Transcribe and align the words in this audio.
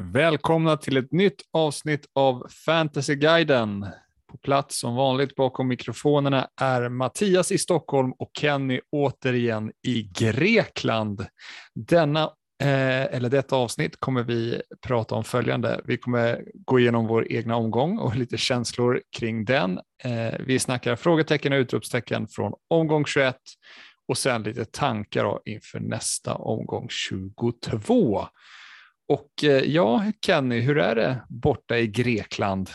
Välkomna 0.00 0.76
till 0.76 0.96
ett 0.96 1.12
nytt 1.12 1.42
avsnitt 1.52 2.06
av 2.14 2.46
Fantasyguiden. 2.66 3.86
På 4.30 4.38
plats 4.38 4.80
som 4.80 4.94
vanligt 4.94 5.34
bakom 5.34 5.68
mikrofonerna 5.68 6.48
är 6.60 6.88
Mattias 6.88 7.52
i 7.52 7.58
Stockholm 7.58 8.12
och 8.12 8.30
Kenny 8.38 8.80
återigen 8.92 9.72
i 9.86 10.02
Grekland. 10.02 11.26
Denna, 11.74 12.22
eh, 12.62 13.14
eller 13.14 13.28
detta 13.28 13.56
avsnitt 13.56 14.00
kommer 14.00 14.22
vi 14.22 14.62
prata 14.86 15.14
om 15.14 15.24
följande. 15.24 15.80
Vi 15.84 15.98
kommer 15.98 16.44
gå 16.54 16.78
igenom 16.78 17.06
vår 17.06 17.32
egna 17.32 17.56
omgång 17.56 17.98
och 17.98 18.16
lite 18.16 18.36
känslor 18.36 19.02
kring 19.18 19.44
den. 19.44 19.80
Eh, 20.04 20.34
vi 20.46 20.58
snackar 20.58 20.96
frågetecken 20.96 21.52
och 21.52 21.58
utropstecken 21.58 22.28
från 22.28 22.52
omgång 22.68 23.04
21 23.06 23.36
och 24.08 24.18
sen 24.18 24.42
lite 24.42 24.64
tankar 24.64 25.24
då 25.24 25.42
inför 25.44 25.80
nästa 25.80 26.34
omgång 26.34 26.86
22. 26.90 28.28
Och 29.08 29.44
eh, 29.44 29.62
ja, 29.64 30.12
Kenny, 30.20 30.60
hur 30.60 30.78
är 30.78 30.94
det 30.94 31.24
borta 31.28 31.78
i 31.78 31.86
Grekland? 31.86 32.70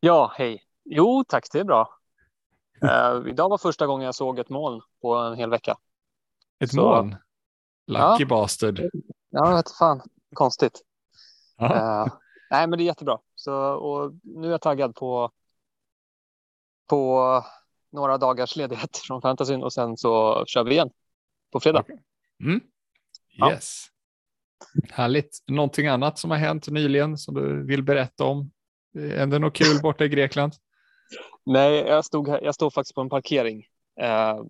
Ja, 0.00 0.32
hej. 0.36 0.62
Jo, 0.84 1.24
tack, 1.28 1.48
det 1.52 1.58
är 1.58 1.64
bra. 1.64 1.98
Uh, 2.84 3.28
idag 3.30 3.48
var 3.48 3.58
första 3.58 3.86
gången 3.86 4.04
jag 4.04 4.14
såg 4.14 4.38
ett 4.38 4.48
moln 4.48 4.80
på 5.02 5.14
en 5.14 5.36
hel 5.36 5.50
vecka. 5.50 5.76
Ett 6.58 6.70
Så, 6.70 6.76
moln? 6.76 7.16
Lucky 7.86 8.22
ja, 8.22 8.26
bastard. 8.28 8.80
Ja, 9.30 9.54
vet 9.54 9.70
fan. 9.70 10.00
Konstigt. 10.34 10.80
Uh, 11.62 12.06
nej, 12.50 12.66
men 12.66 12.70
det 12.70 12.82
är 12.82 12.86
jättebra. 12.86 13.18
Så, 13.34 13.54
och 13.74 14.12
nu 14.22 14.46
är 14.46 14.50
jag 14.50 14.60
taggad 14.60 14.94
på, 14.94 15.30
på 16.88 17.44
några 17.92 18.18
dagars 18.18 18.56
ledighet 18.56 18.96
från 19.06 19.22
fantasyn 19.22 19.62
och 19.62 19.72
sen 19.72 19.96
så 19.96 20.44
kör 20.46 20.64
vi 20.64 20.70
igen 20.72 20.90
på 21.52 21.60
fredag. 21.60 21.80
Okay. 21.80 21.96
Mm. 22.44 22.60
Yes. 23.50 23.91
Härligt. 24.90 25.38
Någonting 25.46 25.86
annat 25.86 26.18
som 26.18 26.30
har 26.30 26.38
hänt 26.38 26.68
nyligen 26.68 27.18
som 27.18 27.34
du 27.34 27.66
vill 27.66 27.82
berätta 27.82 28.24
om? 28.24 28.50
Är 28.98 29.26
det 29.26 29.38
något 29.38 29.54
kul 29.54 29.82
borta 29.82 30.04
i 30.04 30.08
Grekland? 30.08 30.52
Nej, 31.46 31.74
jag, 31.74 32.04
stod 32.04 32.28
här, 32.28 32.40
jag 32.42 32.54
står 32.54 32.70
faktiskt 32.70 32.94
på 32.94 33.00
en 33.00 33.08
parkering. 33.08 33.64
Eh, 34.00 34.44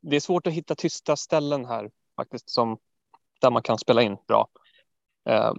det 0.00 0.16
är 0.16 0.20
svårt 0.20 0.46
att 0.46 0.52
hitta 0.52 0.74
tysta 0.74 1.16
ställen 1.16 1.64
här 1.64 1.90
faktiskt 2.16 2.50
som 2.50 2.78
där 3.40 3.50
man 3.50 3.62
kan 3.62 3.78
spela 3.78 4.02
in 4.02 4.16
bra. 4.28 4.48
Eh, 5.28 5.52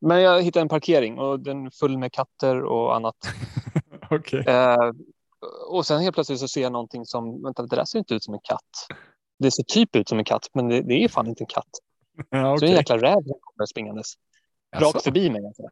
men 0.00 0.20
jag 0.20 0.42
hittade 0.42 0.62
en 0.62 0.68
parkering 0.68 1.18
och 1.18 1.40
den 1.40 1.66
är 1.66 1.70
full 1.70 1.98
med 1.98 2.12
katter 2.12 2.62
och 2.62 2.96
annat. 2.96 3.16
okay. 4.10 4.40
eh, 4.40 4.92
och 5.68 5.86
sen 5.86 6.00
helt 6.00 6.14
plötsligt 6.14 6.40
så 6.40 6.48
ser 6.48 6.62
jag 6.62 6.72
någonting 6.72 7.06
som, 7.06 7.42
vänta, 7.42 7.62
det 7.62 7.76
där 7.76 7.84
ser 7.84 7.98
inte 7.98 8.14
ut 8.14 8.24
som 8.24 8.34
en 8.34 8.40
katt. 8.40 8.86
Det 9.38 9.50
ser 9.50 9.62
typ 9.62 9.96
ut 9.96 10.08
som 10.08 10.18
en 10.18 10.24
katt, 10.24 10.48
men 10.54 10.68
det, 10.68 10.82
det 10.82 11.04
är 11.04 11.08
fan 11.08 11.26
inte 11.26 11.42
en 11.42 11.46
katt. 11.46 11.70
Ja, 12.30 12.54
okay. 12.54 12.68
Så 12.68 12.72
en 12.72 12.76
jäkla 12.76 12.96
räv 12.96 13.22
kommer 13.40 13.66
springandes. 13.66 14.14
Rakt 14.74 14.84
alltså. 14.84 15.00
förbi 15.00 15.30
mig. 15.30 15.46
Alltså. 15.46 15.62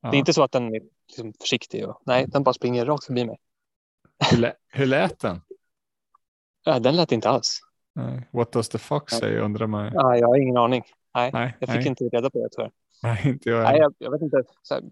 Ja. 0.00 0.10
Det 0.10 0.16
är 0.16 0.18
inte 0.18 0.32
så 0.32 0.42
att 0.42 0.52
den 0.52 0.74
är 0.74 0.80
liksom 1.08 1.32
försiktig. 1.40 1.88
Och, 1.88 2.02
nej, 2.06 2.26
den 2.28 2.42
bara 2.42 2.52
springer 2.52 2.86
rakt 2.86 3.04
förbi 3.04 3.24
mig. 3.24 3.38
Hur, 4.30 4.38
lä 4.38 4.54
hur 4.68 4.86
lät 4.86 5.18
den? 5.18 5.40
Ja, 6.64 6.78
den 6.78 6.96
lät 6.96 7.12
inte 7.12 7.28
alls. 7.28 7.60
What 8.32 8.52
does 8.52 8.68
the 8.68 8.78
fox 8.78 9.12
say 9.12 9.38
undrar 9.38 9.66
man. 9.66 9.90
Ja, 9.94 10.16
jag 10.16 10.28
har 10.28 10.36
ingen 10.36 10.56
aning. 10.56 10.82
Nej, 11.14 11.30
nej 11.32 11.56
jag 11.60 11.68
fick 11.68 11.78
nej. 11.78 11.88
inte 11.88 12.04
reda 12.04 12.30
på 12.30 12.38
det 12.38 12.48
tyvärr. 12.56 12.70
Nej, 13.02 13.20
inte 13.24 13.50
jag. 13.50 13.62
Nej, 13.62 13.78
jag, 13.78 13.94
jag 13.98 14.10
vet 14.10 14.22
inte. 14.22 14.42
Så 14.62 14.74
här, 14.74 14.82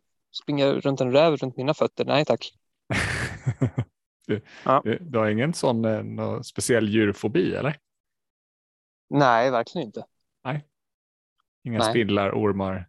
springa 0.42 0.67
runt 0.67 1.00
en 1.00 1.12
räv 1.12 1.37
runt 1.37 1.56
mina 1.56 1.75
fötter? 1.75 2.05
Nej 2.05 2.25
tack. 2.25 2.53
du, 4.27 4.41
ja. 4.65 4.81
du, 4.84 4.98
du, 5.00 5.19
har 5.19 5.28
ingen 5.28 5.55
sån 5.55 5.84
eh, 5.84 6.03
någon 6.03 6.45
speciell 6.45 6.89
djurfobi 6.89 7.55
eller? 7.55 7.78
Nej, 9.11 9.50
verkligen 9.50 9.87
inte. 9.87 10.05
Nej. 10.45 10.65
Inga 11.65 11.79
nej. 11.79 11.91
spindlar, 11.91 12.31
ormar? 12.31 12.89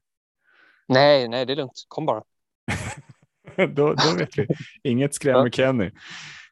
Nej, 0.87 1.27
nej, 1.27 1.45
det 1.45 1.53
är 1.53 1.55
lugnt. 1.55 1.85
Kom 1.87 2.05
bara. 2.05 2.23
då, 3.55 3.93
då 3.93 4.17
vet 4.17 4.37
vi. 4.37 4.47
Inget 4.83 5.13
skrämmer 5.13 5.49
Kenny. 5.49 5.91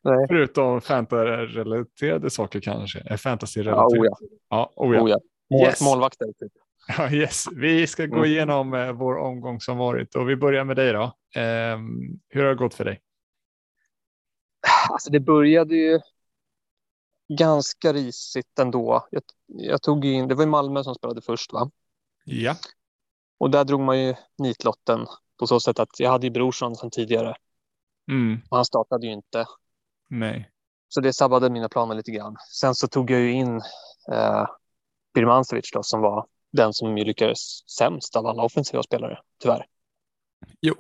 Nej. 0.04 0.26
Förutom 0.30 0.82
fantasy-relaterade 0.82 2.30
saker 2.30 2.62
kanske. 2.62 3.18
Fantasy-relaterade. 3.18 3.96
Ja, 3.96 4.00
oh 4.00 4.06
ja. 4.06 4.18
Ja, 4.50 4.74
oh 4.76 4.96
ja. 4.96 5.02
Oh 5.02 5.10
ja. 5.10 5.20
Yes. 5.68 5.82
Målvakter. 5.82 6.26
Typ. 6.26 6.52
Ja, 6.98 7.12
yes. 7.12 7.46
Vi 7.56 7.88
ska 7.88 8.06
gå 8.06 8.18
mm. 8.18 8.30
igenom 8.30 8.74
mm. 8.74 8.98
vår 8.98 9.18
omgång 9.18 9.60
som 9.60 9.78
varit 9.78 10.16
och 10.16 10.30
vi 10.30 10.36
börjar 10.36 10.64
med 10.64 10.76
dig 10.76 10.94
då. 10.94 11.04
Um, 11.04 12.20
hur 12.30 12.44
har 12.44 12.50
det 12.50 12.56
gått 12.56 12.74
för 12.74 12.86
dig? 12.86 13.02
Alltså 14.90 15.12
det 15.12 15.20
började 15.20 15.76
ju 15.76 16.00
ganska 17.38 17.94
risigt 17.94 18.60
ändå. 18.60 19.08
Jag, 19.12 19.24
jag 19.48 19.82
tog 19.82 20.06
in, 20.06 20.28
det 20.28 20.36
var 20.36 20.44
i 20.44 20.48
Malmö 20.48 20.84
som 20.84 20.96
spelade 20.96 21.22
först 21.22 21.54
va? 21.54 21.72
Ja. 22.24 22.56
Och 23.38 23.50
där 23.50 23.64
drog 23.64 23.82
man 23.82 24.00
ju 24.00 24.16
nitlotten 24.38 25.08
på 25.40 25.48
så 25.48 25.60
sätt 25.60 25.80
att 25.80 26.00
jag 26.00 26.10
hade 26.10 26.28
ju 26.28 26.32
Brorsson 26.32 26.76
sedan 26.76 26.92
tidigare. 26.92 27.36
Mm. 28.12 28.42
Och 28.50 28.58
han 28.58 28.66
startade 28.66 29.08
ju 29.08 29.14
inte. 29.14 29.46
Nej. 30.10 30.50
Så 30.88 31.02
det 31.02 31.14
sabbade 31.14 31.50
mina 31.50 31.70
planer 31.70 31.96
lite 31.96 32.12
grann. 32.12 32.36
Sen 32.52 32.76
så 32.76 32.88
tog 32.88 33.12
jag 33.12 33.20
ju 33.20 33.32
in 33.32 33.62
eh, 34.12 34.46
Birmancevic 35.14 35.72
då 35.74 35.84
som 35.84 36.02
var 36.02 36.28
den 36.52 36.74
som 36.74 36.98
ju 36.98 37.04
lyckades 37.06 37.70
sämst 37.78 38.16
av 38.16 38.26
alla 38.26 38.44
offensiva 38.44 38.84
spelare, 38.84 39.20
tyvärr. 39.40 39.66
Jo. 40.62 40.76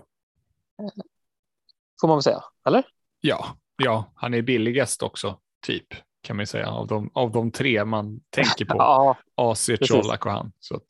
Får 2.01 2.07
man 2.07 2.17
väl 2.17 2.23
säga, 2.23 2.43
eller? 2.67 2.85
Ja, 3.21 3.57
ja, 3.77 4.11
han 4.15 4.33
är 4.33 4.41
billigast 4.41 5.03
också, 5.03 5.39
typ 5.65 5.87
kan 6.21 6.37
man 6.37 6.47
säga, 6.47 6.69
av 6.69 6.87
de, 6.87 7.11
av 7.13 7.31
de 7.31 7.51
tre 7.51 7.85
man 7.85 8.19
tänker 8.29 8.65
på. 8.65 8.75
ja, 8.77 9.17
AC, 9.35 9.69
Colak 9.89 10.25
och 10.25 10.31
han. 10.31 10.51
Så 10.59 10.75
att, 10.75 10.85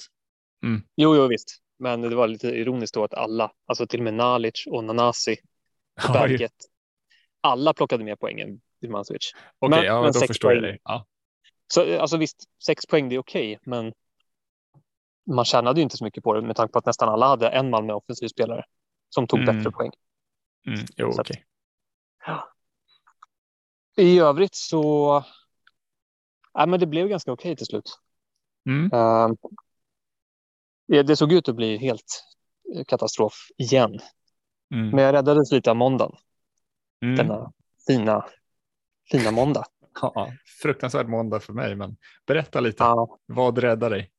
mm. 0.63 0.81
Jo, 0.95 1.15
jo, 1.15 1.27
visst. 1.27 1.59
Men 1.79 2.01
det 2.01 2.15
var 2.15 2.27
lite 2.27 2.47
ironiskt 2.47 2.93
då 2.93 3.03
att 3.03 3.13
alla, 3.13 3.51
alltså 3.65 3.87
till 3.87 3.99
och 3.99 4.03
med 4.03 4.13
Nalic 4.13 4.67
och 4.67 4.83
Nanasi 4.83 5.37
och 6.07 6.13
Berget, 6.13 6.53
alla 7.41 7.73
plockade 7.73 8.03
mer 8.03 8.15
poäng 8.15 8.39
än 8.39 8.61
Birmancevic. 8.81 9.31
Okej, 9.59 9.77
okay, 9.77 9.85
ja, 9.85 10.01
men 10.01 10.11
då 10.11 10.19
förstår 10.19 10.49
poäng. 10.49 10.55
jag 10.55 10.63
dig. 10.63 10.79
Ja. 10.83 11.05
Så 11.73 11.99
alltså 11.99 12.17
visst, 12.17 12.43
sex 12.65 12.85
poäng 12.85 13.09
det 13.09 13.15
är 13.15 13.19
okej, 13.19 13.55
okay, 13.55 13.69
men 13.71 13.93
man 15.25 15.45
tjänade 15.45 15.79
ju 15.79 15.83
inte 15.83 15.97
så 15.97 16.03
mycket 16.03 16.23
på 16.23 16.33
det 16.33 16.41
med 16.41 16.55
tanke 16.55 16.71
på 16.71 16.79
att 16.79 16.85
nästan 16.85 17.09
alla 17.09 17.27
hade 17.27 17.49
en 17.49 17.69
man 17.69 17.85
med 17.85 17.95
offensiv 17.95 18.27
spelare 18.27 18.65
som 19.09 19.27
tog 19.27 19.39
mm. 19.39 19.55
bättre 19.55 19.71
poäng. 19.71 19.91
Mm. 20.67 20.79
Jo, 20.95 21.07
okej. 21.07 21.21
Okay. 21.21 21.43
Ja. 22.25 22.49
I 23.97 24.19
övrigt 24.19 24.55
så. 24.55 25.23
Ja, 26.53 26.65
men 26.65 26.79
det 26.79 26.87
blev 26.87 27.07
ganska 27.07 27.31
okej 27.31 27.51
okay 27.51 27.55
till 27.55 27.65
slut. 27.65 27.99
Mm. 28.65 28.93
Uh, 28.93 29.35
det 30.87 31.15
såg 31.15 31.33
ut 31.33 31.49
att 31.49 31.55
bli 31.55 31.77
helt 31.77 32.23
katastrof 32.87 33.33
igen. 33.57 33.99
Mm. 34.73 34.89
Men 34.89 35.03
jag 35.03 35.13
räddades 35.13 35.51
lite 35.51 35.71
av 35.71 35.77
måndagen. 35.77 36.15
Mm. 37.03 37.15
Denna 37.15 37.51
fina, 37.87 38.25
fina 39.11 39.31
måndag. 39.31 39.65
Ja, 40.01 40.31
fruktansvärd 40.61 41.07
måndag 41.07 41.39
för 41.39 41.53
mig, 41.53 41.75
men 41.75 41.97
berätta 42.25 42.59
lite. 42.59 42.83
Ja. 42.83 43.17
Vad 43.25 43.57
räddade 43.57 43.95
dig? 43.95 44.11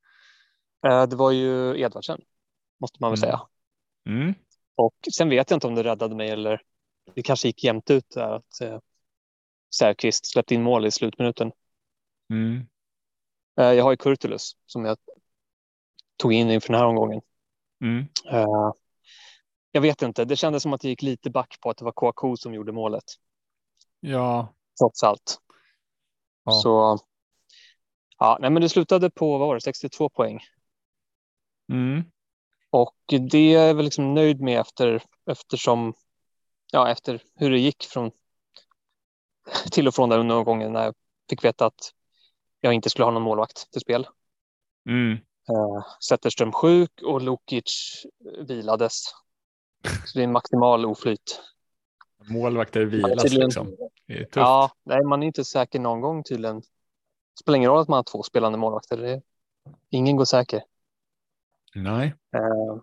Uh, 0.86 1.02
det 1.02 1.16
var 1.16 1.30
ju 1.30 1.80
Edvardsen, 1.80 2.20
måste 2.80 2.98
man 3.00 3.10
väl 3.10 3.18
mm. 3.18 3.30
säga. 3.30 3.40
Mm. 4.08 4.34
Och 4.74 4.94
sen 5.16 5.28
vet 5.28 5.50
jag 5.50 5.56
inte 5.56 5.66
om 5.66 5.74
det 5.74 5.84
räddade 5.84 6.16
mig 6.16 6.30
eller 6.30 6.62
det 7.14 7.22
kanske 7.22 7.48
gick 7.48 7.64
jämnt 7.64 7.90
ut 7.90 8.10
där 8.14 8.32
att 8.32 8.82
Särkvist 9.78 10.26
släppte 10.26 10.54
in 10.54 10.62
mål 10.62 10.86
i 10.86 10.90
slutminuten. 10.90 11.52
Mm. 12.30 12.56
Uh, 13.60 13.72
jag 13.72 13.84
har 13.84 13.90
ju 13.90 13.96
Kurtulus 13.96 14.56
som 14.66 14.84
jag 14.84 14.98
tog 16.16 16.32
in 16.32 16.50
inför 16.50 16.68
den 16.68 16.80
här 16.80 16.86
omgången. 16.86 17.20
Mm. 17.80 18.06
Uh, 18.32 18.72
jag 19.72 19.80
vet 19.80 20.02
inte, 20.02 20.24
det 20.24 20.36
kändes 20.36 20.62
som 20.62 20.72
att 20.72 20.80
det 20.80 20.88
gick 20.88 21.02
lite 21.02 21.30
back 21.30 21.60
på 21.60 21.70
att 21.70 21.76
det 21.76 21.84
var 21.84 21.92
KK 21.92 22.36
som 22.36 22.54
gjorde 22.54 22.72
målet. 22.72 23.04
Ja. 24.00 24.54
Trots 24.80 25.02
allt. 25.02 25.38
Ja. 26.44 26.52
Så 26.52 26.98
ja, 28.18 28.38
nej, 28.40 28.50
men 28.50 28.62
det 28.62 28.68
slutade 28.68 29.10
på 29.10 29.38
vad 29.38 29.48
var 29.48 29.54
det, 29.54 29.60
62 29.60 30.08
poäng. 30.08 30.40
Mm. 31.72 32.02
Och 32.70 32.96
det 33.30 33.38
är 33.38 33.66
jag 33.66 33.74
väl 33.74 33.84
liksom 33.84 34.14
nöjd 34.14 34.40
med 34.40 34.60
efter 34.60 35.02
eftersom 35.30 35.94
ja, 36.72 36.90
efter 36.90 37.22
hur 37.34 37.50
det 37.50 37.58
gick 37.58 37.84
från 37.84 38.10
till 39.72 39.88
och 39.88 39.94
från 39.94 40.08
där 40.08 40.18
under 40.18 40.44
gången 40.44 40.72
när 40.72 40.84
jag 40.84 40.94
fick 41.30 41.44
veta 41.44 41.66
att 41.66 41.92
jag 42.60 42.72
inte 42.72 42.90
skulle 42.90 43.04
ha 43.04 43.12
någon 43.12 43.22
målvakt 43.22 43.70
till 43.72 43.80
spel. 43.80 44.06
Mm. 44.88 45.18
Uh, 45.50 45.84
Zetterström 46.08 46.52
sjuk 46.52 47.02
och 47.02 47.22
Lukic 47.22 48.02
vilades. 48.48 49.04
Så 50.06 50.18
det 50.18 50.20
är 50.20 50.24
en 50.24 50.32
maximal 50.32 50.86
oflyt. 50.86 51.40
Målvakter 52.28 52.80
vilas 52.80 53.22
tydligen, 53.22 53.46
liksom. 53.46 53.76
Det 54.06 54.12
är 54.12 54.24
tufft. 54.24 54.36
Ja, 54.36 54.70
nej, 54.84 55.04
man 55.04 55.22
är 55.22 55.26
inte 55.26 55.44
säker 55.44 55.80
någon 55.80 56.00
gång 56.00 56.24
tydligen. 56.24 56.60
Det 56.60 57.40
spelar 57.40 57.56
ingen 57.56 57.70
roll 57.70 57.80
att 57.80 57.88
man 57.88 57.96
har 57.96 58.02
två 58.02 58.22
spelande 58.22 58.58
målvakter. 58.58 58.96
Det 58.96 59.10
är, 59.10 59.22
ingen 59.90 60.16
går 60.16 60.24
säker. 60.24 60.62
Nej. 61.74 62.06
Uh, 62.36 62.80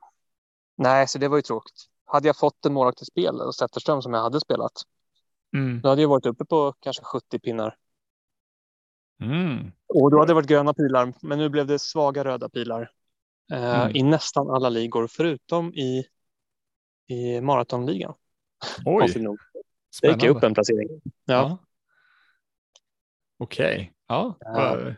nej, 0.77 1.07
så 1.07 1.17
det 1.17 1.27
var 1.27 1.37
ju 1.37 1.41
tråkigt. 1.41 1.85
Hade 2.05 2.27
jag 2.27 2.37
fått 2.37 2.65
en 2.65 2.73
målvakt 2.73 2.97
till 2.97 3.07
spel 3.07 3.41
och 3.41 3.55
Zetterström 3.55 4.01
som 4.01 4.13
jag 4.13 4.21
hade 4.21 4.39
spelat. 4.39 4.73
Mm. 5.53 5.81
Då 5.81 5.89
hade 5.89 6.01
jag 6.01 6.09
varit 6.09 6.25
uppe 6.25 6.45
på 6.45 6.73
kanske 6.79 7.03
70 7.03 7.39
pinnar. 7.39 7.77
Mm. 9.21 9.71
Och 9.87 10.11
då 10.11 10.19
hade 10.19 10.29
det 10.29 10.33
varit 10.33 10.47
gröna 10.47 10.73
pilar, 10.73 11.13
men 11.21 11.37
nu 11.39 11.49
blev 11.49 11.67
det 11.67 11.79
svaga 11.79 12.23
röda 12.23 12.49
pilar. 12.49 12.91
eh, 13.51 13.81
mm. 13.81 13.95
i 13.95 14.03
nästan 14.03 14.49
alla 14.49 14.69
ligor 14.69 15.07
förutom 15.07 15.73
i, 15.73 16.05
i 17.07 17.41
maratonligan. 17.41 18.13
Oj, 18.85 19.13
Det 20.01 20.07
gick 20.07 20.23
upp 20.23 20.43
en 20.43 20.53
placering. 20.53 20.87
Ja. 21.03 21.33
ja. 21.33 21.57
Okej, 23.37 23.73
okay. 23.75 23.89
ja, 24.07 24.35
ja. 24.39 24.93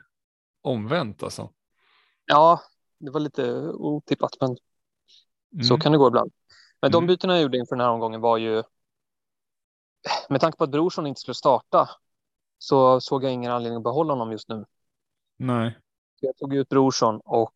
omvänt 0.61 1.23
alltså. 1.23 1.49
Ja, 2.25 2.61
det 2.99 3.11
var 3.11 3.19
lite 3.19 3.51
otippat, 3.61 4.37
men 4.41 4.57
mm. 5.53 5.63
så 5.63 5.77
kan 5.77 5.91
det 5.91 5.97
gå 5.97 6.07
ibland. 6.07 6.31
Men 6.81 6.91
de 6.91 6.97
mm. 6.97 7.07
bytena 7.07 7.33
jag 7.33 7.41
gjorde 7.41 7.57
inför 7.57 7.75
den 7.75 7.85
här 7.85 7.91
omgången 7.91 8.21
var 8.21 8.37
ju 8.37 8.63
med 10.29 10.41
tanke 10.41 10.57
på 10.57 10.63
att 10.63 10.69
Brorsson 10.69 11.07
inte 11.07 11.21
skulle 11.21 11.35
starta 11.35 11.89
så 12.63 13.01
såg 13.01 13.23
jag 13.23 13.31
ingen 13.31 13.51
anledning 13.51 13.77
att 13.77 13.83
behålla 13.83 14.13
honom 14.13 14.31
just 14.31 14.49
nu. 14.49 14.65
Nej. 15.37 15.77
Jag 16.21 16.37
tog 16.37 16.55
ut 16.55 16.69
Brorsson 16.69 17.21
och 17.25 17.53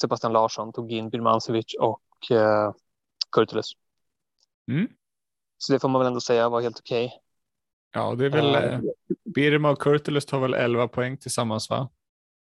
Sebastian 0.00 0.32
Larsson, 0.32 0.72
tog 0.72 0.92
in 0.92 1.10
Birmancevic 1.10 1.74
och 1.80 2.30
eh, 2.30 2.72
Kurtulus. 3.32 3.72
Mm. 4.68 4.88
Så 5.58 5.72
det 5.72 5.78
får 5.78 5.88
man 5.88 5.98
väl 5.98 6.06
ändå 6.06 6.20
säga 6.20 6.48
var 6.48 6.60
helt 6.60 6.78
okej. 6.78 7.06
Okay. 7.06 7.18
Ja, 7.92 8.14
det 8.14 8.26
är 8.26 8.30
väl 8.30 8.74
uh, 8.74 8.90
Birma 9.34 9.70
och 9.70 9.78
Kurtulus 9.78 10.26
tar 10.26 10.40
väl 10.40 10.54
11 10.54 10.88
poäng 10.88 11.16
tillsammans 11.16 11.70
va? 11.70 11.88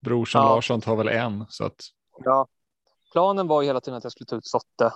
Brorsson 0.02 0.42
ja. 0.42 0.56
Larsson 0.56 0.82
tar 0.82 0.96
väl 0.96 1.08
en 1.08 1.46
så 1.50 1.66
att. 1.66 1.82
Ja, 2.24 2.48
planen 3.12 3.48
var 3.48 3.62
ju 3.62 3.68
hela 3.68 3.82
tiden 3.82 3.98
att 3.98 4.04
jag 4.04 4.12
skulle 4.12 4.28
ta 4.28 4.36
ut 4.36 4.48
Sotte 4.48 4.94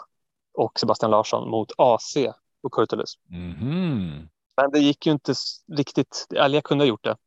och 0.53 0.79
Sebastian 0.79 1.11
Larsson 1.11 1.49
mot 1.49 1.71
AC 1.77 2.17
och 2.61 2.71
Kurtulus. 2.71 3.13
Mm. 3.29 4.27
Men 4.57 4.71
det 4.71 4.79
gick 4.79 5.05
ju 5.05 5.11
inte 5.11 5.33
riktigt, 5.71 6.27
eller 6.35 6.57
jag 6.57 6.63
kunde 6.63 6.83
ha 6.83 6.89
gjort 6.89 7.03
det. 7.03 7.17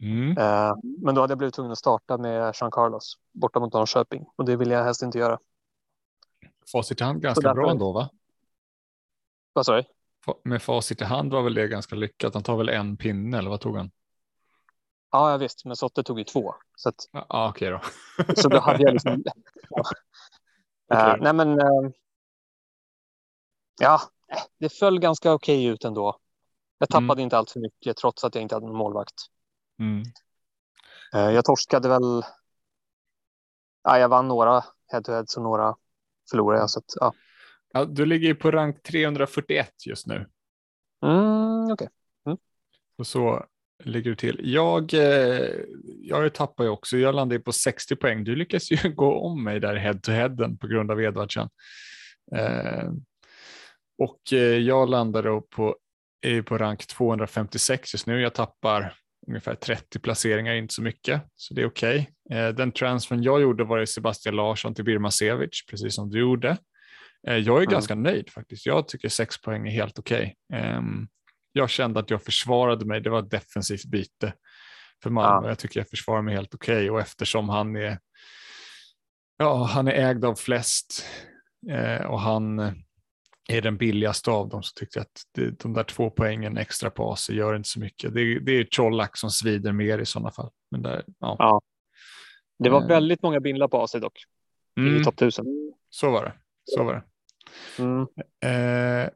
Mm. 0.00 0.28
Uh, 0.28 0.74
men 1.02 1.14
då 1.14 1.20
hade 1.20 1.30
jag 1.30 1.38
blivit 1.38 1.54
tvungen 1.54 1.72
att 1.72 1.78
starta 1.78 2.18
med 2.18 2.54
Jean 2.60 2.70
Carlos 2.70 3.18
borta 3.32 3.60
mot 3.60 3.72
Norrköping 3.72 4.26
och 4.36 4.44
det 4.44 4.56
vill 4.56 4.70
jag 4.70 4.84
helst 4.84 5.02
inte 5.02 5.18
göra. 5.18 5.38
Facit 6.72 7.00
i 7.00 7.04
hand 7.04 7.22
ganska 7.22 7.40
därför... 7.40 7.54
bra 7.54 7.70
ändå 7.70 7.92
va? 7.92 8.10
Vad 9.52 9.66
sa 9.66 9.76
du? 9.76 9.84
Med 10.42 10.62
facit 10.62 11.00
i 11.00 11.04
hand 11.04 11.32
var 11.32 11.42
väl 11.42 11.54
det 11.54 11.68
ganska 11.68 11.96
lyckat. 11.96 12.34
Han 12.34 12.42
tar 12.42 12.56
väl 12.56 12.68
en 12.68 12.96
pinne 12.96 13.38
eller 13.38 13.50
vad 13.50 13.60
tog 13.60 13.76
han? 13.76 13.90
Ja, 15.10 15.36
visst, 15.36 15.64
men 15.64 15.76
Sotte 15.76 16.02
tog 16.02 16.18
ju 16.18 16.24
två. 16.24 16.54
Så 16.76 16.88
att... 16.88 16.94
ja, 17.12 17.48
okej 17.48 17.74
okay 17.74 17.88
då. 18.26 18.34
så 18.34 18.48
då 18.48 18.60
hade 18.60 18.82
jag 18.82 18.92
liksom... 18.92 19.22
ja. 19.70 19.82
okay. 20.88 21.16
uh, 21.16 21.22
nej, 21.22 21.32
men. 21.32 21.60
Uh... 21.60 21.90
ja, 23.80 24.00
det 24.58 24.68
föll 24.68 25.00
ganska 25.00 25.32
okej 25.32 25.58
okay 25.58 25.74
ut 25.74 25.84
ändå. 25.84 26.18
Jag 26.78 26.88
tappade 26.88 27.12
mm. 27.12 27.20
inte 27.20 27.38
allt 27.38 27.50
för 27.50 27.60
mycket 27.60 27.96
trots 27.96 28.24
att 28.24 28.34
jag 28.34 28.42
inte 28.42 28.54
hade 28.54 28.66
någon 28.66 28.76
målvakt. 28.76 29.14
Mm. 29.78 30.02
Uh, 31.14 31.34
jag 31.34 31.44
torskade 31.44 31.88
väl. 31.88 32.22
Ja, 33.82 33.98
jag 33.98 34.08
vann 34.08 34.28
några 34.28 34.64
head-to-heads 34.92 35.36
och 35.36 35.42
några 35.42 35.74
förlorade 36.30 36.62
jag. 36.62 36.70
Så 36.70 36.78
att, 36.78 36.84
ja. 37.00 37.12
Ja, 37.72 37.84
du 37.84 38.06
ligger 38.06 38.34
på 38.34 38.50
rank 38.50 38.82
341 38.82 39.72
just 39.86 40.06
nu. 40.06 40.26
Mm, 41.02 41.72
okay. 41.72 41.88
Mm. 42.26 42.38
Och 42.98 43.06
så 43.06 43.46
ligger 43.84 44.10
du 44.10 44.16
till. 44.16 44.40
Jag, 44.42 44.94
eh, 44.94 45.50
jag 46.02 46.34
tappar 46.34 46.64
ju 46.64 46.70
också. 46.70 46.96
Jag 46.96 47.14
landade 47.14 47.40
på 47.40 47.52
60 47.52 47.96
poäng. 47.96 48.24
Du 48.24 48.36
lyckas 48.36 48.70
ju 48.70 48.76
gå 48.94 49.20
om 49.20 49.44
mig 49.44 49.60
där 49.60 49.76
head 49.76 49.98
to 50.02 50.10
headen 50.10 50.58
på 50.58 50.66
grund 50.66 50.90
av 50.90 51.02
Edvardsen. 51.02 51.48
Och 54.00 54.32
eh, 54.32 54.38
jag 54.38 54.90
landade 54.90 55.42
på, 55.50 55.76
är 56.20 56.42
på 56.42 56.58
rank 56.58 56.86
256 56.86 57.94
just 57.94 58.06
nu. 58.06 58.20
Jag 58.20 58.34
tappar 58.34 58.94
ungefär 59.26 59.54
30 59.54 59.98
placeringar, 59.98 60.54
inte 60.54 60.74
så 60.74 60.82
mycket, 60.82 61.22
så 61.36 61.54
det 61.54 61.62
är 61.62 61.66
okej. 61.66 62.10
Okay. 62.24 62.38
Eh, 62.38 62.48
den 62.48 62.72
transfern 62.72 63.22
jag 63.22 63.40
gjorde 63.40 63.64
var 63.64 63.84
Sebastian 63.84 64.36
Larsson 64.36 64.74
till 64.74 64.84
Birma 64.84 65.10
Sevic, 65.10 65.66
precis 65.70 65.94
som 65.94 66.10
du 66.10 66.20
gjorde. 66.20 66.56
Eh, 67.26 67.36
jag 67.36 67.56
är 67.56 67.62
mm. 67.62 67.72
ganska 67.72 67.94
nöjd 67.94 68.30
faktiskt. 68.30 68.66
Jag 68.66 68.88
tycker 68.88 69.08
sex 69.08 69.40
poäng 69.40 69.68
är 69.68 69.72
helt 69.72 69.98
okej. 69.98 70.34
Okay. 70.48 70.60
Ehm, 70.60 71.08
jag 71.52 71.70
kände 71.70 72.00
att 72.00 72.10
jag 72.10 72.22
försvarade 72.22 72.84
mig. 72.84 73.00
Det 73.00 73.10
var 73.10 73.18
ett 73.18 73.30
defensivt 73.30 73.84
byte 73.84 74.32
för 75.02 75.10
Malmö. 75.10 75.46
Ja. 75.46 75.50
Jag 75.50 75.58
tycker 75.58 75.80
jag 75.80 75.88
försvarar 75.88 76.22
mig 76.22 76.34
helt 76.34 76.54
okej 76.54 76.74
okay. 76.74 76.90
och 76.90 77.00
eftersom 77.00 77.48
han 77.48 77.76
är, 77.76 77.98
ja, 79.38 79.64
han 79.64 79.88
är 79.88 79.92
ägd 79.92 80.24
av 80.24 80.34
flest 80.34 81.06
eh, 81.70 82.06
och 82.06 82.20
han 82.20 82.74
är 83.50 83.62
den 83.62 83.76
billigaste 83.76 84.30
av 84.30 84.48
dem 84.48 84.62
så 84.62 84.72
tyckte 84.74 84.98
jag 84.98 85.02
att 85.02 85.58
de 85.62 85.72
där 85.72 85.84
två 85.84 86.10
poängen 86.10 86.56
extra 86.56 86.90
på 86.90 87.12
AC 87.12 87.30
gör 87.30 87.56
inte 87.56 87.68
så 87.68 87.80
mycket. 87.80 88.14
Det, 88.14 88.38
det 88.38 88.52
är 88.52 88.64
Colak 88.76 89.16
som 89.16 89.30
svider 89.30 89.72
mer 89.72 89.98
i 89.98 90.06
sådana 90.06 90.30
fall. 90.30 90.50
Men 90.70 90.82
där, 90.82 91.04
ja. 91.18 91.36
ja. 91.38 91.60
Det 92.58 92.70
var 92.70 92.82
eh. 92.82 92.88
väldigt 92.88 93.22
många 93.22 93.40
bindlar 93.40 93.68
på 93.68 93.82
AC 93.82 93.92
dock. 93.92 94.24
Mm. 94.78 95.00
I 95.00 95.04
topp 95.04 95.14
1000. 95.14 95.46
Så 95.90 96.10
var 96.10 96.24
det. 96.24 96.32
Så 96.64 96.84
var 96.84 96.94
det. 96.94 97.02
Mm. 97.82 98.06
Eh, 98.44 99.10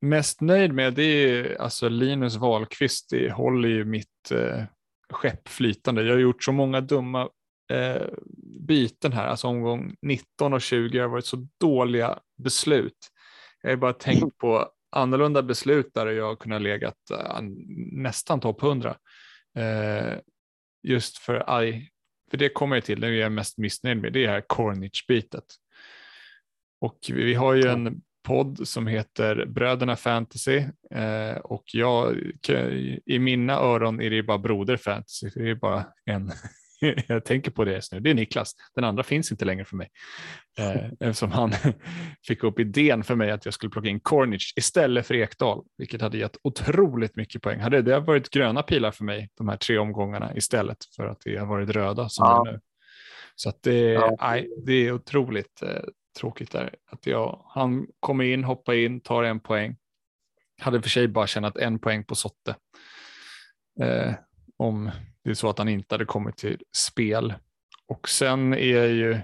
mest 0.00 0.40
nöjd 0.40 0.72
med 0.72 0.94
det 0.94 1.02
är 1.02 1.60
alltså 1.60 1.88
Linus 1.88 2.36
Wahlqvist. 2.36 3.10
Det 3.10 3.32
håller 3.32 3.68
ju 3.68 3.84
mitt 3.84 4.30
eh, 4.30 4.64
skepp 5.10 5.48
flytande. 5.48 6.02
Jag 6.02 6.14
har 6.14 6.20
gjort 6.20 6.44
så 6.44 6.52
många 6.52 6.80
dumma 6.80 7.28
eh, 7.70 8.06
byten 8.60 9.12
här, 9.12 9.26
alltså 9.26 9.48
omgång 9.48 9.94
19 10.02 10.52
och 10.52 10.62
20 10.62 10.98
har 10.98 11.08
varit 11.08 11.26
så 11.26 11.48
dåliga 11.60 12.18
beslut. 12.42 13.08
Jag 13.62 13.70
har 13.70 13.76
bara 13.76 13.92
tänkt 13.92 14.38
på 14.38 14.70
annorlunda 14.90 15.42
beslut 15.42 15.90
där 15.94 16.06
jag 16.06 16.38
kunnat 16.38 16.62
legat 16.62 16.96
uh, 17.12 17.40
nästan 17.92 18.40
topp 18.40 18.62
100. 18.62 18.96
Uh, 19.58 19.64
eh, 19.64 20.18
just 20.82 21.18
för, 21.18 21.44
aj, 21.46 21.90
för 22.30 22.36
det 22.36 22.48
kommer 22.48 22.76
jag 22.76 22.84
till, 22.84 23.00
det 23.00 23.06
är 23.06 23.12
jag 23.12 23.32
mest 23.32 23.58
missnöjd 23.58 23.98
med, 23.98 24.12
det 24.12 24.24
är 24.24 24.28
här 24.28 24.40
Corniche-bytet. 24.40 25.54
Och 26.80 26.98
vi 27.08 27.34
har 27.34 27.54
ju 27.54 27.68
en 27.68 28.02
podd 28.28 28.68
som 28.68 28.86
heter 28.86 29.46
Bröderna 29.46 29.96
Fantasy 29.96 30.56
eh, 30.94 31.36
och 31.36 31.64
jag, 31.72 32.16
i 33.06 33.18
mina 33.18 33.52
öron 33.52 34.00
är 34.00 34.10
det 34.10 34.22
bara 34.22 34.38
Broder 34.38 34.76
Fantasy, 34.76 35.30
det 35.34 35.50
är 35.50 35.54
bara 35.54 35.86
en 36.04 36.32
jag 37.08 37.24
tänker 37.24 37.50
på 37.50 37.64
det 37.64 37.72
just 37.72 37.92
nu, 37.92 38.00
det 38.00 38.10
är 38.10 38.14
Niklas. 38.14 38.54
Den 38.74 38.84
andra 38.84 39.02
finns 39.02 39.30
inte 39.30 39.44
längre 39.44 39.64
för 39.64 39.76
mig. 39.76 39.88
Eh, 40.58 40.84
eftersom 41.00 41.32
han 41.32 41.52
fick 42.26 42.44
upp 42.44 42.60
idén 42.60 43.04
för 43.04 43.14
mig 43.14 43.30
att 43.30 43.44
jag 43.44 43.54
skulle 43.54 43.70
plocka 43.70 43.88
in 43.88 44.00
Cornish 44.00 44.52
istället 44.56 45.06
för 45.06 45.14
Ekdal, 45.14 45.64
vilket 45.78 46.00
hade 46.00 46.18
gett 46.18 46.36
otroligt 46.42 47.16
mycket 47.16 47.42
poäng. 47.42 47.60
Hade 47.60 47.82
det 47.82 48.00
varit 48.00 48.30
gröna 48.30 48.62
pilar 48.62 48.90
för 48.90 49.04
mig 49.04 49.30
de 49.34 49.48
här 49.48 49.56
tre 49.56 49.78
omgångarna 49.78 50.36
istället 50.36 50.78
för 50.96 51.06
att 51.06 51.20
det 51.24 51.36
har 51.36 51.46
varit 51.46 51.70
röda 51.70 52.08
som 52.08 52.26
ja. 52.26 52.42
det 52.44 52.50
är 52.50 52.52
nu. 52.52 52.60
Så 53.34 53.48
att 53.48 53.62
det, 53.62 53.78
ja. 53.78 54.16
nej, 54.20 54.50
det 54.66 54.72
är 54.72 54.92
otroligt 54.92 55.62
eh, 55.62 55.82
tråkigt 56.18 56.52
där. 56.52 56.74
Att 56.90 57.06
jag, 57.06 57.44
han 57.48 57.86
kommer 58.00 58.24
in, 58.24 58.44
hoppar 58.44 58.72
in, 58.72 59.00
tar 59.00 59.24
en 59.24 59.40
poäng. 59.40 59.76
Hade 60.60 60.82
för 60.82 60.88
sig 60.88 61.08
bara 61.08 61.26
tjänat 61.26 61.56
en 61.56 61.78
poäng 61.78 62.04
på 62.04 62.14
Sotte. 62.14 62.56
Eh, 63.80 64.14
om 64.56 64.90
det 65.28 65.32
är 65.32 65.34
så 65.34 65.50
att 65.50 65.58
han 65.58 65.68
inte 65.68 65.94
hade 65.94 66.04
kommit 66.04 66.36
till 66.36 66.58
spel. 66.76 67.34
Och 67.88 68.08
sen 68.08 68.54
är 68.54 68.76
jag 68.76 68.88
ju 68.88 69.20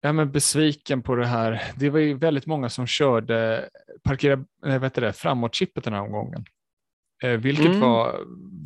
ja, 0.00 0.12
men 0.12 0.32
besviken 0.32 1.02
på 1.02 1.14
det 1.14 1.26
här. 1.26 1.62
Det 1.76 1.90
var 1.90 1.98
ju 1.98 2.14
väldigt 2.14 2.46
många 2.46 2.68
som 2.68 2.86
körde 2.86 3.68
parkera, 4.02 4.44
vet 4.78 4.94
det, 4.94 5.12
framåt-chippet 5.12 5.84
den 5.84 5.92
här 5.92 6.00
omgången. 6.00 6.44
Eh, 7.22 7.30
vilket 7.30 7.66
mm. 7.66 7.80
var, 7.80 8.20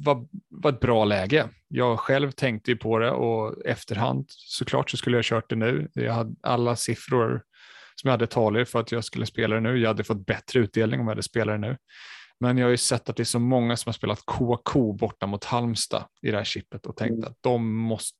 var, 0.05 0.27
var 0.49 0.71
ett 0.71 0.81
bra 0.81 1.05
läge. 1.05 1.49
Jag 1.69 2.01
själv 2.01 2.31
tänkte 2.31 2.71
ju 2.71 2.77
på 2.77 2.99
det 2.99 3.11
och 3.11 3.67
efterhand 3.67 4.25
såklart 4.29 4.91
så 4.91 4.97
skulle 4.97 5.17
jag 5.17 5.25
kört 5.25 5.51
det 5.51 5.57
nu. 5.57 5.89
Jag 5.95 6.13
hade 6.13 6.35
alla 6.43 6.77
siffror 6.77 7.43
som 7.95 8.09
jag 8.09 8.13
hade 8.13 8.27
talar 8.27 8.65
för 8.65 8.81
att 8.81 8.93
jag 8.93 9.05
skulle 9.05 9.27
spela 9.27 9.55
det 9.55 9.61
nu. 9.61 9.79
Jag 9.79 9.89
hade 9.89 10.05
fått 10.05 10.27
bättre 10.27 10.61
utdelning 10.61 11.01
om 11.01 11.07
jag 11.07 11.13
hade 11.13 11.23
spelat 11.23 11.55
det 11.55 11.69
nu. 11.69 11.77
Men 12.41 12.59
jag 12.59 12.67
har 12.67 12.71
ju 12.71 12.77
sett 12.77 13.09
att 13.09 13.17
det 13.17 13.23
är 13.23 13.25
så 13.25 13.39
många 13.39 13.77
som 13.77 13.89
har 13.89 13.93
spelat 13.93 14.27
KK 14.27 14.93
borta 14.93 15.27
mot 15.27 15.45
Halmstad 15.45 16.05
i 16.23 16.31
det 16.31 16.37
här 16.37 16.45
chippet 16.45 16.87
och 16.87 16.97
tänkt 16.97 17.13
mm. 17.13 17.25
att 17.25 17.39
de 17.41 17.77
måste, 17.77 18.19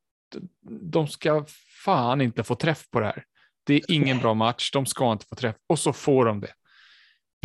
de 0.81 1.09
ska 1.09 1.45
fan 1.85 2.21
inte 2.21 2.43
få 2.43 2.55
träff 2.55 2.91
på 2.91 3.01
det 3.01 3.07
här. 3.07 3.25
Det 3.67 3.75
är 3.75 3.83
ingen 3.93 4.19
bra 4.19 4.35
match, 4.35 4.71
de 4.73 4.87
ska 4.87 5.13
inte 5.13 5.27
få 5.27 5.35
träff 5.35 5.57
och 5.67 5.79
så 5.79 5.93
får 5.93 6.25
de 6.25 6.41
det. 6.41 6.53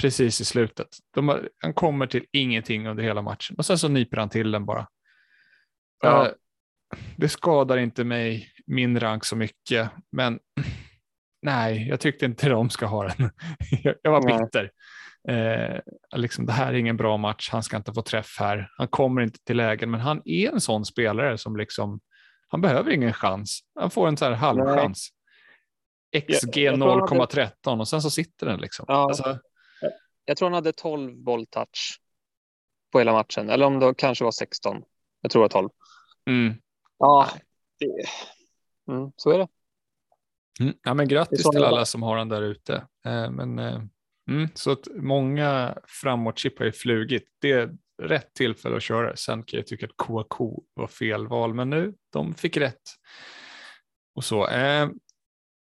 Precis 0.02 0.42
i 0.42 0.46
slutet. 0.46 0.88
De 1.14 1.28
har, 1.28 1.50
han 1.58 1.74
kommer 1.74 2.08
till 2.08 2.26
ingenting 2.32 2.88
under 2.88 3.04
hela 3.04 3.22
matchen 3.22 3.56
och 3.58 3.66
sen 3.66 3.80
så 3.80 3.88
nyper 3.88 4.18
han 4.18 4.30
till 4.30 4.52
den 4.52 4.66
bara. 4.66 4.88
Ja. 6.02 6.26
Uh, 6.26 6.32
det 7.18 7.30
skadar 7.30 7.78
inte 7.78 8.04
mig, 8.04 8.52
min 8.66 9.00
rank 9.00 9.26
så 9.26 9.36
mycket, 9.36 9.90
men 10.12 10.40
nej, 11.42 11.88
jag 11.88 12.00
tyckte 12.00 12.26
inte 12.26 12.50
de 12.50 12.70
ska 12.70 12.86
ha 12.86 13.08
den. 13.08 13.32
jag 14.02 14.12
var 14.12 14.22
bitter. 14.22 14.72
Eh, 15.28 15.80
liksom, 16.16 16.46
det 16.46 16.52
här 16.52 16.74
är 16.74 16.78
ingen 16.78 16.98
bra 16.98 17.18
match, 17.18 17.50
han 17.52 17.64
ska 17.64 17.78
inte 17.78 17.94
få 17.94 18.02
träff 18.02 18.36
här. 18.40 18.72
Han 18.78 18.88
kommer 18.88 19.22
inte 19.22 19.40
till 19.44 19.58
lägen, 19.58 19.92
men 19.92 20.00
han 20.00 20.22
är 20.26 20.52
en 20.52 20.62
sån 20.62 20.86
spelare 20.86 21.38
som 21.38 21.58
liksom, 21.58 22.00
han 22.48 22.62
behöver 22.62 22.92
ingen 22.92 23.14
chans. 23.14 23.60
Han 23.76 23.90
får 23.90 24.08
en 24.08 24.18
så 24.18 24.26
här 24.26 24.32
halvchans. 24.32 25.10
XG 26.16 26.70
0,13 26.70 27.80
och 27.80 27.88
sen 27.88 28.02
så 28.02 28.10
sitter 28.10 28.46
den 28.46 28.60
liksom. 28.62 28.86
Ja, 28.88 28.94
alltså, 28.94 29.40
jag 30.26 30.38
tror 30.38 30.46
han 30.46 30.54
hade 30.54 30.72
12 30.72 31.24
bolltouch 31.24 32.02
på 32.92 33.00
hela 33.00 33.14
matchen, 33.14 33.50
eller 33.50 33.66
om 33.66 33.80
det 33.80 33.94
kanske 33.98 34.24
var 34.24 34.32
16. 34.32 34.84
Jag 35.22 35.32
tror 35.32 35.42
det 35.42 35.44
var 35.44 35.62
12. 35.62 35.70
Mm. 36.30 36.54
Ja, 36.98 37.28
det, 37.80 37.86
mm, 38.94 39.12
så 39.16 39.32
är 39.32 39.38
det. 39.38 39.48
Mm. 40.60 40.74
Ja, 40.84 40.94
men 40.94 41.08
grattis 41.08 41.50
till 41.50 41.64
alla 41.64 41.86
som 41.86 42.04
har 42.04 42.18
den 42.18 42.30
där 42.30 42.42
ute. 42.42 42.88
Eh, 43.06 43.32
men, 43.32 43.60
eh, 43.60 43.82
mm, 44.30 44.50
så 44.54 44.72
att 44.72 44.88
många 44.96 45.78
framåtchip 45.88 46.60
har 46.60 46.66
ju 46.66 46.72
flugit. 46.72 47.28
Det 47.42 47.52
är 47.52 47.70
rätt 48.02 48.34
tillfälle 48.34 48.76
att 48.76 48.84
köra. 48.84 49.16
Sen 49.16 49.44
kan 49.44 49.58
jag 49.58 49.68
tycka 49.68 49.86
att 49.86 49.98
KK 49.98 50.64
var 50.74 50.88
fel 50.88 51.28
val, 51.28 51.54
men 51.54 51.70
nu 51.70 51.94
de 52.14 52.34
fick 52.34 52.58
rätt. 52.58 52.82
Och 54.16 54.24
så. 54.24 54.48
Eh, 54.48 54.90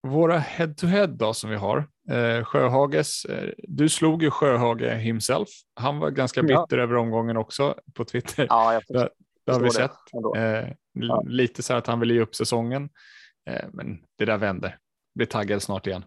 våra 0.02 0.38
head-to-head 0.38 1.06
då 1.06 1.34
som 1.34 1.50
vi 1.50 1.56
har. 1.56 1.88
Eh, 2.10 2.44
Sjöhages, 2.44 3.24
eh, 3.24 3.50
du 3.58 3.88
slog 3.88 4.22
ju 4.22 4.30
Sjöhage 4.30 4.96
himself. 4.96 5.48
Han 5.74 5.98
var 5.98 6.10
ganska 6.10 6.42
bitter 6.42 6.76
ja. 6.76 6.82
över 6.82 6.96
omgången 6.96 7.36
också 7.36 7.74
på 7.94 8.04
Twitter. 8.04 8.46
Ja, 8.48 8.72
jag 8.72 8.82
det, 8.88 9.08
det 9.46 9.52
har 9.52 9.60
vi 9.60 9.70
sett. 9.70 9.90
Eh, 10.36 10.72
ja. 10.92 11.22
Lite 11.26 11.62
så 11.62 11.74
att 11.74 11.86
han 11.86 12.00
vill 12.00 12.10
ge 12.10 12.20
upp 12.20 12.34
säsongen. 12.34 12.88
Eh, 13.50 13.64
men 13.72 13.98
det 14.18 14.24
där 14.24 14.38
vänder. 14.38 14.78
Blir 15.14 15.26
taggad 15.26 15.62
snart 15.62 15.86
igen. 15.86 16.04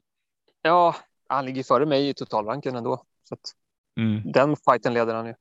Ja, 0.62 0.96
han 1.28 1.46
ligger 1.46 1.64
före 1.64 1.86
mig 1.86 2.10
i 2.10 2.14
totalranken 2.14 2.76
ändå. 2.76 3.04
Så 3.24 3.38
mm. 4.00 4.32
Den 4.32 4.56
fighten 4.56 4.94
leder 4.94 5.16
han 5.16 5.26
ju. 5.26 5.34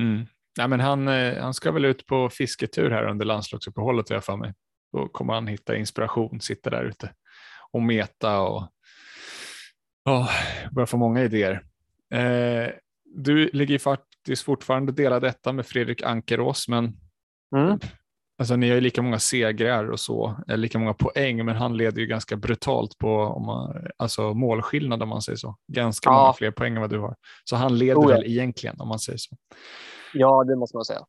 Mm. 0.00 0.26
Ja, 0.58 0.66
men 0.66 0.80
han, 0.80 1.08
eh, 1.08 1.42
han 1.42 1.54
ska 1.54 1.72
väl 1.72 1.84
ut 1.84 2.06
på 2.06 2.30
fisketur 2.30 2.90
här 2.90 3.04
under 3.04 3.26
landslagsuppehållet, 3.26 4.10
jag 4.10 4.24
för 4.24 4.36
mig. 4.36 4.54
Då 4.92 5.08
kommer 5.08 5.34
han 5.34 5.46
hitta 5.46 5.76
inspiration, 5.76 6.40
sitta 6.40 6.70
där 6.70 6.84
ute 6.84 7.12
och 7.70 7.82
meta 7.82 8.40
och 8.40 8.68
ja, 10.04 10.28
börja 10.70 10.86
få 10.86 10.96
många 10.96 11.22
idéer. 11.22 11.64
Eh, 12.14 12.70
du 13.04 13.50
ligger 13.52 13.78
faktiskt 13.78 14.42
fortfarande 14.42 14.92
delad 14.92 15.22
detta 15.22 15.52
med 15.52 15.66
Fredrik 15.66 16.02
Ankerås, 16.02 16.68
men 16.68 16.96
mm. 17.56 17.78
Alltså, 18.40 18.56
ni 18.56 18.68
har 18.68 18.74
ju 18.74 18.80
lika 18.80 19.02
många 19.02 19.18
segrar 19.18 19.90
och 19.90 20.00
så, 20.00 20.36
lika 20.48 20.78
många 20.78 20.94
poäng, 20.94 21.44
men 21.44 21.56
han 21.56 21.76
leder 21.76 22.00
ju 22.00 22.06
ganska 22.06 22.36
brutalt 22.36 22.98
på 22.98 23.16
om 23.16 23.46
man, 23.46 23.86
alltså 23.96 24.34
målskillnad 24.34 25.02
om 25.02 25.08
man 25.08 25.22
säger 25.22 25.36
så. 25.36 25.56
Ganska 25.72 26.10
ja. 26.10 26.22
många 26.22 26.32
fler 26.32 26.50
poäng 26.50 26.74
än 26.74 26.80
vad 26.80 26.90
du 26.90 26.98
har. 26.98 27.16
Så 27.44 27.56
han 27.56 27.78
leder 27.78 28.00
oh, 28.00 28.10
ja. 28.10 28.16
väl 28.16 28.26
egentligen 28.26 28.80
om 28.80 28.88
man 28.88 28.98
säger 28.98 29.18
så. 29.18 29.36
Ja, 30.14 30.44
det 30.44 30.56
måste 30.56 30.76
man 30.76 30.84
säga. 30.84 31.00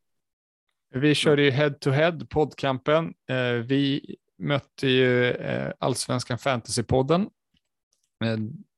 Vi 0.94 1.14
körde 1.14 1.42
ju 1.42 1.50
head 1.50 1.70
to 1.70 1.90
head 1.90 2.18
poddkampen. 2.30 3.14
Eh, 3.30 3.52
vi 3.52 4.16
mötte 4.38 4.88
ju 4.88 5.30
eh, 5.30 5.72
Allsvenskan 5.78 6.38
Fantasypodden 6.38 7.28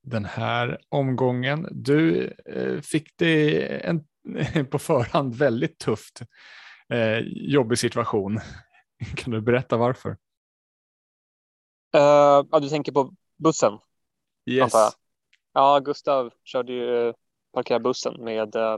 den 0.03 0.25
här 0.25 0.79
omgången. 0.89 1.69
Du 1.71 2.33
eh, 2.47 2.81
fick 2.81 3.09
det 3.17 3.67
en, 3.87 4.05
på 4.71 4.79
förhand 4.79 5.35
väldigt 5.35 5.79
tufft 5.79 6.23
eh, 6.93 7.19
jobbig 7.27 7.79
situation. 7.79 8.41
Kan 9.17 9.33
du 9.33 9.41
berätta 9.41 9.77
varför? 9.77 10.11
Uh, 11.97 12.47
ja, 12.51 12.61
du 12.61 12.69
tänker 12.69 12.93
på 12.93 13.15
bussen? 13.37 13.79
Yes. 14.47 14.73
Ja, 15.53 15.79
Gustav 15.79 16.33
körde 16.45 16.73
ju 16.73 17.13
parkera 17.53 17.79
bussen 17.79 18.25
med, 18.25 18.57
uh, 18.57 18.77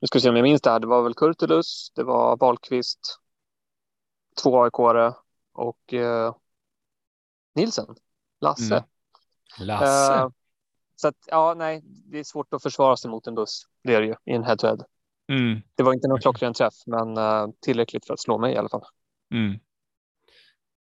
nu 0.00 0.06
ska 0.06 0.18
vi 0.18 0.20
se 0.20 0.28
om 0.28 0.36
jag 0.36 0.42
minns 0.42 0.62
det 0.62 0.70
här, 0.70 0.80
det 0.80 0.86
var 0.86 1.02
väl 1.02 1.14
Kurtulus, 1.14 1.92
det 1.94 2.02
var 2.02 2.36
Wahlqvist, 2.36 3.00
två 4.42 4.64
aik 4.64 4.78
och 5.52 5.92
uh, 5.92 6.34
Nilsen, 7.54 7.94
Lasse. 8.40 8.74
Mm. 8.74 8.88
Lasse. 9.66 10.24
Uh, 10.24 10.30
så 10.96 11.08
att, 11.08 11.16
ja, 11.26 11.54
nej, 11.54 11.82
det 11.84 12.18
är 12.18 12.24
svårt 12.24 12.54
att 12.54 12.62
försvara 12.62 12.96
sig 12.96 13.10
mot 13.10 13.26
en 13.26 13.34
buss. 13.34 13.62
Det 13.82 13.94
är 13.94 14.00
det 14.00 14.06
ju 14.06 14.14
i 14.24 14.32
en 14.32 14.44
head-to-head. 14.44 14.84
Mm. 15.32 15.60
Det 15.74 15.82
var 15.82 15.92
inte 15.92 16.08
någon 16.08 16.20
klockren 16.20 16.54
träff, 16.54 16.74
men 16.86 17.18
uh, 17.18 17.48
tillräckligt 17.60 18.06
för 18.06 18.14
att 18.14 18.20
slå 18.20 18.38
mig 18.38 18.54
i 18.54 18.56
alla 18.56 18.68
fall. 18.68 18.84
Mm. 19.34 19.58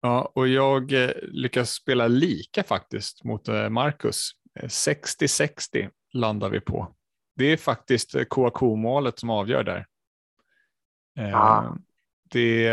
Ja, 0.01 0.33
och 0.35 0.49
jag 0.49 0.93
eh, 0.93 1.11
lyckas 1.23 1.71
spela 1.71 2.09
lika 2.09 2.63
faktiskt 2.63 3.25
mot 3.25 3.49
eh, 3.49 3.69
Marcus. 3.69 4.31
60-60 4.61 5.91
landar 6.13 6.51
vi 6.51 6.61
på. 6.61 6.95
Det 7.37 7.45
är 7.45 7.57
faktiskt 7.57 8.29
KK-målet 8.29 9.19
som 9.19 9.31
avgör 9.31 9.65
där. 9.65 9.87
Ah. 11.35 11.77
Det, 12.31 12.65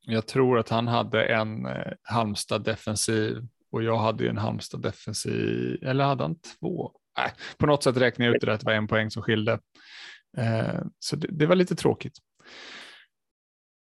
jag 0.00 0.26
tror 0.26 0.58
att 0.58 0.68
han 0.68 0.88
hade 0.88 1.24
en 1.24 1.68
Halmstad 2.02 2.64
defensiv 2.64 3.48
och 3.70 3.82
jag 3.82 3.98
hade 3.98 4.24
ju 4.24 4.30
en 4.30 4.38
Halmstad 4.38 4.82
defensiv, 4.82 5.78
eller 5.82 6.04
hade 6.04 6.24
han 6.24 6.38
två? 6.38 6.92
Nej, 7.18 7.32
på 7.58 7.66
något 7.66 7.82
sätt 7.82 7.96
räknade 7.96 8.26
jag 8.28 8.36
ut 8.36 8.42
det 8.42 8.52
att 8.52 8.60
det 8.60 8.66
var 8.66 8.72
en 8.72 8.88
poäng 8.88 9.10
som 9.10 9.22
skilde. 9.22 9.60
Eh, 10.36 10.80
så 10.98 11.16
det, 11.16 11.28
det, 11.30 11.46
var 11.46 11.56
lite 11.56 11.76
tråkigt. 11.76 12.18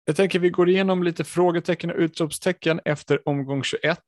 Jag 0.05 0.17
tänker 0.17 0.39
vi 0.39 0.51
går 0.51 0.69
igenom 0.69 1.03
lite 1.03 1.25
frågetecken 1.25 1.91
och 1.91 1.97
utropstecken 1.99 2.81
efter 2.85 3.29
omgång 3.29 3.63
21. 3.63 3.99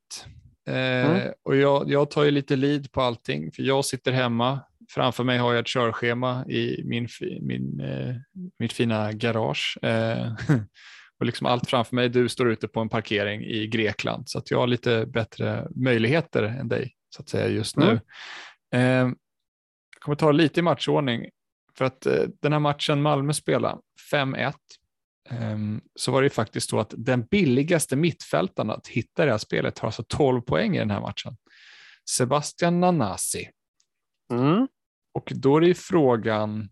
Eh, 0.67 0.75
mm. 0.75 1.33
Och 1.43 1.55
jag, 1.55 1.89
jag 1.89 2.11
tar 2.11 2.23
ju 2.23 2.31
lite 2.31 2.55
lead 2.55 2.91
på 2.91 3.01
allting, 3.01 3.51
för 3.51 3.63
jag 3.63 3.85
sitter 3.85 4.11
hemma. 4.11 4.59
Framför 4.89 5.23
mig 5.23 5.37
har 5.37 5.53
jag 5.53 5.59
ett 5.59 5.67
körschema 5.67 6.45
i 6.45 6.83
min, 6.85 7.07
min, 7.41 7.79
eh, 7.79 8.15
mitt 8.59 8.73
fina 8.73 9.13
garage. 9.13 9.77
Eh, 9.81 10.33
och 11.19 11.25
liksom 11.25 11.47
allt 11.47 11.69
framför 11.69 11.95
mig. 11.95 12.09
Du 12.09 12.29
står 12.29 12.51
ute 12.51 12.67
på 12.67 12.79
en 12.79 12.89
parkering 12.89 13.43
i 13.43 13.67
Grekland 13.67 14.29
så 14.29 14.37
att 14.37 14.51
jag 14.51 14.59
har 14.59 14.67
lite 14.67 15.05
bättre 15.05 15.67
möjligheter 15.75 16.43
än 16.43 16.67
dig 16.67 16.93
så 17.15 17.21
att 17.21 17.29
säga 17.29 17.47
just 17.47 17.77
nu. 17.77 17.99
Mm. 18.71 19.09
Eh, 19.09 19.13
jag 19.95 20.01
kommer 20.01 20.15
ta 20.15 20.31
lite 20.31 20.59
i 20.59 20.63
matchordning 20.63 21.25
för 21.77 21.85
att 21.85 22.05
eh, 22.05 22.23
den 22.41 22.53
här 22.53 22.59
matchen 22.59 23.01
Malmö 23.01 23.33
spelade 23.33 23.81
5-1 24.11 24.53
eh, 25.29 25.57
så 25.95 26.11
var 26.11 26.21
det 26.21 26.29
faktiskt 26.29 26.69
så 26.69 26.79
att 26.79 26.93
den 26.97 27.25
billigaste 27.25 27.95
mittfältaren 27.95 28.69
att 28.69 28.87
hitta 28.87 29.25
det 29.25 29.31
här 29.31 29.37
spelet 29.37 29.79
har 29.79 29.87
alltså 29.87 30.03
12 30.07 30.41
poäng 30.41 30.75
i 30.75 30.79
den 30.79 30.91
här 30.91 31.01
matchen. 31.01 31.37
Sebastian 32.09 32.79
Nanasi. 32.79 33.49
Mm. 34.33 34.67
Och 35.13 35.31
då 35.35 35.57
är 35.57 35.61
det 35.61 35.73
frågan, 35.73 36.69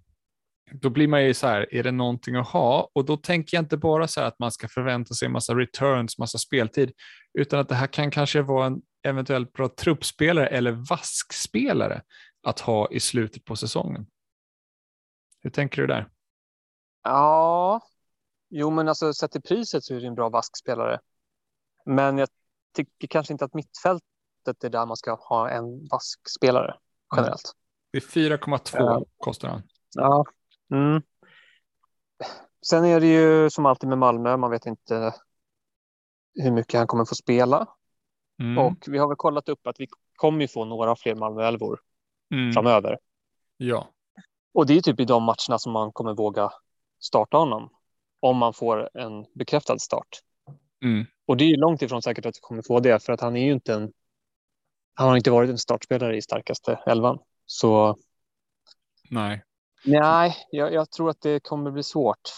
då 0.71 0.89
blir 0.89 1.07
man 1.07 1.25
ju 1.25 1.33
så 1.33 1.47
här, 1.47 1.73
är 1.75 1.83
det 1.83 1.91
någonting 1.91 2.35
att 2.35 2.47
ha? 2.47 2.89
Och 2.93 3.05
då 3.05 3.17
tänker 3.17 3.57
jag 3.57 3.63
inte 3.63 3.77
bara 3.77 4.07
så 4.07 4.19
här 4.19 4.27
att 4.27 4.39
man 4.39 4.51
ska 4.51 4.67
förvänta 4.67 5.13
sig 5.13 5.25
en 5.25 5.31
massa 5.31 5.55
returns, 5.55 6.17
massa 6.17 6.37
speltid, 6.37 6.91
utan 7.39 7.59
att 7.59 7.69
det 7.69 7.75
här 7.75 7.87
kan 7.87 8.11
kanske 8.11 8.41
vara 8.41 8.65
en 8.65 8.81
eventuellt 9.07 9.53
bra 9.53 9.69
truppspelare 9.69 10.47
eller 10.47 10.71
vaskspelare 10.71 12.01
att 12.43 12.59
ha 12.59 12.91
i 12.91 12.99
slutet 12.99 13.45
på 13.45 13.55
säsongen. 13.55 14.05
Hur 15.39 15.49
tänker 15.49 15.81
du 15.81 15.87
där? 15.87 16.09
Ja, 17.03 17.81
jo 18.49 18.69
men 18.69 18.87
alltså 18.87 19.13
sett 19.13 19.31
till 19.31 19.41
priset 19.41 19.83
så 19.83 19.95
är 19.95 19.99
det 19.99 20.07
en 20.07 20.15
bra 20.15 20.29
vaskspelare. 20.29 20.99
Men 21.85 22.17
jag 22.17 22.29
tycker 22.75 23.07
kanske 23.07 23.33
inte 23.33 23.45
att 23.45 23.53
mittfältet 23.53 24.63
är 24.63 24.69
där 24.69 24.85
man 24.85 24.97
ska 24.97 25.13
ha 25.13 25.49
en 25.49 25.87
vaskspelare 25.91 26.75
generellt. 27.15 27.53
Det 27.91 27.97
är 27.97 28.01
4,2 28.01 28.59
ja. 28.73 29.05
kostar 29.17 29.49
han. 29.49 29.63
Ja, 29.95 30.25
Mm. 30.71 31.01
Sen 32.67 32.85
är 32.85 32.99
det 32.99 33.07
ju 33.07 33.49
som 33.49 33.65
alltid 33.65 33.89
med 33.89 33.97
Malmö, 33.97 34.37
man 34.37 34.51
vet 34.51 34.65
inte 34.65 35.13
hur 36.35 36.51
mycket 36.51 36.77
han 36.77 36.87
kommer 36.87 37.05
få 37.05 37.15
spela. 37.15 37.67
Mm. 38.39 38.57
Och 38.57 38.85
vi 38.87 38.97
har 38.97 39.07
väl 39.07 39.17
kollat 39.17 39.49
upp 39.49 39.67
att 39.67 39.79
vi 39.79 39.87
kommer 40.15 40.47
få 40.47 40.65
några 40.65 40.95
fler 40.95 41.15
Malmö-älvor 41.15 41.79
mm. 42.33 42.53
framöver. 42.53 42.97
Ja. 43.57 43.89
Och 44.59 44.65
det 44.65 44.77
är 44.77 44.81
typ 44.81 44.99
i 44.99 45.05
de 45.05 45.23
matcherna 45.23 45.59
som 45.59 45.71
man 45.71 45.91
kommer 45.91 46.13
våga 46.13 46.51
starta 46.99 47.37
honom. 47.37 47.69
Om 48.19 48.37
man 48.37 48.53
får 48.53 48.97
en 48.97 49.25
bekräftad 49.35 49.79
start. 49.79 50.07
Mm. 50.83 51.05
Och 51.25 51.37
det 51.37 51.43
är 51.43 51.47
ju 51.47 51.55
långt 51.55 51.81
ifrån 51.81 52.01
säkert 52.01 52.25
att 52.25 52.35
vi 52.35 52.39
kommer 52.41 52.61
få 52.61 52.79
det, 52.79 53.03
för 53.03 53.13
att 53.13 53.21
han 53.21 53.35
är 53.35 53.45
ju 53.45 53.51
inte 53.51 53.73
en... 53.73 53.91
Han 54.93 55.09
har 55.09 55.17
inte 55.17 55.31
varit 55.31 55.49
en 55.49 55.57
startspelare 55.57 56.17
i 56.17 56.21
starkaste 56.21 56.79
elvan. 56.85 57.19
Så... 57.45 57.97
Nej. 59.09 59.43
Nej, 59.85 60.35
jag, 60.51 60.73
jag, 60.73 60.91
tror 60.91 61.09
att 61.09 61.21
det 61.21 61.43
kommer 61.43 61.71
bli 61.71 61.83
svårt. 61.83 62.29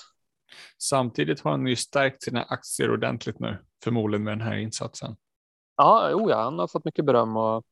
Samtidigt 0.77 1.41
har 1.41 1.51
han 1.51 1.67
ju 1.67 1.75
stärkt 1.75 2.23
sina 2.23 2.43
aktier 2.43 2.91
ordentligt 2.91 3.39
nu, 3.39 3.57
förmodligen 3.83 4.23
med 4.23 4.37
den 4.37 4.47
här 4.47 4.57
insatsen. 4.57 5.15
Ja, 5.75 6.13
oh 6.13 6.31
ja 6.31 6.43
han 6.43 6.59
har 6.59 6.67
fått 6.67 6.85
mycket 6.85 7.05
beröm 7.05 7.37
och, 7.37 7.65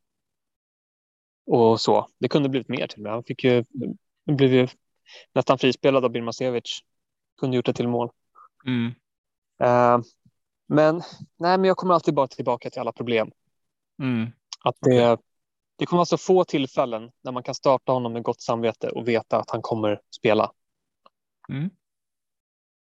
och 1.47 1.81
så. 1.81 2.07
Det 2.19 2.27
kunde 2.27 2.49
blivit 2.49 2.69
mer 2.69 2.87
till 2.87 2.99
och 2.99 3.03
med. 3.03 3.11
Han 3.11 3.23
fick 3.23 3.43
ju, 3.43 3.65
blev 4.35 4.53
ju 4.53 4.67
nästan 5.33 5.57
frispelad 5.57 6.05
av 6.05 6.11
Birmasevic. 6.11 6.79
Kunde 7.39 7.55
gjort 7.55 7.65
det 7.65 7.73
till 7.73 7.87
mål. 7.87 8.09
Mm. 8.65 8.85
Uh, 9.63 10.05
men, 10.67 10.95
nej, 11.37 11.57
men 11.57 11.63
jag 11.63 11.77
kommer 11.77 11.93
alltid 11.93 12.13
bara 12.13 12.27
tillbaka 12.27 12.69
till 12.69 12.79
alla 12.79 12.91
problem. 12.91 13.31
Mm. 14.01 14.31
Att 14.63 14.75
det, 14.81 15.11
okay. 15.11 15.25
Det 15.75 15.85
kommer 15.85 15.99
alltså 15.99 16.17
få 16.17 16.43
tillfällen 16.43 17.11
när 17.21 17.31
man 17.31 17.43
kan 17.43 17.55
starta 17.55 17.91
honom 17.91 18.13
med 18.13 18.23
gott 18.23 18.41
samvete 18.41 18.89
och 18.89 19.07
veta 19.07 19.37
att 19.37 19.49
han 19.49 19.61
kommer 19.61 20.01
spela. 20.15 20.51
Mm. 21.49 21.69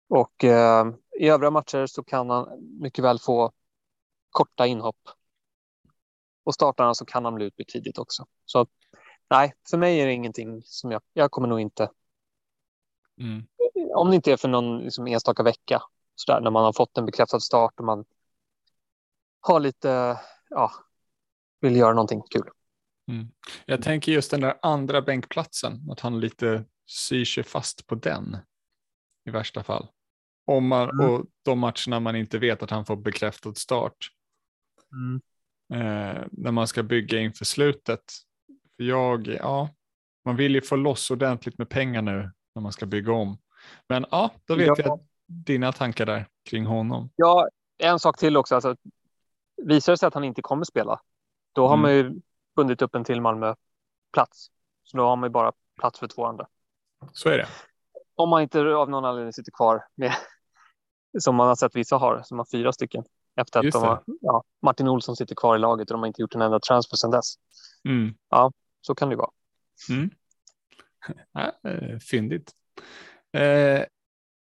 Och 0.10 0.44
eh, 0.44 0.88
i 1.20 1.29
övriga 1.29 1.51
matcher 1.51 1.86
så 1.86 2.03
kan 2.03 2.29
han 2.29 2.48
mycket 2.82 3.03
väl 3.03 3.20
få 3.20 3.51
korta 4.29 4.67
inhopp. 4.67 5.10
Och 6.44 6.53
startar 6.53 6.84
han 6.84 6.96
så 6.96 7.06
kan 7.06 7.25
han 7.25 7.36
bli 7.36 7.46
utbytt 7.46 7.67
tidigt 7.67 7.98
också. 7.98 8.25
Så 8.46 8.67
nej, 9.29 9.53
för 9.69 9.77
mig 9.77 10.00
är 10.00 10.05
det 10.05 10.13
ingenting 10.13 10.62
som 10.63 10.91
jag, 10.91 11.01
jag 11.13 11.31
kommer 11.31 11.48
nog 11.48 11.60
inte. 11.60 11.89
Mm. 13.22 13.43
Om 13.96 14.10
det 14.10 14.15
inte 14.15 14.31
är 14.31 14.38
för 14.38 14.48
någon 14.48 14.79
liksom, 14.79 15.07
enstaka 15.07 15.43
vecka 15.43 15.81
så 16.15 16.31
där, 16.31 16.41
när 16.41 16.51
man 16.51 16.63
har 16.63 16.74
fått 16.74 16.98
en 16.98 17.05
bekräftad 17.05 17.39
start 17.39 17.74
och 17.77 17.86
man 17.86 18.05
har 19.39 19.60
lite 19.60 20.19
ja, 20.50 20.72
vill 21.62 21.75
göra 21.75 21.93
någonting 21.93 22.22
kul. 22.29 22.50
Mm. 23.12 23.27
Jag 23.65 23.81
tänker 23.81 24.12
just 24.12 24.31
den 24.31 24.41
där 24.41 24.60
andra 24.62 25.01
bänkplatsen, 25.01 25.91
att 25.91 26.00
han 26.00 26.19
lite 26.19 26.65
syr 26.86 27.25
sig 27.25 27.43
fast 27.43 27.88
på 27.88 27.96
den 27.96 28.38
i 29.25 29.31
värsta 29.31 29.63
fall. 29.63 29.88
Om 30.46 30.67
man, 30.67 30.89
mm. 30.89 31.10
Och 31.10 31.25
de 31.43 31.60
matcherna 31.60 32.00
man 32.00 32.15
inte 32.15 32.39
vet 32.39 32.63
att 32.63 32.69
han 32.69 32.86
får 32.86 32.96
bekräftad 32.96 33.55
start. 33.55 33.98
Mm. 34.91 35.22
Eh, 35.74 36.24
när 36.31 36.51
man 36.51 36.67
ska 36.67 36.84
bygga 36.84 37.19
inför 37.19 37.46
slutet. 37.46 38.03
För 38.77 38.84
jag, 38.84 39.27
ja, 39.27 39.69
man 40.25 40.36
vill 40.36 40.55
ju 40.55 40.62
få 40.62 40.75
loss 40.75 41.12
ordentligt 41.12 41.57
med 41.57 41.69
pengar 41.69 42.01
nu 42.01 42.31
när 42.55 42.62
man 42.62 42.72
ska 42.72 42.86
bygga 42.86 43.13
om. 43.13 43.38
Men 43.89 44.05
ja, 44.12 44.31
då 44.46 44.55
vet 44.55 44.67
ja. 44.67 44.75
jag 44.77 45.00
dina 45.27 45.72
tankar 45.72 46.05
där 46.05 46.27
kring 46.50 46.65
honom. 46.65 47.10
Ja, 47.15 47.48
en 47.77 48.00
sak 48.00 48.17
till 48.17 48.38
också. 48.38 48.55
Alltså, 48.55 48.75
visar 49.63 49.93
det 49.93 49.98
sig 49.98 50.07
att 50.07 50.13
han 50.13 50.24
inte 50.24 50.41
kommer 50.41 50.65
spela, 50.65 51.01
då 51.53 51.67
har 51.67 51.74
mm. 51.74 51.81
man 51.81 51.93
ju 51.93 52.22
bundit 52.55 52.81
upp 52.81 52.96
en 52.96 53.03
till 53.03 53.22
Malmö-plats. 53.22 54.48
Så 54.84 54.98
då 54.98 55.03
har 55.03 55.15
man 55.15 55.29
ju 55.29 55.31
bara 55.31 55.51
plats 55.79 56.00
för 56.00 56.07
två 56.07 56.25
andra. 56.25 56.48
Så 57.12 57.29
är 57.29 57.38
det. 57.38 57.48
Om 58.15 58.29
man 58.29 58.41
inte 58.41 58.62
av 58.62 58.89
någon 58.89 59.05
anledning 59.05 59.34
sitter 59.34 59.51
kvar 59.51 59.86
med, 59.96 60.13
som 61.19 61.36
man 61.36 61.48
har 61.48 61.55
sett 61.55 61.75
vissa 61.75 61.98
har, 61.98 62.22
som 62.24 62.38
har 62.38 62.46
fyra 62.51 62.74
stycken. 62.74 63.03
Efter 63.36 63.60
att 63.60 63.72
de 63.72 63.84
har, 63.84 64.03
ja, 64.22 64.43
Martin 64.62 64.88
Olsson 64.88 65.15
sitter 65.15 65.36
kvar 65.36 65.55
i 65.55 65.60
laget 65.60 65.91
och 65.91 65.93
de 65.93 66.00
har 66.00 66.07
inte 66.07 66.22
gjort 66.22 66.36
en 66.36 66.41
enda 66.41 66.60
transfer 66.60 66.98
sedan 66.98 67.12
dess. 67.12 67.36
Mm. 67.89 68.15
Ja, 68.29 68.51
så 68.88 68.96
kan 68.96 69.10
det 69.10 69.15
vara. 69.15 69.32
Mm. 69.89 70.10
Ja, 71.34 71.51
fyndigt. 72.12 72.51
Eh, 73.38 73.84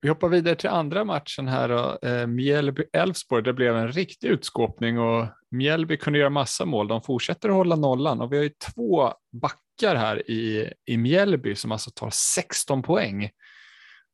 vi 0.01 0.09
hoppar 0.09 0.29
vidare 0.29 0.55
till 0.55 0.69
andra 0.69 1.03
matchen 1.03 1.47
här. 1.47 1.69
Eh, 2.05 2.27
Mjällby-Elfsborg. 2.27 3.41
Det 3.41 3.53
blev 3.53 3.77
en 3.77 3.91
riktig 3.91 4.27
utskåpning 4.27 4.99
och 4.99 5.27
Mjällby 5.51 5.97
kunde 5.97 6.19
göra 6.19 6.29
massa 6.29 6.65
mål. 6.65 6.87
De 6.87 7.01
fortsätter 7.01 7.49
att 7.49 7.55
hålla 7.55 7.75
nollan 7.75 8.21
och 8.21 8.33
vi 8.33 8.37
har 8.37 8.43
ju 8.43 8.49
två 8.49 9.13
backar 9.31 9.95
här 9.95 10.31
i, 10.31 10.73
i 10.85 10.97
Mjällby 10.97 11.55
som 11.55 11.71
alltså 11.71 11.91
tar 11.91 12.09
16 12.09 12.83
poäng. 12.83 13.29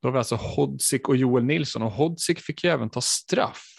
Då 0.02 0.08
har 0.08 0.12
vi 0.12 0.18
alltså 0.18 0.36
Hodzik 0.36 1.10
och 1.10 1.16
Joel 1.16 1.44
Nilsson 1.44 1.82
och 1.82 1.92
Hodzik 1.92 2.40
fick 2.40 2.64
ju 2.64 2.70
även 2.70 2.90
ta 2.90 3.02
straff. 3.02 3.73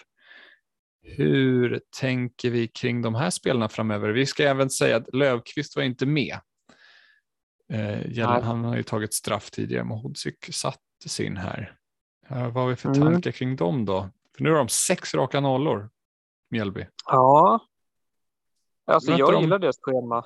Hur 1.07 1.81
tänker 2.01 2.51
vi 2.51 2.69
kring 2.69 3.03
de 3.03 3.15
här 3.15 3.31
spelarna 3.31 3.69
framöver? 3.69 4.09
Vi 4.09 4.27
ska 4.27 4.45
även 4.45 4.71
säga 4.71 4.97
att 4.97 5.15
Lövqvist 5.15 5.77
var 5.77 5.83
inte 5.83 6.07
med. 6.07 6.39
Eh, 7.73 8.29
han 8.29 8.65
har 8.65 8.77
ju 8.77 8.83
tagit 8.83 9.15
straff 9.15 9.51
tidigare, 9.51 9.85
men 9.85 9.99
Hodzik 9.99 10.55
satte 10.55 11.09
sin 11.09 11.37
här. 11.37 11.79
Uh, 12.31 12.49
vad 12.49 12.55
har 12.55 12.67
vi 12.67 12.77
för 12.77 12.89
mm. 12.89 13.01
tankar 13.01 13.31
kring 13.31 13.57
dem 13.57 13.85
då? 13.85 14.11
För 14.37 14.45
nu 14.45 14.51
har 14.51 14.59
de 14.59 14.69
sex 14.69 15.15
raka 15.15 15.41
nollor, 15.41 15.91
Mjällby. 16.51 16.87
Ja, 17.07 17.61
alltså 18.85 19.13
jag 19.13 19.33
de... 19.33 19.43
gillar 19.43 19.59
deras 19.59 19.77
schema. 19.81 20.25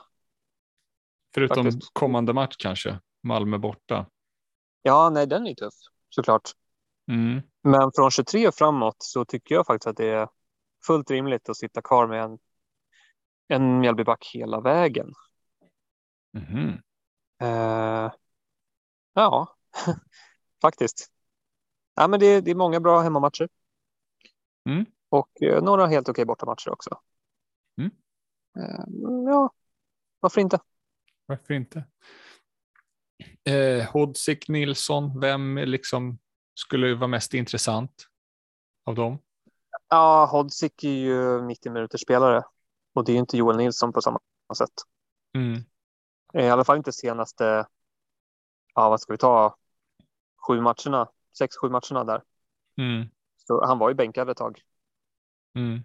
Förutom 1.35 1.65
Faktiskt. 1.65 1.91
kommande 1.93 2.33
match 2.33 2.57
kanske, 2.59 3.01
Malmö 3.23 3.59
borta. 3.59 4.07
Ja, 4.83 5.11
nej, 5.11 5.27
den 5.27 5.47
är 5.47 5.55
tuff 5.55 5.75
såklart. 6.09 6.51
Mm. 7.11 7.43
Men 7.63 7.91
från 7.97 8.11
23 8.11 8.49
och 8.49 8.55
framåt 8.55 8.97
så 8.99 9.25
tycker 9.25 9.55
jag 9.55 9.67
faktiskt 9.67 9.87
att 9.87 9.97
det 9.97 10.11
är 10.11 10.29
fullt 10.89 11.11
rimligt 11.11 11.49
att 11.49 11.57
sitta 11.57 11.83
kvar 11.83 12.07
med 12.07 12.23
en, 12.23 12.39
en 13.49 13.81
Mjällbyback 13.81 14.31
hela 14.35 14.61
vägen. 14.61 15.13
Mm. 16.37 16.69
Uh, 17.43 18.13
ja, 19.15 19.57
faktiskt. 20.63 21.13
Ja, 21.95 22.09
men 22.09 22.21
det, 22.21 22.41
det 22.41 22.51
är 22.51 22.55
många 22.55 22.81
bra 22.81 23.01
hemmamatcher. 23.01 23.49
Mm. 24.69 24.87
Och 25.09 25.29
uh, 25.43 25.63
några 25.63 25.87
helt 25.87 26.09
okej 26.09 26.25
bortamatcher 26.25 26.71
också. 26.71 27.01
Mm. 27.79 27.91
Uh, 28.59 28.85
ja, 29.31 29.53
varför 30.21 30.41
inte? 30.41 30.59
Varför 31.27 31.55
inte? 31.55 31.85
Eh, 33.45 33.91
Hodzik 33.93 34.49
Nilsson, 34.49 35.21
vem 35.21 35.57
liksom 35.57 36.19
skulle 36.55 36.95
vara 36.95 37.09
mest 37.09 37.35
intressant 37.35 38.07
av 38.85 38.95
dem? 38.95 39.19
Ja, 39.89 40.29
Hodzik 40.33 40.85
är 40.85 40.89
ju 40.89 41.43
90 41.43 41.73
minuters 41.73 42.01
spelare 42.01 42.43
och 42.93 43.05
det 43.05 43.13
är 43.13 43.17
inte 43.17 43.37
Joel 43.37 43.57
Nilsson 43.57 43.93
på 43.93 44.01
samma 44.01 44.21
sätt. 44.57 44.73
Mm. 45.35 45.61
I 46.35 46.49
alla 46.49 46.65
fall 46.65 46.77
inte 46.77 46.93
senaste, 46.93 47.67
ja 48.75 48.89
vad 48.89 49.01
ska 49.01 49.13
vi 49.13 49.19
ta, 49.19 49.57
sju 50.47 50.61
matcherna, 50.61 51.09
sex, 51.39 51.57
sju 51.57 51.69
matcherna 51.69 52.05
där. 52.05 52.23
Mm. 52.79 53.09
Så 53.37 53.65
han 53.65 53.79
var 53.79 53.89
ju 53.89 53.95
bänkad 53.95 54.31
ett 54.31 54.37
tag. 54.37 54.61
Mm. 55.55 55.83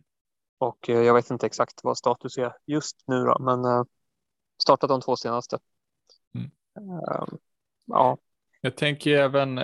Och 0.58 0.90
eh, 0.90 1.02
jag 1.02 1.14
vet 1.14 1.32
inte 1.32 1.46
exakt 1.46 1.84
vad 1.84 1.98
status 1.98 2.38
är 2.38 2.54
just 2.66 3.04
nu 3.08 3.24
då, 3.24 3.38
men 3.40 3.66
eh, 3.66 3.84
startat 4.64 4.90
de 4.90 5.02
två 5.02 5.16
senaste. 5.16 5.60
Mm. 6.36 6.52
Uh, 6.80 7.28
ja. 7.86 8.18
Jag 8.62 8.76
tänker 8.78 9.12
även, 9.12 9.60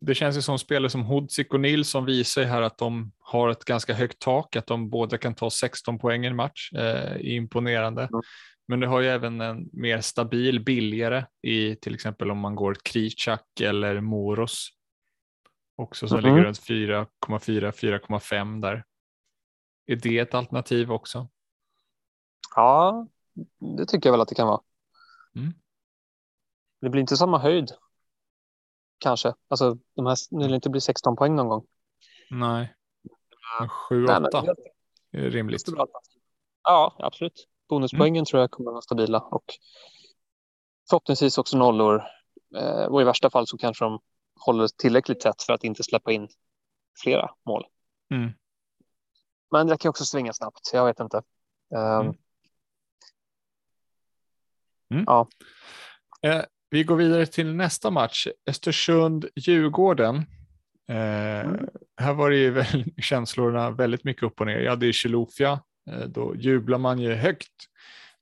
det 0.00 0.14
känns 0.14 0.36
ju 0.36 0.42
som 0.42 0.58
spelare 0.58 0.90
som 0.90 1.04
Hodzik 1.04 1.54
och 1.54 1.60
Nilsson 1.60 2.04
visar 2.04 2.44
här 2.44 2.62
att 2.62 2.78
de 2.78 3.12
har 3.18 3.48
ett 3.48 3.64
ganska 3.64 3.94
högt 3.94 4.18
tak, 4.18 4.56
att 4.56 4.66
de 4.66 4.90
båda 4.90 5.18
kan 5.18 5.34
ta 5.34 5.50
16 5.50 5.98
poäng 5.98 6.24
i 6.24 6.28
en 6.28 6.36
match. 6.36 6.72
Eh, 6.72 7.16
imponerande. 7.20 8.02
Mm. 8.02 8.22
Men 8.68 8.80
du 8.80 8.86
har 8.86 9.00
ju 9.00 9.08
även 9.08 9.40
en 9.40 9.68
mer 9.72 10.00
stabil, 10.00 10.64
billigare 10.64 11.24
i 11.42 11.76
till 11.76 11.94
exempel 11.94 12.30
om 12.30 12.38
man 12.38 12.54
går 12.54 12.76
Kricak 12.82 13.60
eller 13.60 14.00
Moros. 14.00 14.68
Också 15.76 16.08
som 16.08 16.18
mm. 16.18 16.30
ligger 16.30 16.44
runt 16.46 16.60
4,4-4,5 16.60 18.62
där. 18.62 18.84
Är 19.86 19.96
det 19.96 20.18
ett 20.18 20.34
alternativ 20.34 20.92
också? 20.92 21.28
Ja, 22.54 23.06
det 23.76 23.86
tycker 23.86 24.08
jag 24.08 24.12
väl 24.12 24.20
att 24.20 24.28
det 24.28 24.34
kan 24.34 24.46
vara. 24.46 24.60
Mm. 25.36 25.52
Det 26.80 26.88
blir 26.88 27.00
inte 27.00 27.16
samma 27.16 27.38
höjd. 27.38 27.70
Kanske. 29.00 29.34
Alltså, 29.48 29.78
de 29.96 30.06
här, 30.06 30.16
det 30.30 30.44
vill 30.44 30.54
inte 30.54 30.70
bli 30.70 30.80
16 30.80 31.16
poäng 31.16 31.36
någon 31.36 31.48
gång. 31.48 31.66
Nej. 32.30 32.74
7-8 33.90 34.54
är 35.12 35.30
rimligt. 35.30 35.62
Ja, 36.62 36.96
absolut. 36.98 37.48
Bonuspoängen 37.68 38.16
mm. 38.16 38.24
tror 38.24 38.40
jag 38.40 38.50
kommer 38.50 38.70
att 38.70 38.74
vara 38.74 38.82
stabila 38.82 39.20
och 39.20 39.44
förhoppningsvis 40.90 41.38
också 41.38 41.56
nollor. 41.56 42.02
Eh, 42.56 42.84
och 42.84 43.00
i 43.00 43.04
värsta 43.04 43.30
fall 43.30 43.46
så 43.46 43.58
kanske 43.58 43.84
de 43.84 44.00
håller 44.40 44.68
tillräckligt 44.68 45.20
tätt 45.20 45.42
för 45.42 45.52
att 45.52 45.64
inte 45.64 45.82
släppa 45.82 46.12
in 46.12 46.28
flera 47.02 47.30
mål. 47.46 47.66
Mm. 48.14 48.30
Men 49.50 49.66
det 49.66 49.78
kan 49.78 49.88
också 49.88 50.04
svänga 50.04 50.32
snabbt. 50.32 50.70
Jag 50.72 50.86
vet 50.86 51.00
inte. 51.00 51.22
Um. 51.74 52.14
Mm. 54.90 55.04
Ja. 55.06 55.28
Eh, 56.22 56.44
vi 56.70 56.84
går 56.84 56.96
vidare 56.96 57.26
till 57.26 57.54
nästa 57.54 57.90
match. 57.90 58.26
Östersund-Djurgården. 58.50 60.16
Eh, 60.88 61.40
mm. 61.40 61.66
Här 62.00 62.14
var 62.14 62.30
det 62.30 62.36
ju 62.36 62.50
väl, 62.60 62.84
känslorna 63.02 63.70
väldigt 63.70 64.04
mycket 64.04 64.22
upp 64.22 64.40
och 64.40 64.46
ner. 64.46 64.58
Ja, 64.58 64.76
det 64.76 64.86
är 64.86 64.92
Chilufya 64.92 65.60
Eh, 65.90 66.06
då 66.06 66.34
jublar 66.36 66.78
man 66.78 66.98
ju 66.98 67.14
högt. 67.14 67.52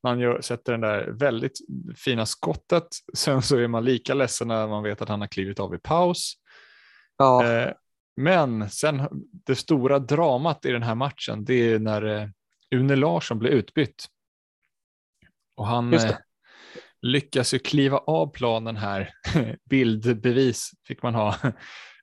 Man 0.02 0.20
gör, 0.20 0.40
sätter 0.40 0.72
den 0.72 0.80
där 0.80 1.10
väldigt 1.10 1.58
fina 1.96 2.26
skottet. 2.26 2.88
Sen 3.14 3.42
så 3.42 3.56
är 3.56 3.68
man 3.68 3.84
lika 3.84 4.14
ledsen 4.14 4.48
när 4.48 4.68
man 4.68 4.82
vet 4.82 5.02
att 5.02 5.08
han 5.08 5.20
har 5.20 5.28
klivit 5.28 5.60
av 5.60 5.74
i 5.74 5.78
paus. 5.78 6.34
Ja. 7.16 7.46
Eh, 7.46 7.72
men 8.16 8.70
sen 8.70 9.08
det 9.46 9.54
stora 9.54 9.98
dramat 9.98 10.64
i 10.64 10.70
den 10.70 10.82
här 10.82 10.94
matchen, 10.94 11.44
det 11.44 11.54
är 11.54 11.78
när 11.78 12.02
eh, 12.02 12.28
Une 12.70 12.96
Larsson 12.96 13.38
blir 13.38 13.50
utbytt. 13.50 14.06
Och 15.56 15.66
han 15.66 15.90
lyckas 17.02 17.54
ju 17.54 17.58
kliva 17.58 17.98
av 17.98 18.32
planen 18.32 18.76
här. 18.76 19.10
Bildbevis 19.70 20.70
fick 20.86 21.02
man 21.02 21.14
ha. 21.14 21.36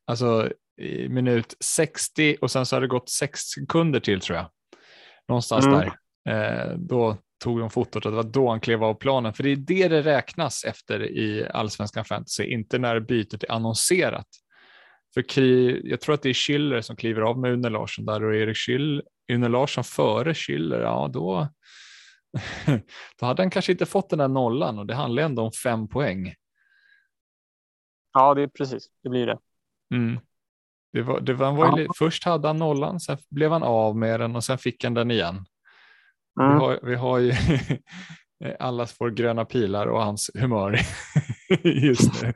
Alltså 0.08 0.52
i 0.82 1.10
minut 1.10 1.56
60 1.60 2.38
och 2.42 2.52
sen 2.52 2.66
så 2.66 2.76
har 2.76 2.82
det 2.82 2.88
gått 2.88 3.10
sex 3.10 3.40
sekunder 3.40 4.00
till 4.00 4.22
tror 4.22 4.38
jag 4.38 4.50
någonstans 5.28 5.66
mm. 5.66 5.80
där. 5.80 5.92
Eh, 6.30 6.78
då 6.78 7.18
tog 7.44 7.60
de 7.60 7.70
fotot 7.70 8.06
och 8.06 8.12
det 8.12 8.18
var 8.18 8.24
då 8.24 8.50
han 8.50 8.60
klev 8.60 8.84
av 8.84 8.94
planen. 8.94 9.34
För 9.34 9.44
det 9.44 9.50
är 9.50 9.56
det 9.56 9.88
det 9.88 10.02
räknas 10.02 10.64
efter 10.64 11.12
i 11.12 11.48
allsvenskan 11.54 12.06
fantasy, 12.06 12.44
inte 12.44 12.80
när 12.80 13.00
bytet 13.00 13.44
är 13.44 13.52
annonserat. 13.52 14.28
För 15.14 15.42
jag 15.90 16.02
tror 16.02 16.16
att 16.16 16.22
det 16.22 16.30
är 16.30 16.34
Schiller 16.34 16.82
som 16.82 16.96
kliver 16.96 17.22
av 17.22 17.40
med 17.40 17.52
Une 17.52 17.70
Larsson 17.70 18.06
där 18.06 18.24
och 18.24 18.36
Erik 18.36 18.58
Schill, 18.58 19.02
Une 19.32 19.48
Larsson 19.48 19.84
före 19.84 20.34
Schiller, 20.34 20.80
ja 20.80 21.10
då, 21.14 21.48
då 23.20 23.26
hade 23.26 23.42
han 23.42 23.50
kanske 23.50 23.72
inte 23.72 23.86
fått 23.86 24.10
den 24.10 24.20
där 24.20 24.28
nollan 24.28 24.80
och 24.80 24.86
det 24.86 24.96
handlar 24.96 25.24
ändå 25.24 25.42
om 25.42 25.52
fem 25.52 25.88
poäng. 25.88 26.34
Ja, 28.14 28.34
det 28.34 28.42
är 28.42 28.48
precis, 28.48 28.88
det 29.04 29.10
blir 29.10 29.28
det. 29.28 29.38
Mm. 29.94 30.20
Det 30.94 31.02
var, 31.02 31.20
det 31.20 31.34
var, 31.34 31.52
var 31.52 31.80
ja. 31.80 31.88
Först 31.98 32.24
hade 32.24 32.48
han 32.48 32.58
nollan, 32.58 33.00
sen 33.00 33.18
blev 33.30 33.52
han 33.52 33.64
av 33.64 33.98
med 33.98 34.20
den 34.20 34.36
och 34.36 34.44
sen 34.44 34.58
fick 34.58 34.84
han 34.84 34.94
den 34.94 35.12
igen. 35.12 35.46
Mm. 36.42 36.54
Vi, 36.54 36.60
har, 36.60 36.80
vi 36.84 36.96
har 36.96 37.20
ju 37.20 37.34
allas 38.60 38.96
vår 39.00 39.10
gröna 39.10 39.46
pilar 39.46 39.88
och 39.88 40.04
hans 40.04 40.32
humör 40.34 40.80
just 41.64 42.24
nu. 42.24 42.34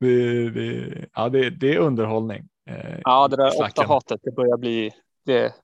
det, 0.00 0.50
det, 0.50 1.08
ja, 1.14 1.28
det, 1.28 1.50
det 1.50 1.74
är 1.74 1.78
underhållning. 1.78 2.48
Eh, 2.70 2.98
ja, 3.04 3.28
det 3.28 3.36
där 3.36 3.60
åtta 3.60 3.86
hatet, 3.86 4.20
det 4.22 4.32
börjar 4.32 4.56
bli, 4.56 4.90
det, 5.24 5.54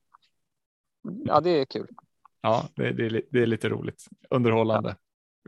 ja, 1.25 1.41
det 1.41 1.51
är 1.51 1.65
kul. 1.65 1.89
Ja, 2.43 2.69
det, 2.77 2.93
det, 2.93 3.07
är, 3.07 3.23
det 3.31 3.43
är 3.43 3.47
lite 3.47 3.69
roligt. 3.69 4.07
Underhållande. 4.31 4.89
Ja. 4.89 4.97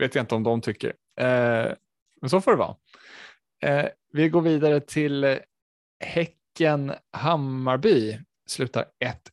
Vet 0.03 0.15
jag 0.15 0.23
inte 0.23 0.35
om 0.35 0.43
de 0.43 0.61
tycker. 0.61 0.89
Eh, 1.21 1.73
men 2.21 2.31
så 2.31 2.41
får 2.41 2.51
det 2.51 2.59
vara. 2.59 2.77
Eh, 3.63 3.87
vi 4.13 4.29
går 4.29 4.41
vidare 4.41 4.81
till 4.81 5.39
Häcken-Hammarby. 6.05 8.19
Slutar 8.47 8.85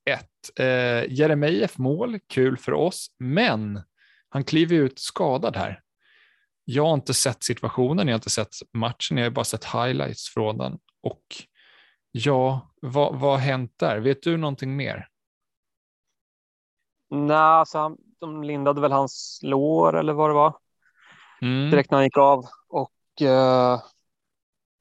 1-1. 0.08 0.20
Eh, 0.60 1.14
Jeremejeff 1.14 1.78
mål, 1.78 2.20
kul 2.28 2.58
för 2.58 2.72
oss, 2.72 3.08
men 3.20 3.82
han 4.30 4.44
kliver 4.44 4.76
ut 4.76 5.00
skadad 5.00 5.58
här. 5.58 5.82
Jag 6.66 6.86
har 6.86 6.94
inte 6.94 7.14
sett 7.14 7.44
situationen, 7.44 8.08
jag 8.08 8.14
har 8.14 8.18
inte 8.18 8.30
sett 8.30 8.56
matchen, 8.74 9.18
jag 9.18 9.26
har 9.26 9.32
bara 9.32 9.46
sett 9.46 9.66
highlights 9.66 10.30
från 10.30 10.58
den. 10.58 10.80
Och 11.02 11.24
ja, 12.12 12.74
vad, 12.82 13.20
vad 13.20 13.32
har 13.32 13.38
hänt 13.38 13.74
där? 13.78 14.00
Vet 14.00 14.24
du 14.24 14.38
någonting 14.38 14.76
mer? 14.76 15.08
Nej, 17.12 17.38
alltså 17.38 17.78
han, 17.78 17.98
de 18.20 18.44
lindade 18.44 18.82
väl 18.82 18.92
hans 18.92 19.40
lår 19.44 20.00
eller 20.00 20.14
vad 20.14 20.30
det 20.30 20.34
var. 20.34 20.58
Mm. 21.42 21.70
Direkt 21.70 21.92
när 21.92 21.98
han 21.98 22.06
gick 22.06 22.18
av. 22.18 22.46
Och 22.68 22.92
uh, 23.22 23.82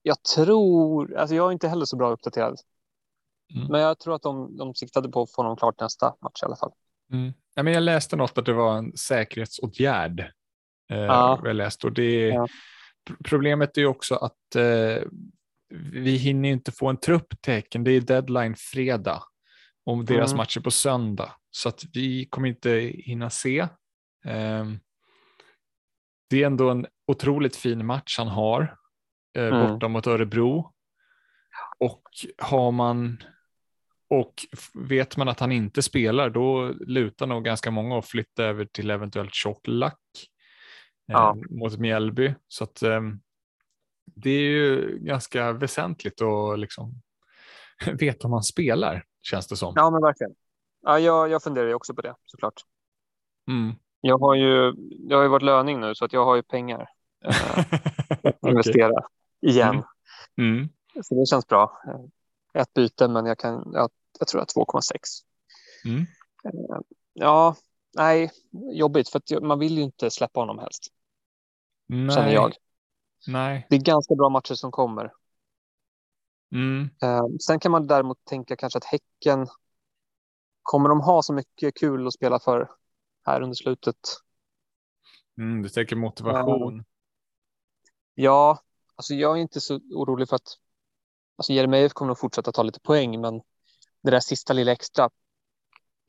jag 0.02 0.22
tror, 0.36 1.16
alltså 1.16 1.34
jag 1.34 1.48
är 1.48 1.52
inte 1.52 1.68
heller 1.68 1.84
så 1.84 1.96
bra 1.96 2.10
uppdaterad. 2.10 2.56
Mm. 3.54 3.68
Men 3.68 3.80
jag 3.80 3.98
tror 3.98 4.14
att 4.14 4.22
de, 4.22 4.56
de 4.56 4.74
siktade 4.74 5.08
på 5.08 5.22
att 5.22 5.32
få 5.32 5.42
honom 5.42 5.56
klart 5.56 5.80
nästa 5.80 6.14
match 6.22 6.42
i 6.42 6.46
alla 6.46 6.56
fall. 6.56 6.72
Mm. 7.12 7.32
Ja, 7.54 7.62
men 7.62 7.72
jag 7.72 7.82
läste 7.82 8.16
något 8.16 8.38
att 8.38 8.46
det 8.46 8.52
var 8.52 8.76
en 8.76 8.96
säkerhetsåtgärd. 8.96 10.20
Eh, 10.90 10.98
ja. 10.98 11.40
jag 11.44 11.56
läst. 11.56 11.84
Och 11.84 11.92
det, 11.92 12.28
ja. 12.28 12.46
Problemet 13.24 13.76
är 13.76 13.80
ju 13.80 13.86
också 13.86 14.14
att 14.14 14.56
eh, 14.56 15.02
vi 15.92 16.16
hinner 16.16 16.48
inte 16.48 16.72
få 16.72 16.88
en 16.88 16.96
trupp 16.96 17.42
tecken. 17.42 17.84
Det 17.84 17.90
är 17.90 18.00
deadline 18.00 18.56
fredag 18.56 19.22
om 19.84 20.04
deras 20.04 20.30
mm. 20.30 20.36
matcher 20.36 20.60
på 20.60 20.70
söndag. 20.70 21.32
Så 21.50 21.68
att 21.68 21.84
vi 21.92 22.24
kommer 22.24 22.48
inte 22.48 22.70
hinna 23.04 23.30
se. 23.30 23.58
Eh, 24.24 24.66
det 26.30 26.42
är 26.42 26.46
ändå 26.46 26.70
en 26.70 26.86
otroligt 27.06 27.56
fin 27.56 27.86
match 27.86 28.18
han 28.18 28.28
har 28.28 28.76
eh, 29.36 29.46
mm. 29.46 29.72
borta 29.72 29.88
mot 29.88 30.06
Örebro. 30.06 30.72
Och 31.78 32.02
har 32.38 32.72
man 32.72 33.22
och 34.10 34.34
vet 34.74 35.16
man 35.16 35.28
att 35.28 35.40
han 35.40 35.52
inte 35.52 35.82
spelar 35.82 36.30
då 36.30 36.68
lutar 36.68 37.26
nog 37.26 37.44
ganska 37.44 37.70
många 37.70 37.98
att 37.98 38.06
flytta 38.06 38.44
över 38.44 38.64
till 38.64 38.90
eventuellt 38.90 39.34
tjocklack 39.34 40.00
eh, 41.08 41.14
ja. 41.14 41.36
mot 41.50 41.78
Mjällby. 41.78 42.34
Så 42.48 42.64
att, 42.64 42.82
eh, 42.82 43.00
det 44.14 44.30
är 44.30 44.50
ju 44.50 44.98
ganska 44.98 45.52
väsentligt 45.52 46.22
att 46.22 46.58
liksom 46.58 47.02
veta 47.98 48.26
om 48.26 48.32
han 48.32 48.42
spelar 48.42 49.04
känns 49.22 49.46
det 49.46 49.56
som. 49.56 49.72
Ja 49.76 49.90
men 49.90 50.02
verkligen. 50.02 50.34
Ja, 50.82 50.98
jag, 50.98 51.30
jag 51.30 51.42
funderar 51.42 51.66
ju 51.66 51.74
också 51.74 51.94
på 51.94 52.02
det 52.02 52.14
såklart. 52.24 52.64
Mm. 53.48 53.74
Jag, 54.00 54.18
har 54.18 54.34
ju, 54.34 54.74
jag 55.08 55.16
har 55.16 55.22
ju 55.22 55.28
varit 55.28 55.42
löning 55.42 55.80
nu 55.80 55.94
så 55.94 56.04
att 56.04 56.12
jag 56.12 56.24
har 56.24 56.36
ju 56.36 56.42
pengar 56.42 56.88
eh, 57.24 57.58
att 58.22 58.46
investera 58.48 58.90
okay. 58.90 59.02
igen. 59.40 59.82
Mm. 60.38 60.56
Mm. 60.56 60.68
Så 61.02 61.14
det 61.14 61.26
känns 61.26 61.46
bra. 61.46 61.82
Ett 62.54 62.74
byte 62.74 63.08
men 63.08 63.26
jag, 63.26 63.38
kan, 63.38 63.70
jag 63.74 63.90
jag 64.18 64.28
tror 64.28 64.40
jag 64.40 64.66
2,6. 64.66 64.94
Mm. 65.84 66.00
Eh, 66.44 66.80
ja, 67.12 67.56
nej, 67.96 68.30
jobbigt 68.72 69.08
för 69.08 69.18
att 69.18 69.42
man 69.42 69.58
vill 69.58 69.76
ju 69.76 69.82
inte 69.82 70.10
släppa 70.10 70.40
honom 70.40 70.58
helst. 70.58 70.86
Nej. 71.86 72.10
Känner 72.10 72.32
jag. 72.32 72.54
Nej. 73.26 73.66
Det 73.70 73.76
är 73.76 73.80
ganska 73.80 74.14
bra 74.14 74.28
matcher 74.28 74.54
som 74.54 74.70
kommer. 74.70 75.12
Mm. 76.52 76.90
Eh, 77.02 77.24
sen 77.46 77.60
kan 77.60 77.72
man 77.72 77.86
däremot 77.86 78.24
tänka 78.24 78.56
kanske 78.56 78.76
att 78.76 78.84
Häcken 78.84 79.46
kommer 80.62 80.88
de 80.88 81.00
ha 81.00 81.22
så 81.22 81.32
mycket 81.32 81.74
kul 81.74 82.06
att 82.06 82.14
spela 82.14 82.38
för 82.38 82.70
här 83.24 83.40
under 83.40 83.54
slutet. 83.54 83.96
Mm, 85.38 85.62
du 85.62 85.68
tänker 85.68 85.96
motivation. 85.96 86.78
Eh, 86.78 86.84
ja, 88.14 88.58
alltså 88.96 89.14
jag 89.14 89.36
är 89.36 89.40
inte 89.40 89.60
så 89.60 89.80
orolig 89.94 90.28
för 90.28 90.36
att 90.36 90.58
alltså 91.36 91.52
Jeremejeff 91.52 91.92
kommer 91.92 92.12
att 92.12 92.20
fortsätta 92.20 92.52
ta 92.52 92.62
lite 92.62 92.80
poäng, 92.80 93.20
men 93.20 93.42
det 94.02 94.10
där 94.10 94.20
sista 94.20 94.52
lilla 94.52 94.72
extra 94.72 95.10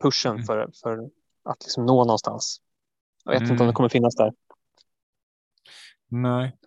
pushen 0.04 0.32
mm. 0.32 0.43
för, 0.43 0.71
för 0.84 1.10
att 1.43 1.63
liksom 1.63 1.86
nå 1.86 2.04
någonstans. 2.06 2.62
Jag 3.23 3.32
vet 3.32 3.41
mm. 3.41 3.51
inte 3.51 3.63
om 3.63 3.67
det 3.67 3.69
mm. 3.69 3.73
kommer 3.73 3.89
finnas 3.89 4.15
där. 4.15 4.34
Nej. 6.08 6.58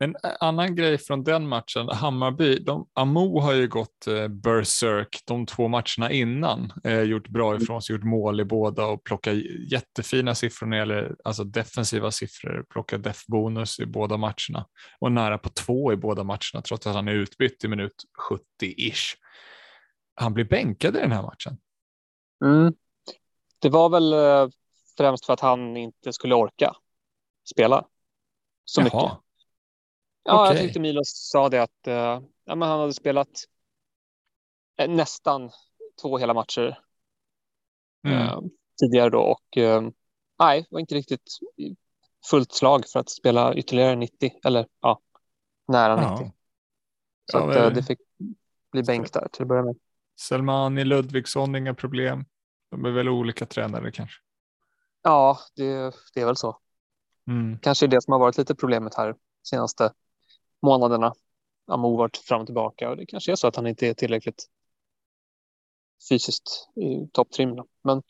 En 0.00 0.16
annan 0.40 0.74
grej 0.74 0.98
från 0.98 1.24
den 1.24 1.48
matchen, 1.48 1.88
Hammarby, 1.88 2.58
de, 2.58 2.88
Amo 2.94 3.40
har 3.40 3.52
ju 3.52 3.68
gått 3.68 4.06
eh, 4.06 4.28
berserk 4.28 5.22
de 5.26 5.46
två 5.46 5.68
matcherna 5.68 6.10
innan, 6.12 6.72
eh, 6.84 7.00
gjort 7.00 7.28
bra 7.28 7.50
mm. 7.50 7.62
ifrån 7.62 7.82
sig, 7.82 7.96
gjort 7.96 8.04
mål 8.04 8.40
i 8.40 8.44
båda 8.44 8.86
och 8.86 9.04
plockat 9.04 9.34
jättefina 9.70 10.34
siffror 10.34 10.66
när 10.66 10.76
det 10.76 10.80
gäller 10.80 11.16
alltså 11.24 11.44
defensiva 11.44 12.10
siffror, 12.10 12.64
plockat 12.70 13.02
def-bonus 13.02 13.80
i 13.80 13.86
båda 13.86 14.16
matcherna 14.16 14.66
och 14.98 15.12
nära 15.12 15.38
på 15.38 15.48
två 15.48 15.92
i 15.92 15.96
båda 15.96 16.24
matcherna 16.24 16.62
trots 16.64 16.86
att 16.86 16.94
han 16.94 17.08
är 17.08 17.12
utbytt 17.12 17.64
i 17.64 17.68
minut 17.68 18.04
70-ish 18.60 19.14
han 20.20 20.34
blir 20.34 20.44
bänkad 20.44 20.96
i 20.96 21.00
den 21.00 21.12
här 21.12 21.22
matchen. 21.22 21.58
Mm. 22.44 22.74
Det 23.58 23.68
var 23.68 23.88
väl 23.88 24.12
eh, 24.12 24.48
främst 24.96 25.26
för 25.26 25.32
att 25.32 25.40
han 25.40 25.76
inte 25.76 26.12
skulle 26.12 26.34
orka 26.34 26.74
spela 27.50 27.84
så 28.64 28.80
Jaha. 28.80 28.84
mycket. 28.84 29.27
Ja, 30.28 30.42
okay. 30.42 30.56
jag 30.56 30.64
tyckte 30.64 30.80
Milos 30.80 31.08
sa 31.32 31.48
det 31.48 31.62
att 31.62 31.86
uh, 31.86 31.94
ja, 32.44 32.54
men 32.54 32.62
han 32.62 32.80
hade 32.80 32.94
spelat 32.94 33.44
uh, 34.82 34.88
nästan 34.88 35.50
två 36.02 36.18
hela 36.18 36.34
matcher 36.34 36.78
mm. 38.06 38.18
uh, 38.18 38.40
tidigare 38.80 39.10
då 39.10 39.20
och 39.20 39.58
nej, 40.38 40.66
var 40.70 40.80
inte 40.80 40.94
riktigt 40.94 41.38
fullt 42.30 42.52
slag 42.52 42.84
för 42.88 43.00
att 43.00 43.10
spela 43.10 43.54
ytterligare 43.54 43.96
90 43.96 44.30
eller 44.44 44.66
ja, 44.80 45.00
nära 45.68 46.02
ja. 46.02 46.12
90. 46.12 46.32
Så 47.32 47.38
ja, 47.38 47.66
att, 47.66 47.74
det 47.74 47.82
fick 47.82 47.98
bli 48.72 48.82
bänk 48.82 49.12
där 49.12 49.28
till 49.32 49.42
att 49.42 49.48
börja 49.48 49.62
med. 49.62 49.76
Selmani, 50.20 50.84
Ludvigsson, 50.84 51.56
inga 51.56 51.74
problem. 51.74 52.24
De 52.70 52.84
är 52.84 52.90
väl 52.90 53.08
olika 53.08 53.46
tränare 53.46 53.92
kanske. 53.92 54.16
Ja, 55.02 55.38
det, 55.56 55.94
det 56.14 56.20
är 56.20 56.26
väl 56.26 56.36
så. 56.36 56.58
Mm. 57.26 57.58
Kanske 57.58 57.86
det 57.86 58.02
som 58.02 58.12
har 58.12 58.18
varit 58.20 58.38
lite 58.38 58.54
problemet 58.54 58.94
här 58.94 59.14
senaste 59.42 59.92
månaderna. 60.62 61.14
Amo 61.66 61.96
varit 61.96 62.16
fram 62.16 62.40
och 62.40 62.46
tillbaka 62.46 62.90
och 62.90 62.96
det 62.96 63.06
kanske 63.06 63.32
är 63.32 63.36
så 63.36 63.46
att 63.46 63.56
han 63.56 63.66
inte 63.66 63.86
är 63.86 63.94
tillräckligt 63.94 64.46
fysiskt 66.08 66.68
i 66.76 67.08
topptrim. 67.12 67.62
Men 67.84 68.02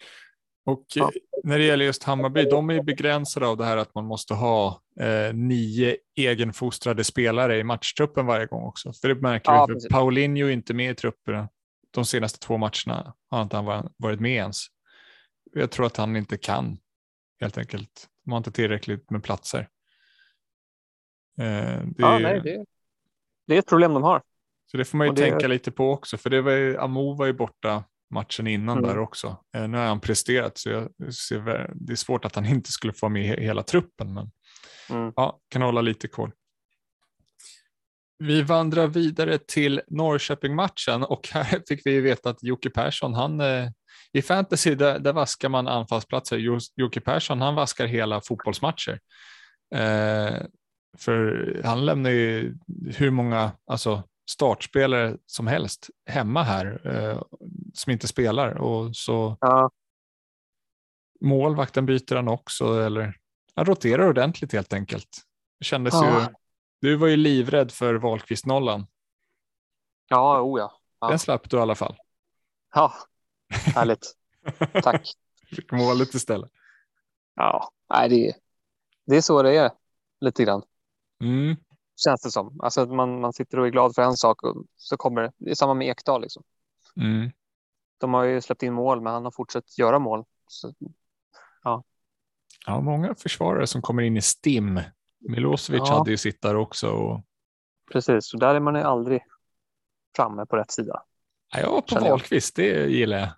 och 0.67 0.85
ja. 0.95 1.11
när 1.45 1.59
det 1.59 1.65
gäller 1.65 1.85
just 1.85 2.03
Hammarby, 2.03 2.45
de 2.45 2.71
är 2.71 2.83
begränsade 2.83 3.47
av 3.47 3.57
det 3.57 3.65
här 3.65 3.77
att 3.77 3.95
man 3.95 4.05
måste 4.05 4.35
ha 4.35 4.83
eh, 5.01 5.35
nio 5.35 5.97
egenfostrade 6.17 7.05
spelare 7.05 7.59
i 7.59 7.65
matchtruppen 7.65 8.27
varje 8.27 8.47
gång 8.47 8.65
också. 8.65 8.93
För 8.93 9.09
det 9.09 9.15
märker 9.15 9.53
ja, 9.53 9.67
vi, 9.69 9.81
för 9.81 9.89
Paulinho 9.89 10.47
är 10.47 10.51
inte 10.51 10.75
med 10.75 10.91
i 10.91 10.95
truppen 10.95 11.49
de 11.91 12.05
senaste 12.05 12.39
två 12.39 12.59
matcherna 12.59 13.15
har 13.31 13.43
inte 13.43 13.57
han 13.57 13.91
varit 13.97 14.21
med 14.21 14.33
ens. 14.33 14.57
Jag 15.53 15.71
tror 15.71 15.87
att 15.87 15.97
han 15.97 16.17
inte 16.17 16.37
kan 16.37 16.79
helt 17.41 17.59
enkelt. 17.59 18.09
De 18.25 18.31
har 18.31 18.39
inte 18.39 18.51
tillräckligt 18.51 19.11
med 19.11 19.23
platser. 19.23 19.69
Eh, 21.39 21.81
det, 21.85 21.95
ja, 21.99 22.19
nej, 22.19 22.41
det, 22.45 22.65
det, 23.47 23.55
är 23.55 23.59
ett 23.59 23.69
problem 23.69 23.95
de 23.95 24.03
har. 24.03 24.23
Så 24.67 24.77
det 24.77 24.85
får 24.85 24.99
man 24.99 25.07
ju 25.07 25.13
det... 25.13 25.31
tänka 25.31 25.49
lite 25.49 25.71
på 25.71 25.93
också, 25.93 26.17
för 26.17 26.31
det 26.31 26.43
var 26.43 26.53
ju, 26.53 26.79
Amo 26.79 27.15
var 27.15 27.27
ju 27.27 27.33
borta 27.33 27.85
matchen 28.11 28.47
innan 28.47 28.79
mm. 28.79 28.91
där 28.91 28.99
också. 28.99 29.37
Eh, 29.57 29.69
nu 29.69 29.79
har 29.79 29.85
han 29.85 30.01
presterat 30.01 30.59
så 30.59 30.71
jag 30.71 31.15
ser, 31.15 31.71
det 31.75 31.93
är 31.93 31.97
svårt 31.97 32.25
att 32.25 32.35
han 32.35 32.47
inte 32.47 32.73
skulle 32.73 32.93
få 32.93 33.09
med 33.09 33.39
hela 33.39 33.63
truppen, 33.63 34.15
men 34.15 34.31
mm. 34.91 35.13
ja, 35.17 35.41
kan 35.49 35.63
hålla 35.63 35.81
lite 35.81 36.09
koll. 36.09 36.33
Vi 38.19 38.43
vandrar 38.43 38.87
vidare 38.87 39.39
till 39.39 39.81
Norrköping-matchen 39.87 41.03
och 41.03 41.29
här 41.33 41.63
fick 41.69 41.87
vi 41.87 42.01
veta 42.01 42.31
att 42.31 42.43
Jocke 42.43 42.71
Persson, 42.71 43.15
han 43.15 43.41
eh, 43.41 43.69
i 44.13 44.23
fantasy 44.23 44.75
där, 44.75 44.99
där 44.99 45.13
vaskar 45.13 45.49
man 45.49 45.69
anfallsplatser. 45.69 46.61
Jocke 46.77 47.01
Persson, 47.01 47.41
han 47.41 47.55
vaskar 47.55 47.87
hela 47.87 48.21
fotbollsmatcher. 48.21 49.01
Eh, 49.75 50.37
för 50.97 51.61
han 51.65 51.87
lämnar 51.87 52.11
ju 52.11 52.59
hur 52.97 53.11
många 53.11 53.53
alltså, 53.67 54.03
startspelare 54.31 55.17
som 55.27 55.47
helst 55.47 55.91
hemma 56.07 56.43
här 56.43 56.81
eh, 56.85 57.23
som 57.75 57.93
inte 57.93 58.09
spelar 58.09 58.55
och 58.55 58.97
så. 58.97 59.37
Ja. 59.41 59.71
Målvakten 61.21 61.87
byter 61.87 62.15
han 62.15 62.29
också 62.29 62.81
eller 62.81 63.17
han 63.55 63.65
roterar 63.65 64.09
ordentligt 64.09 64.53
helt 64.53 64.73
enkelt. 64.73 65.23
Det 65.59 65.65
kändes 65.65 65.95
ja. 65.95 66.21
ju 66.21 66.27
du 66.81 66.97
var 66.97 67.09
ju 67.09 67.17
livrädd 67.17 67.73
för 67.73 67.95
Wahlqvist-nollan. 67.95 68.87
Ja, 70.09 70.41
o 70.41 70.59
ja. 70.59 70.81
ja. 71.01 71.09
Den 71.09 71.19
slapp 71.19 71.51
du 71.51 71.57
i 71.57 71.61
alla 71.61 71.75
fall. 71.75 71.97
Ja, 72.75 72.93
härligt. 73.75 74.15
Tack. 74.83 75.09
Fick 75.51 75.73
målet 75.73 76.15
istället. 76.15 76.51
Ja, 77.35 77.71
nej, 77.89 78.09
det, 78.09 78.35
det 79.07 79.17
är 79.17 79.21
så 79.21 79.43
det 79.43 79.57
är 79.57 79.71
lite 80.21 80.45
grann. 80.45 80.63
Mm. 81.21 81.57
Känns 82.05 82.23
det 82.23 82.31
som. 82.31 82.61
Alltså 82.61 82.87
man, 82.87 83.21
man 83.21 83.33
sitter 83.33 83.59
och 83.59 83.67
är 83.67 83.71
glad 83.71 83.95
för 83.95 84.03
en 84.03 84.17
sak 84.17 84.43
och 84.43 84.65
så 84.77 84.97
kommer 84.97 85.23
det. 85.23 85.33
Det 85.37 85.51
är 85.51 85.55
samma 85.55 85.75
med 85.75 85.89
Ekdal 85.89 86.23
liksom. 86.23 86.43
Mm. 86.97 87.31
de 87.99 88.15
har 88.15 88.25
ju 88.25 88.41
släppt 88.41 88.63
in 88.63 88.73
mål, 88.73 89.01
men 89.01 89.13
han 89.13 89.25
har 89.25 89.31
fortsatt 89.31 89.79
göra 89.79 89.99
mål. 89.99 90.25
Så, 90.47 90.75
ja. 91.63 91.85
ja, 92.67 92.81
många 92.81 93.15
försvarare 93.15 93.67
som 93.67 93.83
kommer 93.83 94.03
in 94.03 94.17
i 94.17 94.23
STIM. 94.23 94.81
Milosevic 95.21 95.83
ja. 95.85 95.99
hade 95.99 96.11
ju 96.11 96.17
sitt 96.17 96.43
där 96.43 96.57
också. 96.57 96.91
Och... 96.91 97.21
Precis, 97.93 98.35
och 98.35 98.41
där 98.41 98.55
är 98.55 98.61
man 98.61 98.75
ju 98.75 98.81
aldrig 98.81 99.23
framme 100.17 100.47
på 100.47 100.57
rätt 100.57 100.71
sida. 100.71 101.03
Ja, 101.53 101.61
jag 101.61 101.71
var 101.71 101.81
på 101.81 101.95
Wahlqvist, 101.95 102.57
det 102.57 102.91
gillar 102.91 103.19
jag. 103.19 103.29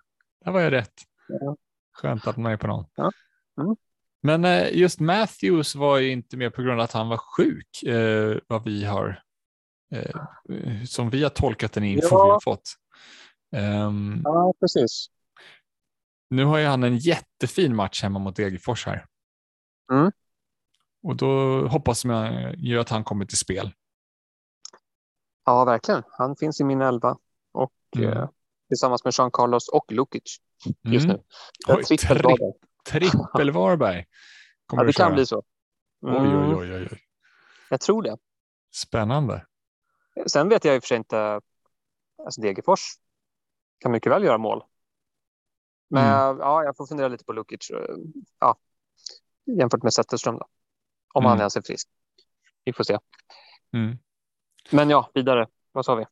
Där 0.45 0.51
var 0.51 0.61
jag 0.61 0.71
rätt. 0.71 0.93
Ja. 1.27 1.55
Skönt 1.93 2.27
att 2.27 2.37
man 2.37 2.51
är 2.51 2.57
på 2.57 2.67
någon. 2.67 2.85
Ja. 2.95 3.11
Mm. 3.61 3.75
Men 4.21 4.45
eh, 4.45 4.77
just 4.77 4.99
Matthews 4.99 5.75
var 5.75 5.97
ju 5.97 6.11
inte 6.11 6.37
med 6.37 6.53
på 6.53 6.61
grund 6.61 6.79
av 6.79 6.83
att 6.83 6.91
han 6.91 7.09
var 7.09 7.17
sjuk, 7.17 7.83
eh, 7.83 8.37
vad 8.47 8.63
vi 8.63 8.85
har, 8.85 9.23
eh, 9.91 10.15
som 10.87 11.09
vi 11.09 11.23
har 11.23 11.29
tolkat 11.29 11.73
den 11.73 11.83
info 11.83 12.07
ja. 12.11 12.25
vi 12.25 12.31
har 12.31 12.39
fått. 12.39 12.75
Um, 13.55 14.21
ja, 14.23 14.53
precis. 14.59 15.07
Nu 16.29 16.45
har 16.45 16.57
ju 16.57 16.65
han 16.65 16.83
en 16.83 16.97
jättefin 16.97 17.75
match 17.75 18.03
hemma 18.03 18.19
mot 18.19 18.35
Degerfors 18.35 18.85
här. 18.85 19.05
Mm. 19.91 20.11
Och 21.03 21.15
då 21.15 21.61
hoppas 21.67 22.05
man 22.05 22.53
ju 22.57 22.79
att 22.79 22.89
han 22.89 23.03
kommer 23.03 23.25
till 23.25 23.37
spel. 23.37 23.71
Ja, 25.45 25.65
verkligen. 25.65 26.03
Han 26.17 26.35
finns 26.35 26.61
i 26.61 26.63
min 26.63 26.81
elva 26.81 27.17
och 27.51 27.73
mm. 27.97 28.09
eh, 28.09 28.29
tillsammans 28.67 29.03
med 29.03 29.13
Jean 29.17 29.31
Carlos 29.31 29.69
och 29.69 29.91
Lukic 29.91 30.37
just 30.81 31.05
mm. 31.05 31.17
nu. 31.17 31.23
Oj, 31.75 31.97
trippel 32.85 33.51
Varberg. 33.51 34.05
Ja, 34.71 34.83
det 34.83 34.93
kan 34.93 35.13
bli 35.13 35.25
så. 35.25 35.43
Mm. 36.07 36.15
Oj, 36.15 36.55
oj, 36.55 36.73
oj, 36.73 36.87
oj. 36.91 37.01
Jag 37.69 37.81
tror 37.81 38.03
det. 38.03 38.17
Spännande. 38.75 39.45
Sen 40.27 40.49
vet 40.49 40.65
jag 40.65 40.75
i 40.75 40.79
och 40.79 40.83
för 40.83 40.87
sig 40.87 40.97
inte. 40.97 41.41
Alltså 42.25 42.41
Degerfors 42.41 42.79
kan 43.79 43.91
mycket 43.91 44.11
väl 44.11 44.23
göra 44.23 44.37
mål. 44.37 44.63
Men 45.89 46.03
mm. 46.03 46.39
ja, 46.39 46.63
jag 46.63 46.77
får 46.77 46.85
fundera 46.85 47.07
lite 47.07 47.25
på 47.25 47.33
Lukic. 47.33 47.71
Ja, 48.39 48.57
jämfört 49.45 49.83
med 49.83 49.93
Zetterström 49.93 50.37
då. 50.37 50.47
Om 51.13 51.23
mm. 51.23 51.29
han 51.29 51.39
ens 51.39 51.55
är 51.55 51.61
frisk. 51.61 51.89
Vi 52.63 52.73
får 52.73 52.83
se. 52.83 52.97
Mm. 53.73 53.97
Men 54.71 54.89
ja, 54.89 55.11
vidare. 55.13 55.47
Vad 55.71 55.85
sa 55.85 55.95
vi? 55.95 56.05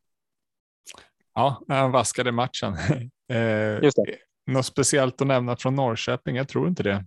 Ja, 1.33 1.61
han 1.67 1.91
vaskade 1.91 2.31
matchen. 2.31 2.73
eh, 3.27 3.83
Just 3.83 3.97
det. 3.97 4.28
Något 4.53 4.65
speciellt 4.65 5.21
att 5.21 5.27
nämna 5.27 5.55
från 5.55 5.75
Norrköping? 5.75 6.35
Jag 6.35 6.47
tror 6.47 6.67
inte 6.67 6.83
det. 6.83 7.05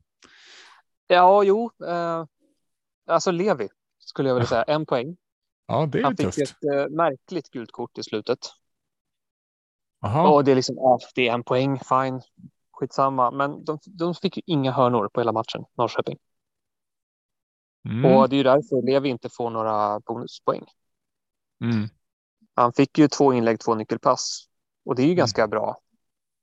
Ja, 1.07 1.44
jo. 1.44 1.70
Eh, 1.87 2.24
alltså 3.07 3.31
Levi 3.31 3.68
skulle 3.98 4.28
jag 4.28 4.35
vilja 4.35 4.48
säga. 4.48 4.62
En 4.62 4.87
poäng. 4.87 5.16
Ja, 5.66 5.87
det 5.87 5.98
är 5.98 6.02
Han 6.05 6.16
tufft. 6.16 6.35
fick 6.35 6.48
ett 6.48 6.64
eh, 6.64 6.88
märkligt 6.88 7.50
gult 7.50 7.72
kort 7.72 7.98
i 7.98 8.02
slutet. 8.02 8.38
Aha. 10.05 10.28
Och 10.28 10.44
det 10.44 10.50
är 10.50 10.57
liksom, 10.57 10.76
ja, 10.76 10.98
det 11.14 11.28
är 11.28 11.35
en 11.35 11.44
poäng, 11.44 11.78
fine, 11.78 12.20
skitsamma. 12.72 13.31
Men 13.31 13.64
de, 13.64 13.78
de 13.87 14.14
fick 14.14 14.37
ju 14.37 14.42
inga 14.46 14.72
hörnor 14.72 15.09
på 15.09 15.20
hela 15.20 15.33
matchen, 15.33 15.64
Norrköping. 15.74 16.18
Mm. 17.88 18.05
Och 18.05 18.28
det 18.28 18.35
är 18.35 18.38
ju 18.38 18.42
därför 18.42 18.87
Levi 18.87 19.09
inte 19.09 19.28
får 19.28 19.50
några 19.50 20.00
bonuspoäng. 20.00 20.64
Mm. 21.64 21.88
Han 22.55 22.72
fick 22.72 22.98
ju 22.98 23.09
två 23.09 23.33
inlägg, 23.33 23.61
två 23.61 23.74
nyckelpass. 23.74 24.48
Och 24.85 24.94
det 24.94 25.02
är 25.02 25.07
ju 25.07 25.11
mm. 25.11 25.18
ganska 25.18 25.48
bra 25.48 25.78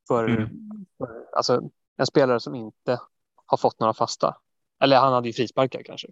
för, 0.10 0.28
mm. 0.28 0.50
för 0.98 1.26
alltså, 1.34 1.62
en 1.98 2.06
spelare 2.06 2.40
som 2.40 2.56
inte 2.56 3.00
har 3.46 3.58
fått 3.58 3.80
några 3.80 3.94
fasta. 3.94 4.38
Eller 4.80 4.98
han 4.98 5.14
hade 5.14 5.28
ju 5.28 5.34
frisparkar 5.34 5.84
kanske. 5.84 6.08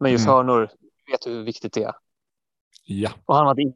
Men 0.00 0.12
just 0.12 0.24
mm. 0.24 0.34
hörnor, 0.34 0.70
vet 1.10 1.22
du 1.22 1.30
hur 1.30 1.42
viktigt 1.42 1.72
det 1.72 1.82
är? 1.82 1.94
Ja. 2.84 3.10
Och 3.26 3.36
han 3.36 3.46
hade 3.46 3.62
inga. 3.62 3.74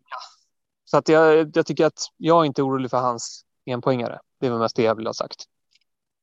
Så 0.84 0.96
att 0.96 1.08
jag, 1.08 1.50
jag 1.56 1.66
tycker 1.66 1.86
att 1.86 2.00
jag 2.16 2.40
är 2.40 2.44
inte 2.44 2.62
orolig 2.62 2.90
för 2.90 2.98
hans 2.98 3.44
enpoängare. 3.66 4.20
Det 4.40 4.46
är 4.46 4.50
väl 4.50 4.58
mest 4.58 4.76
det 4.76 4.82
jag 4.82 4.94
vill 4.94 5.06
ha 5.06 5.14
sagt. 5.14 5.44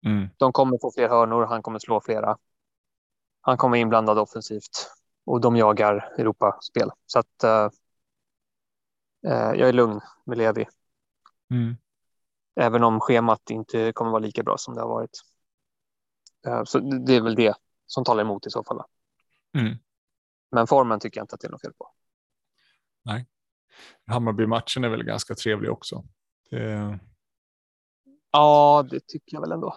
Mm. 0.05 0.29
De 0.37 0.51
kommer 0.51 0.77
få 0.81 0.91
fler 0.91 1.09
hörnor, 1.09 1.45
han 1.45 1.61
kommer 1.61 1.79
slå 1.79 2.01
flera. 2.01 2.37
Han 3.41 3.57
kommer 3.57 3.77
inblandad 3.77 4.19
offensivt 4.19 4.91
och 5.25 5.41
de 5.41 5.55
jagar 5.55 6.13
Europaspel. 6.17 6.89
Så 7.05 7.19
att 7.19 7.43
uh, 7.43 7.69
uh, 9.31 9.59
jag 9.59 9.69
är 9.69 9.73
lugn 9.73 10.01
med 10.25 10.37
Levi. 10.37 10.65
Mm. 11.51 11.75
Även 12.55 12.83
om 12.83 12.99
schemat 12.99 13.49
inte 13.49 13.93
kommer 13.93 14.11
vara 14.11 14.19
lika 14.19 14.43
bra 14.43 14.57
som 14.57 14.75
det 14.75 14.81
har 14.81 14.87
varit. 14.87 15.21
Uh, 16.47 16.63
så 16.63 16.79
det 16.79 17.15
är 17.15 17.21
väl 17.21 17.35
det 17.35 17.55
som 17.85 18.03
talar 18.03 18.21
emot 18.23 18.47
i 18.47 18.49
så 18.49 18.63
fall. 18.63 18.81
Mm. 19.57 19.77
Men 20.51 20.67
formen 20.67 20.99
tycker 20.99 21.19
jag 21.19 21.23
inte 21.23 21.35
att 21.35 21.41
det 21.41 21.47
är 21.47 21.51
något 21.51 21.61
fel 21.61 21.73
på. 21.73 21.89
Nej. 23.05 23.27
Hammarby-matchen 24.07 24.83
är 24.83 24.89
väl 24.89 25.03
ganska 25.03 25.35
trevlig 25.35 25.71
också. 25.71 26.03
Det... 26.49 26.99
Ja, 28.31 28.87
det 28.89 29.07
tycker 29.07 29.35
jag 29.35 29.41
väl 29.41 29.51
ändå. 29.51 29.75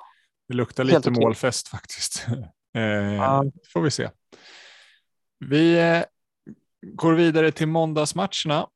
Det 0.49 0.55
luktar 0.55 0.85
lite 0.85 1.11
målfest 1.11 1.69
faktiskt. 1.69 2.27
eh, 2.75 2.83
ja. 3.15 3.45
får 3.73 3.81
vi 3.81 3.91
se. 3.91 4.11
Vi 5.39 5.79
eh, 5.79 6.05
går 6.83 7.13
vidare 7.13 7.53
till 7.53 7.69
måndagsmatcherna 7.69 8.69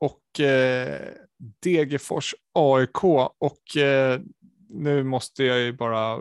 och 0.00 0.40
eh, 0.40 1.12
Degerfors 1.62 2.34
AIK 2.52 3.04
och 3.38 3.76
eh, 3.76 4.20
nu 4.68 5.04
måste 5.04 5.44
jag 5.44 5.60
ju 5.60 5.72
bara 5.72 6.20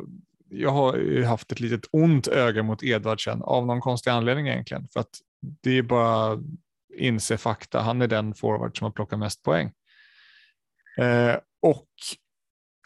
jag 0.50 0.70
har 0.70 0.98
ju 0.98 1.24
haft 1.24 1.52
ett 1.52 1.60
litet 1.60 1.90
ont 1.92 2.28
öga 2.28 2.64
mot 2.64 2.84
Edvardsen 2.84 3.42
av 3.42 3.66
någon 3.66 3.82
konstig 3.82 4.12
anledning 4.12 4.48
egentligen. 4.48 4.88
För 4.94 5.00
att 5.00 5.20
det 5.42 5.78
är 5.78 5.82
bara 5.82 6.40
inse 6.98 7.38
fakta. 7.38 7.82
Han 7.82 8.02
är 8.02 8.08
den 8.08 8.34
forward 8.34 8.78
som 8.78 8.86
har 8.86 8.92
plockat 8.92 9.20
mest 9.20 9.44
poäng. 9.44 9.72
Eh, 10.98 11.36
och 11.62 11.88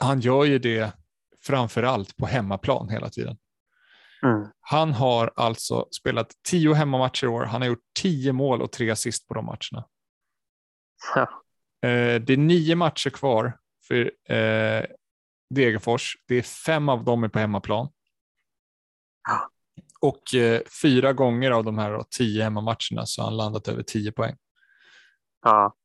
han 0.01 0.19
gör 0.19 0.45
ju 0.45 0.59
det 0.59 0.93
framför 1.41 1.83
allt 1.83 2.17
på 2.17 2.25
hemmaplan 2.25 2.89
hela 2.89 3.09
tiden. 3.09 3.37
Mm. 4.23 4.47
Han 4.59 4.93
har 4.93 5.31
alltså 5.35 5.87
spelat 5.91 6.31
tio 6.49 6.73
hemmamatcher 6.73 7.25
i 7.25 7.27
år. 7.27 7.45
Han 7.45 7.61
har 7.61 7.67
gjort 7.67 7.83
tio 7.99 8.33
mål 8.33 8.61
och 8.61 8.71
tre 8.71 8.91
assist 8.91 9.27
på 9.27 9.33
de 9.33 9.45
matcherna. 9.45 9.87
Ja. 11.15 11.43
Eh, 11.81 12.21
det 12.21 12.33
är 12.33 12.37
nio 12.37 12.75
matcher 12.75 13.09
kvar 13.09 13.59
för 13.87 14.11
eh, 14.33 14.85
Degerfors. 15.49 16.17
Det 16.27 16.35
är 16.35 16.41
fem 16.41 16.89
av 16.89 17.03
dem 17.03 17.23
är 17.23 17.27
på 17.27 17.39
hemmaplan. 17.39 17.89
Ja. 19.27 19.49
Och 19.99 20.35
eh, 20.35 20.61
fyra 20.81 21.13
gånger 21.13 21.51
av 21.51 21.63
de 21.63 21.77
här 21.77 21.91
då, 21.91 22.05
tio 22.09 22.43
hemmamatcherna 22.43 23.05
så 23.05 23.21
har 23.21 23.29
han 23.29 23.37
landat 23.37 23.67
över 23.67 23.83
tio 23.83 24.11
poäng. 24.11 24.35
Ja. 25.41 25.75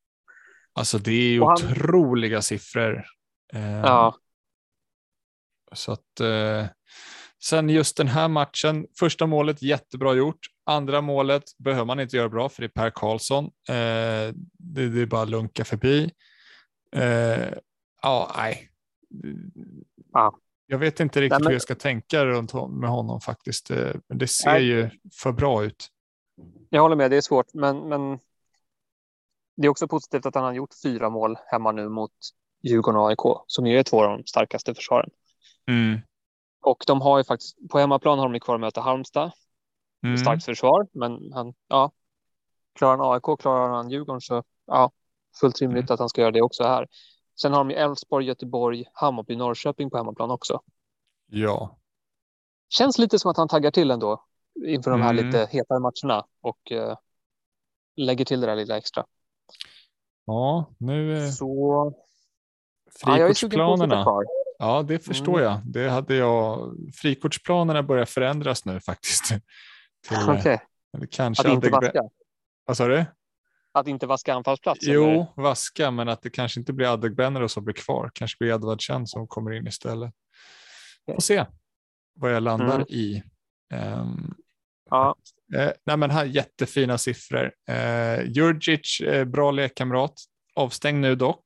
Alltså 0.72 0.98
det 0.98 1.12
är 1.12 1.32
ju 1.32 1.40
han... 1.40 1.52
otroliga 1.52 2.42
siffror. 2.42 3.04
Ja. 3.82 4.16
Så 5.72 5.92
att 5.92 6.20
sen 7.42 7.68
just 7.68 7.96
den 7.96 8.08
här 8.08 8.28
matchen, 8.28 8.86
första 8.98 9.26
målet 9.26 9.62
jättebra 9.62 10.14
gjort. 10.14 10.46
Andra 10.64 11.00
målet 11.00 11.42
behöver 11.58 11.84
man 11.84 12.00
inte 12.00 12.16
göra 12.16 12.28
bra 12.28 12.48
för 12.48 12.62
det 12.62 12.66
är 12.66 12.68
Per 12.68 12.90
Karlsson. 12.90 13.44
Eh, 13.44 14.34
det, 14.58 14.88
det, 14.88 15.00
är 15.00 15.06
bara 15.06 15.22
att 15.22 15.30
lunka 15.30 15.64
förbi. 15.64 16.10
Eh, 16.96 17.48
ja, 18.02 18.32
nej. 18.36 18.70
Ja. 20.12 20.38
Jag 20.66 20.78
vet 20.78 21.00
inte 21.00 21.20
riktigt 21.20 21.30
Nej, 21.30 21.40
men... 21.40 21.46
hur 21.46 21.54
jag 21.54 21.62
ska 21.62 21.74
tänka 21.74 22.24
runt 22.24 22.52
med 22.70 22.90
honom 22.90 23.20
faktiskt. 23.20 23.70
Eh, 23.70 23.92
men 24.08 24.18
det 24.18 24.26
ser 24.26 24.52
Nej. 24.52 24.64
ju 24.64 24.90
för 25.14 25.32
bra 25.32 25.64
ut. 25.64 25.88
Jag 26.70 26.82
håller 26.82 26.96
med, 26.96 27.10
det 27.10 27.16
är 27.16 27.20
svårt, 27.20 27.54
men, 27.54 27.88
men 27.88 28.18
det 29.56 29.66
är 29.66 29.68
också 29.68 29.88
positivt 29.88 30.26
att 30.26 30.34
han 30.34 30.44
har 30.44 30.52
gjort 30.52 30.74
fyra 30.82 31.10
mål 31.10 31.38
hemma 31.46 31.72
nu 31.72 31.88
mot 31.88 32.12
Djurgården 32.62 33.00
och 33.00 33.08
AIK, 33.08 33.44
som 33.46 33.66
ju 33.66 33.78
är 33.78 33.82
två 33.82 34.04
av 34.04 34.18
de 34.18 34.26
starkaste 34.26 34.74
försvaren. 34.74 35.10
Mm. 35.68 36.00
Och 36.62 36.84
de 36.86 37.00
har 37.00 37.18
ju 37.18 37.24
faktiskt, 37.24 37.68
på 37.70 37.78
hemmaplan 37.78 38.18
har 38.18 38.28
de 38.28 38.40
kvar 38.40 38.54
att 38.54 38.60
möta 38.60 38.80
Halmstad. 38.80 39.32
Mm. 40.02 40.16
Starkt 40.16 40.44
försvar, 40.44 40.86
men 40.92 41.32
han, 41.32 41.54
ja, 41.68 41.92
klarar 42.74 42.98
han 42.98 43.14
AIK, 43.14 43.40
klarar 43.40 43.68
han 43.68 43.90
Djurgården 43.90 44.20
så 44.20 44.42
ja, 44.66 44.90
fullt 45.40 45.60
rimligt 45.60 45.90
mm. 45.90 45.94
att 45.94 46.00
han 46.00 46.08
ska 46.08 46.20
göra 46.20 46.30
det 46.30 46.42
också 46.42 46.64
här. 46.64 46.86
Sen 47.40 47.52
har 47.52 47.58
de 47.58 47.70
ju 47.70 47.76
Elfsborg, 47.76 48.26
Göteborg, 48.26 48.84
Hammarby, 48.92 49.36
Norrköping 49.36 49.90
på 49.90 49.96
hemmaplan 49.96 50.30
också. 50.30 50.60
Ja. 51.26 51.78
Känns 52.68 52.98
lite 52.98 53.18
som 53.18 53.30
att 53.30 53.36
han 53.36 53.48
taggar 53.48 53.70
till 53.70 53.90
ändå 53.90 54.24
inför 54.66 54.90
de 54.90 55.02
här 55.02 55.10
mm. 55.10 55.26
lite 55.26 55.48
hetare 55.50 55.80
matcherna 55.80 56.26
och 56.40 56.72
uh, 56.72 56.96
lägger 57.96 58.24
till 58.24 58.40
det 58.40 58.46
där 58.46 58.56
lilla 58.56 58.76
extra. 58.76 59.04
Ja, 60.26 60.70
nu. 60.78 61.30
Så. 61.30 61.94
Frikortsplanerna. 63.00 63.94
Ja, 63.94 64.22
ja, 64.58 64.82
det 64.82 64.98
förstår 64.98 65.40
mm. 65.40 65.44
jag. 65.44 65.60
Det 65.64 65.88
hade 65.88 66.14
jag. 66.14 66.74
Frikortsplanerna 66.94 67.82
börjar 67.82 68.04
förändras 68.04 68.64
nu 68.64 68.80
faktiskt. 68.80 69.24
Okej. 70.10 70.58
Okay. 70.92 71.06
Kanske 71.10 71.48
att 71.48 71.54
inte 71.54 71.70
vaska. 71.70 72.02
Vad 72.64 72.76
sa 72.76 72.88
du? 72.88 73.04
Att 73.74 73.88
inte 73.88 74.06
vaska 74.06 74.34
anfallsplats? 74.34 74.80
Jo, 74.82 75.04
eller? 75.04 75.26
vaska, 75.36 75.90
men 75.90 76.08
att 76.08 76.22
det 76.22 76.30
kanske 76.30 76.60
inte 76.60 76.72
blir 76.72 76.92
Adegbenro 76.92 77.48
som 77.48 77.64
blir 77.64 77.74
kvar. 77.74 78.10
Kanske 78.14 78.36
blir 78.38 78.54
Edvardsen 78.54 79.06
som 79.06 79.28
kommer 79.28 79.52
in 79.52 79.66
istället. 79.66 80.14
Får 81.06 81.20
se 81.20 81.46
vad 82.14 82.34
jag 82.34 82.42
landar 82.42 82.74
mm. 82.74 82.86
i. 82.88 83.22
Um, 83.74 84.34
ja. 84.90 85.16
eh, 85.54 85.70
nej, 85.84 85.96
men 85.96 86.10
här, 86.10 86.24
jättefina 86.24 86.98
siffror. 86.98 87.52
Eh, 87.68 88.22
Jurgic, 88.22 89.00
eh, 89.00 89.24
bra 89.24 89.50
lekkamrat. 89.50 90.14
Avstängd 90.54 91.00
nu 91.00 91.14
dock. 91.14 91.44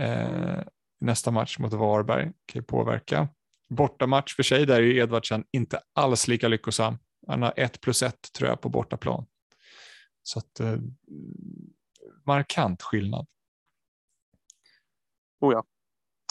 Eh, 0.00 0.58
nästa 1.00 1.30
match 1.30 1.58
mot 1.58 1.72
Varberg 1.72 2.24
kan 2.24 2.60
ju 2.60 2.62
påverka. 2.62 3.28
Bortamatch 3.68 4.36
för 4.36 4.42
sig, 4.42 4.66
där 4.66 4.76
är 4.76 4.80
ju 4.80 4.98
Edvardsen 4.98 5.44
inte 5.52 5.80
alls 5.94 6.28
lika 6.28 6.48
lyckosam. 6.48 6.98
Han 7.26 7.42
har 7.42 7.54
ett 7.56 7.80
plus 7.80 8.02
ett 8.02 8.32
tror 8.32 8.48
jag 8.48 8.60
på 8.60 8.68
bortaplan. 8.68 9.26
Så 10.22 10.38
att 10.38 10.60
eh, 10.60 10.76
markant 12.26 12.82
skillnad. 12.82 13.26
Oh 15.40 15.52
ja, 15.52 15.64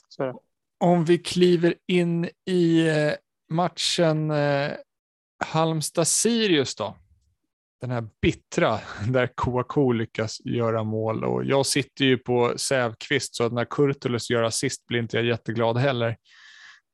så 0.07 0.23
är 0.23 0.27
det. 0.27 0.39
Om 0.79 1.05
vi 1.05 1.17
kliver 1.17 1.75
in 1.87 2.29
i 2.45 2.87
eh, 2.87 3.13
matchen 3.49 4.31
eh, 4.31 4.71
Halmstad-Sirius 5.45 6.77
då. 6.77 6.97
Den 7.81 7.91
här 7.91 8.07
bittra 8.21 8.79
där 9.07 9.27
Kouakou 9.35 9.93
lyckas 9.93 10.41
göra 10.45 10.83
mål 10.83 11.23
och 11.23 11.45
jag 11.45 11.65
sitter 11.65 12.05
ju 12.05 12.17
på 12.17 12.53
Sävqvist 12.57 13.35
så 13.35 13.43
att 13.43 13.53
när 13.53 13.65
Kurtulus 13.65 14.29
gör 14.29 14.43
assist 14.43 14.85
blir 14.85 14.99
inte 14.99 15.17
jag 15.17 15.25
jätteglad 15.25 15.77
heller. 15.77 16.17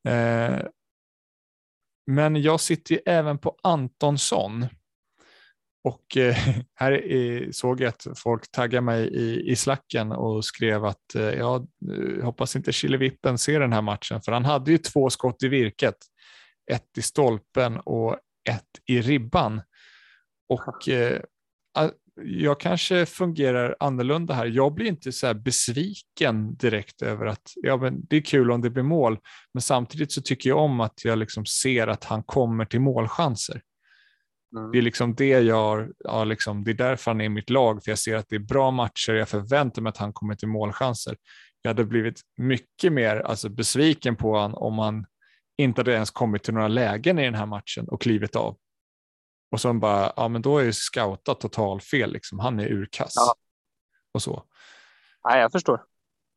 Eh, 0.07 0.59
men 2.07 2.41
jag 2.41 2.59
sitter 2.59 2.95
ju 2.95 3.01
även 3.05 3.37
på 3.37 3.57
Antonsson. 3.63 4.65
Och 5.83 6.17
eh, 6.17 6.35
här 6.75 7.51
såg 7.51 7.81
jag 7.81 7.89
att 7.89 8.07
folk 8.15 8.51
taggade 8.51 8.81
mig 8.81 9.07
i, 9.07 9.51
i 9.51 9.55
slacken 9.55 10.11
och 10.11 10.45
skrev 10.45 10.85
att 10.85 11.15
eh, 11.15 11.21
jag 11.21 11.67
hoppas 12.23 12.55
inte 12.55 12.71
Killevippen 12.71 13.37
ser 13.37 13.59
den 13.59 13.73
här 13.73 13.81
matchen, 13.81 14.21
för 14.21 14.31
han 14.31 14.45
hade 14.45 14.71
ju 14.71 14.77
två 14.77 15.09
skott 15.09 15.43
i 15.43 15.47
virket. 15.47 15.97
Ett 16.71 16.97
i 16.97 17.01
stolpen 17.01 17.77
och 17.77 18.13
ett 18.49 18.63
i 18.85 19.01
ribban. 19.01 19.61
Och 20.49 20.89
jag 22.23 22.59
kanske 22.59 23.05
fungerar 23.05 23.75
annorlunda 23.79 24.33
här. 24.33 24.45
Jag 24.45 24.73
blir 24.73 24.85
inte 24.85 25.11
så 25.11 25.33
besviken 25.33 26.55
direkt 26.55 27.01
över 27.01 27.25
att 27.25 27.53
ja, 27.55 27.77
men 27.77 28.05
det 28.05 28.17
är 28.17 28.21
kul 28.21 28.51
om 28.51 28.61
det 28.61 28.69
blir 28.69 28.83
mål, 28.83 29.19
men 29.53 29.61
samtidigt 29.61 30.11
så 30.11 30.21
tycker 30.21 30.49
jag 30.49 30.59
om 30.59 30.79
att 30.79 31.05
jag 31.05 31.17
liksom 31.17 31.45
ser 31.45 31.87
att 31.87 32.03
han 32.03 32.23
kommer 32.23 32.65
till 32.65 32.81
målchanser. 32.81 33.61
Mm. 34.57 34.71
Det 34.71 34.77
är 34.77 34.81
liksom 34.81 35.15
det 35.15 35.29
jag, 35.29 35.91
ja, 35.97 36.23
liksom, 36.23 36.63
det 36.63 36.71
är 36.71 36.75
därför 36.75 37.11
han 37.11 37.21
är 37.21 37.25
i 37.25 37.29
mitt 37.29 37.49
lag, 37.49 37.83
för 37.83 37.91
jag 37.91 37.99
ser 37.99 38.15
att 38.15 38.29
det 38.29 38.35
är 38.35 38.39
bra 38.39 38.71
matcher, 38.71 39.13
jag 39.13 39.29
förväntar 39.29 39.81
mig 39.81 39.89
att 39.89 39.97
han 39.97 40.13
kommer 40.13 40.35
till 40.35 40.47
målchanser. 40.47 41.17
Jag 41.61 41.69
hade 41.69 41.85
blivit 41.85 42.21
mycket 42.37 42.93
mer 42.93 43.15
alltså, 43.15 43.49
besviken 43.49 44.15
på 44.15 44.31
honom 44.37 44.53
om 44.53 44.79
han 44.79 45.05
inte 45.57 45.81
hade 45.81 45.93
ens 45.93 46.11
kommit 46.11 46.43
till 46.43 46.53
några 46.53 46.67
lägen 46.67 47.19
i 47.19 47.23
den 47.23 47.35
här 47.35 47.45
matchen 47.45 47.87
och 47.87 48.01
klivit 48.01 48.35
av. 48.35 48.57
Och 49.51 49.61
så 49.61 49.73
bara, 49.73 50.13
ja 50.15 50.27
men 50.27 50.41
då 50.41 50.57
är 50.57 50.63
ju 50.63 50.73
scoutat 50.73 51.39
total 51.39 51.81
fel, 51.81 52.11
liksom. 52.11 52.39
han 52.39 52.59
är 52.59 52.71
urkass. 52.71 53.13
Ja. 53.15 53.35
Och 54.13 54.21
så. 54.21 54.43
Nej, 55.29 55.39
jag 55.39 55.51
förstår. 55.51 55.83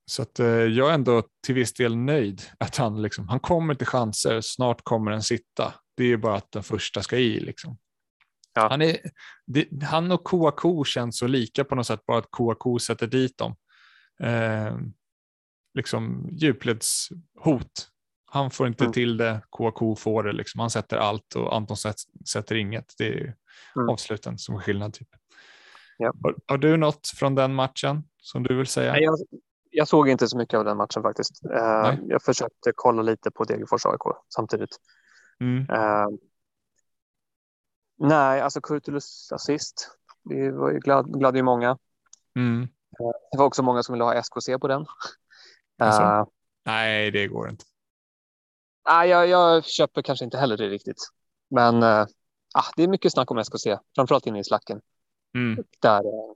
Så 0.06 0.22
att, 0.22 0.40
eh, 0.40 0.46
jag 0.46 0.90
är 0.90 0.94
ändå 0.94 1.22
till 1.46 1.54
viss 1.54 1.72
del 1.72 1.96
nöjd 1.96 2.42
att 2.58 2.76
han, 2.76 3.02
liksom, 3.02 3.28
han 3.28 3.40
kommer 3.40 3.74
till 3.74 3.86
chanser, 3.86 4.40
snart 4.40 4.84
kommer 4.84 5.10
den 5.10 5.22
sitta. 5.22 5.74
Det 5.96 6.02
är 6.02 6.08
ju 6.08 6.16
bara 6.16 6.36
att 6.36 6.52
den 6.52 6.62
första 6.62 7.02
ska 7.02 7.16
i. 7.16 7.40
Liksom. 7.40 7.78
Ja. 8.54 8.68
Han, 8.70 8.82
är, 8.82 8.98
det, 9.46 9.82
han 9.82 10.12
och 10.12 10.24
Kouakou 10.24 10.84
känns 10.84 11.18
så 11.18 11.26
lika 11.26 11.64
på 11.64 11.74
något 11.74 11.86
sätt, 11.86 12.06
bara 12.06 12.18
att 12.18 12.30
Kouakou 12.30 12.78
sätter 12.78 13.06
dit 13.06 13.38
dem. 13.38 13.56
Eh, 14.22 14.76
liksom 15.74 16.28
djupledshot 16.32 17.88
han 18.30 18.50
får 18.50 18.66
inte 18.66 18.84
mm. 18.84 18.92
till 18.92 19.16
det, 19.16 19.40
KK 19.50 19.96
får 19.96 20.22
det. 20.22 20.32
Liksom. 20.32 20.60
Han 20.60 20.70
sätter 20.70 20.96
allt 20.96 21.34
och 21.34 21.56
Anton 21.56 21.76
sätter 22.32 22.54
inget. 22.54 22.94
Det 22.98 23.08
är 23.08 23.34
mm. 23.76 23.88
avsluten 23.88 24.38
som 24.38 24.60
skillnad. 24.60 24.94
Typ. 24.94 25.08
Ja. 25.98 26.12
Har, 26.22 26.34
har, 26.46 26.58
du 26.58 26.76
något 26.76 27.08
från 27.08 27.34
den 27.34 27.54
matchen 27.54 28.02
som 28.22 28.42
du 28.42 28.56
vill 28.56 28.66
säga? 28.66 28.92
Nej, 28.92 29.02
jag, 29.02 29.18
jag 29.70 29.88
såg 29.88 30.08
inte 30.08 30.28
så 30.28 30.36
mycket 30.36 30.58
av 30.58 30.64
den 30.64 30.76
matchen 30.76 31.02
faktiskt. 31.02 31.44
Uh, 31.44 31.94
jag 32.08 32.22
försökte 32.22 32.72
kolla 32.74 33.02
lite 33.02 33.30
på 33.30 33.44
Degerfors 33.44 33.86
AIK 33.86 34.16
samtidigt. 34.34 34.76
Mm. 35.40 35.58
Uh, 35.58 36.08
nej, 37.98 38.40
alltså 38.40 38.60
Kurtulus 38.60 39.32
assist. 39.32 39.90
Det 40.24 40.50
var 40.50 40.70
ju 40.70 40.78
glad, 40.78 41.18
gladde 41.18 41.38
ju 41.38 41.44
många. 41.44 41.78
Mm. 42.36 42.62
Uh, 42.62 43.12
det 43.32 43.38
var 43.38 43.44
också 43.44 43.62
många 43.62 43.82
som 43.82 43.92
ville 43.92 44.04
ha 44.04 44.14
SKC 44.14 44.58
på 44.60 44.68
den. 44.68 44.86
Alltså? 45.78 46.32
Nej, 46.64 47.10
det 47.10 47.26
går 47.26 47.50
inte. 47.50 47.64
Nej, 48.88 49.08
jag, 49.08 49.28
jag 49.28 49.64
köper 49.64 50.02
kanske 50.02 50.24
inte 50.24 50.38
heller 50.38 50.56
det 50.56 50.68
riktigt. 50.68 51.08
Men 51.50 51.82
äh, 51.82 52.06
det 52.76 52.82
är 52.82 52.88
mycket 52.88 53.12
snack 53.12 53.30
om 53.30 53.38
SKC, 53.38 53.78
framförallt 53.94 54.26
inne 54.26 54.40
i 54.40 54.44
slacken. 54.44 54.80
Mm. 55.34 55.64
Där, 55.80 55.98
äh, 55.98 56.34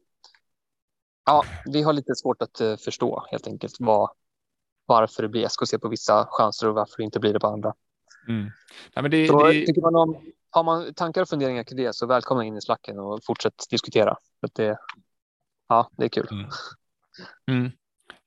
ja, 1.27 1.45
vi 1.67 1.83
har 1.83 1.93
lite 1.93 2.15
svårt 2.15 2.43
att 2.43 2.61
äh, 2.61 2.77
förstå 2.77 3.27
helt 3.31 3.47
enkelt 3.47 3.75
vad, 3.79 4.11
varför 4.87 5.23
det 5.23 5.29
blir 5.29 5.45
SKC 5.45 5.79
på 5.79 5.89
vissa 5.89 6.27
chanser 6.31 6.69
och 6.69 6.75
varför 6.75 6.97
det 6.97 7.05
inte 7.05 7.21
blir 7.21 7.33
det 7.33 7.41
på 7.41 7.47
andra. 7.47 7.75
Mm. 8.29 8.51
Men 8.95 9.11
det, 9.11 9.29
så, 9.29 9.47
det... 9.47 9.67
tycker 9.67 9.83
man 9.83 9.97
om, 9.97 10.33
har 10.51 10.65
man 10.65 10.95
tankar 10.95 11.23
och 11.23 11.29
funderingar 11.29 11.65
kring 11.65 11.77
det 11.77 11.95
så 11.95 12.07
välkomna 12.07 12.45
in 12.45 12.57
i 12.57 12.61
slacken 12.61 12.99
och 12.99 13.21
fortsätt 13.25 13.65
diskutera. 13.71 14.17
För 14.41 14.51
det, 14.53 14.79
ja, 15.69 15.91
det 15.97 16.05
är 16.05 16.09
kul. 16.09 16.29
Mm. 16.31 16.51
Mm. 17.47 17.73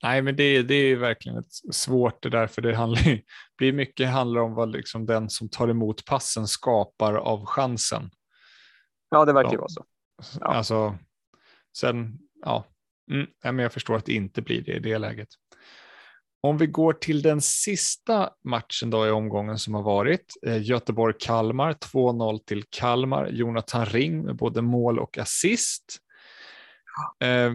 Nej, 0.04 0.22
men 0.22 0.36
det, 0.36 0.64
det 0.64 0.76
är 0.76 0.96
verkligen 0.96 1.38
ett 1.38 1.76
svårt 1.76 2.24
det 2.24 2.30
där, 2.30 2.48
för 2.48 2.62
det 2.62 2.76
handlar, 2.76 3.22
blir 3.58 3.74
mycket 3.74 4.10
handlar 4.10 4.42
om 4.42 4.54
vad 4.54 4.72
liksom 4.72 5.06
den 5.06 5.30
som 5.30 5.50
tar 5.50 5.68
emot 5.68 6.06
passen 6.06 6.48
skapar 6.48 7.14
av 7.14 7.46
chansen. 7.46 8.10
Ja, 9.10 9.26
det 9.26 9.34
verkar 9.34 9.52
ju 9.52 9.58
vara 9.58 9.70
så. 9.70 9.86
Ja. 10.40 10.46
Alltså, 10.46 10.98
sen, 11.78 12.20
ja, 12.42 12.66
mm, 13.12 13.28
men 13.44 13.60
jag 13.60 13.74
förstår 13.74 13.96
att 13.96 14.06
det 14.06 14.14
inte 14.14 14.42
blir 14.42 14.62
det 14.62 14.72
i 14.72 14.80
det 14.80 14.98
läget. 14.98 15.30
Om 16.42 16.58
vi 16.58 16.68
går 16.68 16.94
till 16.94 17.22
den 17.22 17.42
sista 17.42 18.30
matchen 18.44 18.90
då 18.90 19.08
i 19.08 19.10
omgången 19.10 19.60
som 19.60 19.74
har 19.74 19.84
varit, 19.84 20.34
eh, 20.46 20.64
Göteborg-Kalmar, 20.64 21.74
2-0 21.74 22.40
till 22.40 22.64
Kalmar, 22.70 23.28
Jonathan 23.28 23.86
Ring 23.86 24.26
med 24.26 24.36
både 24.36 24.62
mål 24.62 25.00
och 25.00 25.18
assist. 25.18 26.00
Eh, 27.24 27.54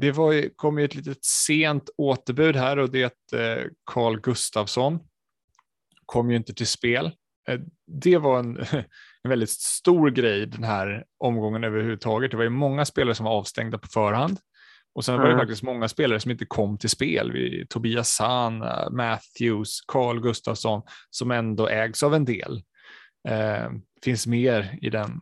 det 0.00 0.12
var, 0.12 0.56
kom 0.56 0.78
ju 0.78 0.84
ett 0.84 0.94
litet 0.94 1.24
sent 1.24 1.90
återbud 1.96 2.56
här 2.56 2.78
och 2.78 2.90
det 2.90 3.02
är 3.02 3.06
att 3.06 3.32
eh, 3.32 3.64
Carl 3.84 4.20
Gustafsson 4.20 4.98
kom 6.06 6.30
ju 6.30 6.36
inte 6.36 6.54
till 6.54 6.66
spel. 6.66 7.10
Eh, 7.48 7.60
det 7.86 8.18
var 8.18 8.38
en, 8.38 8.56
en 9.22 9.30
väldigt 9.30 9.50
stor 9.50 10.10
grej 10.10 10.46
den 10.46 10.64
här 10.64 11.04
omgången 11.18 11.64
överhuvudtaget. 11.64 12.30
Det 12.30 12.36
var 12.36 12.44
ju 12.44 12.50
många 12.50 12.84
spelare 12.84 13.14
som 13.14 13.24
var 13.24 13.32
avstängda 13.32 13.78
på 13.78 13.88
förhand 13.88 14.38
och 14.94 15.04
sen 15.04 15.16
var 15.16 15.24
det 15.24 15.32
mm. 15.32 15.40
faktiskt 15.40 15.62
många 15.62 15.88
spelare 15.88 16.20
som 16.20 16.30
inte 16.30 16.46
kom 16.46 16.78
till 16.78 16.90
spel. 16.90 17.32
Vi, 17.32 17.66
Tobias 17.68 18.08
Sahn, 18.08 18.58
Matthews, 18.90 19.80
Carl 19.86 20.20
Gustafsson 20.20 20.82
som 21.10 21.30
ändå 21.30 21.68
ägs 21.68 22.02
av 22.02 22.14
en 22.14 22.24
del. 22.24 22.62
Eh, 23.28 23.70
finns 24.04 24.26
mer 24.26 24.78
i 24.82 24.90
den 24.90 25.20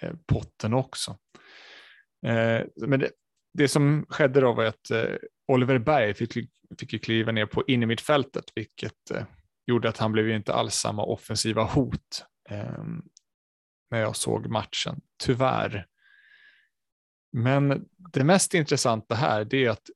eh, 0.00 0.12
potten 0.26 0.74
också. 0.74 1.16
Eh, 2.26 2.60
men 2.86 3.00
det, 3.00 3.10
det 3.54 3.68
som 3.68 4.06
skedde 4.08 4.40
då 4.40 4.52
var 4.52 4.64
att 4.64 4.90
eh, 4.90 5.14
Oliver 5.48 5.78
Berg 5.78 6.14
fick, 6.14 6.32
fick 6.78 6.92
ju 6.92 6.98
kliva 6.98 7.32
ner 7.32 7.46
på 7.46 7.64
innermittfältet, 7.66 8.44
vilket 8.54 9.10
eh, 9.10 9.24
gjorde 9.66 9.88
att 9.88 9.98
han 9.98 10.12
blev 10.12 10.30
inte 10.30 10.54
alls 10.54 10.74
samma 10.74 11.04
offensiva 11.04 11.64
hot 11.64 12.24
eh, 12.50 12.84
när 13.90 14.00
jag 14.00 14.16
såg 14.16 14.46
matchen, 14.46 15.00
tyvärr. 15.24 15.86
Men 17.32 17.84
det 18.12 18.24
mest 18.24 18.54
intressanta 18.54 19.14
här 19.14 19.44
det 19.44 19.64
är 19.64 19.70
att 19.70 19.90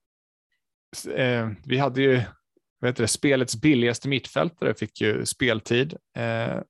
eh, 1.15 1.51
vi 1.65 1.79
hade 1.79 2.03
ju 2.03 2.23
vet 2.81 2.97
det, 2.97 3.09
spelets 3.09 3.61
billigaste 3.61 4.09
mittfältare 4.09 4.75
fick 4.75 5.01
ju 5.01 5.27
speltid 5.27 5.97
eh, 6.17 6.61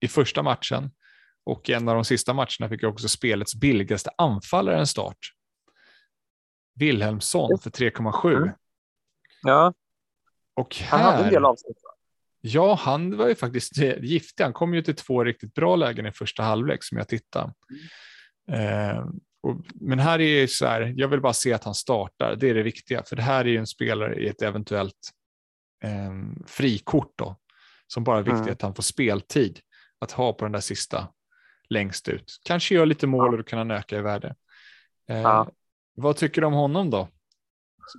i 0.00 0.08
första 0.08 0.42
matchen 0.42 0.90
och 1.44 1.70
en 1.70 1.88
av 1.88 1.94
de 1.94 2.04
sista 2.04 2.34
matcherna 2.34 2.68
fick 2.68 2.84
också 2.84 3.08
spelets 3.08 3.54
billigaste 3.54 4.10
anfallare 4.18 4.78
en 4.78 4.86
start. 4.86 5.18
Wilhelmsson 6.76 7.58
för 7.58 7.70
3,7. 7.70 8.36
Mm. 8.36 8.50
Ja. 9.42 9.74
Och 10.54 10.76
här, 10.76 10.98
han 10.98 11.12
hade 11.12 11.24
en 11.24 11.32
del 11.32 11.44
avsnitt. 11.44 11.76
Ja, 12.40 12.74
han 12.74 13.16
var 13.16 13.28
ju 13.28 13.34
faktiskt 13.34 13.76
giftig. 14.00 14.44
Han 14.44 14.52
kom 14.52 14.74
ju 14.74 14.82
till 14.82 14.96
två 14.96 15.24
riktigt 15.24 15.54
bra 15.54 15.76
lägen 15.76 16.06
i 16.06 16.12
första 16.12 16.42
halvlek 16.42 16.84
som 16.84 16.98
jag 16.98 17.08
tittade. 17.08 17.52
Mm. 18.52 18.88
Eh, 18.88 19.06
och, 19.42 19.56
men 19.74 19.98
här 19.98 20.20
är 20.20 20.46
så 20.46 20.66
här, 20.66 20.94
jag 20.96 21.08
vill 21.08 21.20
bara 21.20 21.32
se 21.32 21.52
att 21.52 21.64
han 21.64 21.74
startar. 21.74 22.36
Det 22.36 22.50
är 22.50 22.54
det 22.54 22.62
viktiga, 22.62 23.02
för 23.02 23.16
det 23.16 23.22
här 23.22 23.44
är 23.44 23.48
ju 23.48 23.56
en 23.56 23.66
spelare 23.66 24.14
i 24.14 24.28
ett 24.28 24.42
eventuellt 24.42 25.10
eh, 25.84 26.12
frikort 26.46 27.12
då, 27.16 27.36
som 27.86 28.04
bara 28.04 28.18
är 28.18 28.22
viktigt 28.22 28.40
mm. 28.40 28.52
att 28.52 28.62
han 28.62 28.74
får 28.74 28.82
speltid 28.82 29.60
att 29.98 30.12
ha 30.12 30.32
på 30.32 30.44
den 30.44 30.52
där 30.52 30.60
sista 30.60 31.08
längst 31.68 32.08
ut. 32.08 32.40
Kanske 32.44 32.74
gör 32.74 32.86
lite 32.86 33.06
mål 33.06 33.32
och 33.32 33.38
då 33.38 33.42
kan 33.42 33.58
han 33.58 33.70
öka 33.70 33.98
i 33.98 34.02
värde. 34.02 34.34
Eh, 35.08 35.20
ja. 35.20 35.50
Vad 35.96 36.16
tycker 36.16 36.40
du 36.40 36.46
om 36.46 36.52
honom 36.52 36.90
då? 36.90 37.08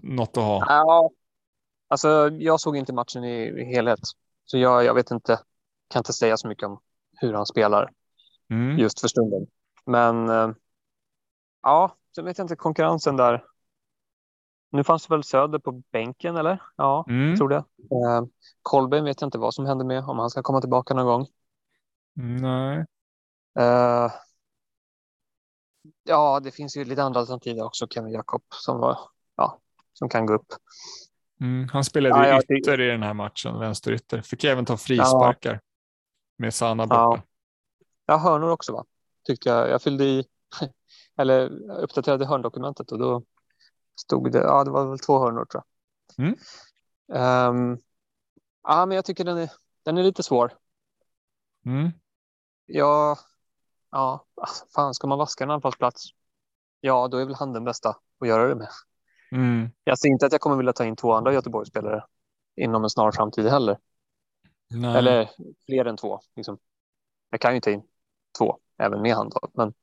Något 0.04 0.38
att 0.38 0.44
ha? 0.44 0.66
Ja, 0.68 1.10
alltså 1.88 2.30
jag 2.30 2.60
såg 2.60 2.78
inte 2.78 2.94
matchen 2.94 3.24
i, 3.24 3.66
helhet, 3.66 4.00
så 4.46 4.58
jag, 4.58 4.84
jag 4.86 4.94
vet 4.94 5.12
inte, 5.12 5.40
kan 5.88 6.00
inte 6.00 6.14
säga 6.14 6.38
så 6.38 6.48
mycket 6.48 6.68
om 6.68 6.80
hur 7.20 7.34
han 7.34 7.46
spelar 7.46 7.92
mm. 8.50 8.78
just 8.78 9.00
för 9.00 9.08
stunden. 9.08 9.48
Men 9.86 10.30
eh, 10.30 10.50
ja, 11.64 11.96
så 12.16 12.22
vet 12.22 12.38
jag 12.38 12.46
inte 12.46 12.56
konkurrensen 12.56 13.18
där. 13.18 13.44
Nu 14.70 14.84
fanns 14.84 15.08
det 15.08 15.14
väl 15.14 15.24
Söder 15.24 15.60
på 15.60 15.72
bänken 15.72 16.38
eller? 16.38 16.62
Ja, 16.76 17.06
mm. 17.10 17.38
tror 17.38 17.50
det. 17.50 17.56
Eh, 17.56 18.26
Kolben 18.62 19.04
vet 19.04 19.22
jag 19.22 19.28
inte 19.28 19.38
vad 19.38 19.54
som 19.54 19.66
händer 19.66 19.86
med, 19.86 20.04
om 20.04 20.20
han 20.20 20.30
ska 20.30 20.44
komma 20.44 20.62
tillbaka 20.62 20.94
någon 20.94 21.06
gång. 21.06 21.28
Nej. 22.14 22.86
Eh, 23.60 24.12
ja, 26.04 26.40
det 26.40 26.52
finns 26.52 26.78
ju 26.78 26.86
lite 26.86 27.04
andra 27.04 27.20
alternativ 27.20 27.60
också. 27.60 27.88
Kevin 27.88 28.14
Jakob 28.14 28.44
som, 28.50 28.80
var, 28.80 29.00
ja, 29.36 29.60
som 29.94 30.10
kan 30.10 30.26
gå 30.26 30.34
upp. 30.34 30.54
Mm, 31.42 31.70
han 31.70 31.84
spelade 31.84 32.30
ja, 32.30 32.42
ytter 32.58 32.82
i 32.82 32.88
den 32.88 33.04
här 33.04 33.14
matchen, 33.14 33.60
vänsterytter. 33.60 34.22
Fick 34.22 34.44
även 34.44 34.66
ta 34.66 34.78
frisparkar 34.78 35.54
ja. 35.54 35.60
med 36.38 36.54
Sanna 36.54 36.88
borta. 36.88 36.96
Ja. 36.96 37.22
ja, 38.06 38.18
hörnor 38.18 38.50
också 38.50 38.74
va? 38.74 38.86
Tyckte 39.28 39.50
jag. 39.50 39.70
Jag 39.70 39.82
fyllde 39.82 40.04
i, 40.04 40.26
eller 41.18 41.50
uppdaterade 41.70 42.26
hörndokumentet 42.26 42.92
och 42.92 43.00
då 43.00 43.24
stod 44.00 44.32
det, 44.32 44.40
ja 44.40 44.64
det 44.64 44.72
var 44.72 44.90
väl 44.90 45.00
två 45.00 45.20
hörnor 45.20 45.46
tror 45.46 45.64
jag. 45.64 46.26
Mm. 46.26 46.36
Um, 47.50 47.80
ja, 48.64 48.86
men 48.86 48.96
jag 48.96 49.06
tycker 49.06 49.24
den 49.24 49.38
är, 49.38 49.52
den 49.84 49.98
är 49.98 50.04
lite 50.04 50.24
svår. 50.24 50.54
Mm. 51.66 51.92
Ja, 52.66 53.18
ja, 53.92 54.26
fan 54.76 54.94
ska 54.94 55.08
man 55.08 55.18
vaska 55.18 55.44
en 55.44 55.52
anfallsplats? 55.52 56.06
Ja, 56.80 57.08
då 57.08 57.18
är 57.18 57.26
väl 57.26 57.36
han 57.36 57.54
den 57.54 57.64
bästa 57.64 57.90
att 58.20 58.28
göra 58.28 58.48
det 58.48 58.56
med. 58.56 58.70
Mm. 59.32 59.70
Jag 59.84 60.00
ser 60.00 60.10
inte 60.10 60.26
att 60.26 60.32
jag 60.32 60.42
kommer 60.42 60.58
vilja 60.58 60.74
ta 60.74 60.86
in 60.86 60.96
två 60.96 61.14
andra 61.14 61.34
Göteborgsspelare 61.34 62.04
inom 62.56 62.84
en 62.84 62.90
snar 62.90 63.12
framtid 63.12 63.48
heller. 63.48 63.78
Nej. 64.70 64.98
Eller 64.98 65.30
fler 65.66 65.86
än 65.86 65.98
två. 65.98 66.20
Liksom. 66.36 66.58
Jag 67.30 67.42
kan 67.42 67.54
ju 67.54 67.62
ta 67.62 67.70
in 67.70 67.84
två, 68.38 68.60
även 68.78 69.02
med 69.02 69.16
han. 69.16 69.32
Men... 69.54 69.74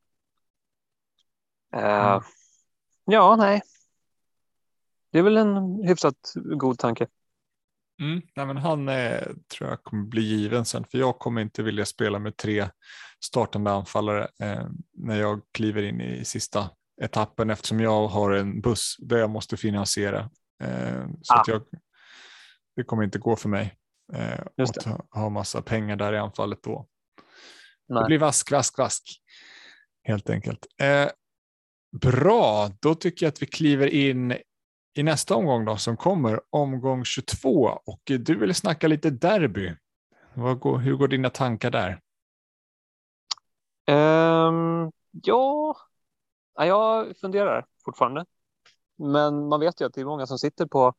Uh, 1.77 1.83
mm. 1.83 2.23
Ja, 3.05 3.37
nej. 3.37 3.63
Det 5.11 5.19
är 5.19 5.23
väl 5.23 5.37
en 5.37 5.83
hyfsat 5.85 6.33
god 6.35 6.79
tanke. 6.79 7.07
Mm. 8.01 8.23
Nej, 8.37 8.47
men 8.47 8.57
han 8.57 8.89
eh, 8.89 9.23
tror 9.57 9.71
jag 9.71 9.85
kommer 9.85 10.05
bli 10.05 10.23
given 10.23 10.65
sen, 10.65 10.85
för 10.85 10.99
jag 10.99 11.19
kommer 11.19 11.43
inte 11.43 11.63
vilja 11.63 11.85
spela 11.85 12.19
med 12.19 12.37
tre 12.37 12.69
startande 13.25 13.71
anfallare 13.71 14.29
eh, 14.41 14.67
när 14.93 15.21
jag 15.21 15.41
kliver 15.53 15.83
in 15.83 16.01
i 16.01 16.25
sista 16.25 16.71
etappen 17.03 17.51
eftersom 17.51 17.81
jag 17.81 18.09
har 18.09 18.31
en 18.31 18.61
buss 18.61 18.97
där 18.99 19.19
jag 19.19 19.31
måste 19.31 19.57
finansiera. 19.57 20.31
Eh, 20.63 21.07
så 21.23 21.35
ah. 21.35 21.41
att 21.41 21.49
jag, 21.49 21.63
det 22.77 22.85
kommer 22.85 23.03
inte 23.03 23.19
gå 23.19 23.37
för 23.37 23.49
mig 23.49 23.75
eh, 24.13 24.41
att 24.63 24.85
ha, 24.85 25.07
ha 25.11 25.29
massa 25.29 25.63
pengar 25.63 25.97
där 25.97 26.13
i 26.13 26.19
anfallet 26.19 26.63
då. 26.63 26.89
Nej. 27.89 28.03
Det 28.03 28.07
blir 28.07 28.19
vask, 28.19 28.51
vask, 28.51 28.79
vask 28.79 29.21
helt 30.05 30.31
enkelt. 30.31 30.67
Eh, 30.81 31.09
bra, 32.01 32.71
då 32.81 32.95
tycker 32.95 33.27
jag 33.27 33.31
att 33.31 33.43
vi 33.43 33.47
kliver 33.47 33.87
in 33.87 34.37
i 34.95 35.03
nästa 35.03 35.37
omgång 35.37 35.65
då, 35.65 35.77
som 35.77 35.97
kommer, 35.97 36.41
omgång 36.51 37.05
22. 37.05 37.81
Och 37.87 38.01
du 38.05 38.39
vill 38.39 38.55
snacka 38.55 38.89
lite 38.89 39.11
derby. 39.11 39.77
Går, 40.35 40.79
hur 40.79 40.97
går 40.97 41.09
dina 41.09 41.31
tankar 41.31 41.71
där? 41.71 42.01
Um, 43.87 44.93
ja, 45.11 45.77
jag 46.55 47.17
funderar 47.17 47.67
fortfarande. 47.85 48.25
Men 48.97 49.49
man 49.49 49.61
vet 49.61 49.81
ju 49.81 49.85
att 49.85 49.95
det 49.95 50.01
är 50.01 50.05
många 50.05 50.27
som 50.27 50.39
sitter 50.39 50.67
på, 50.67 50.95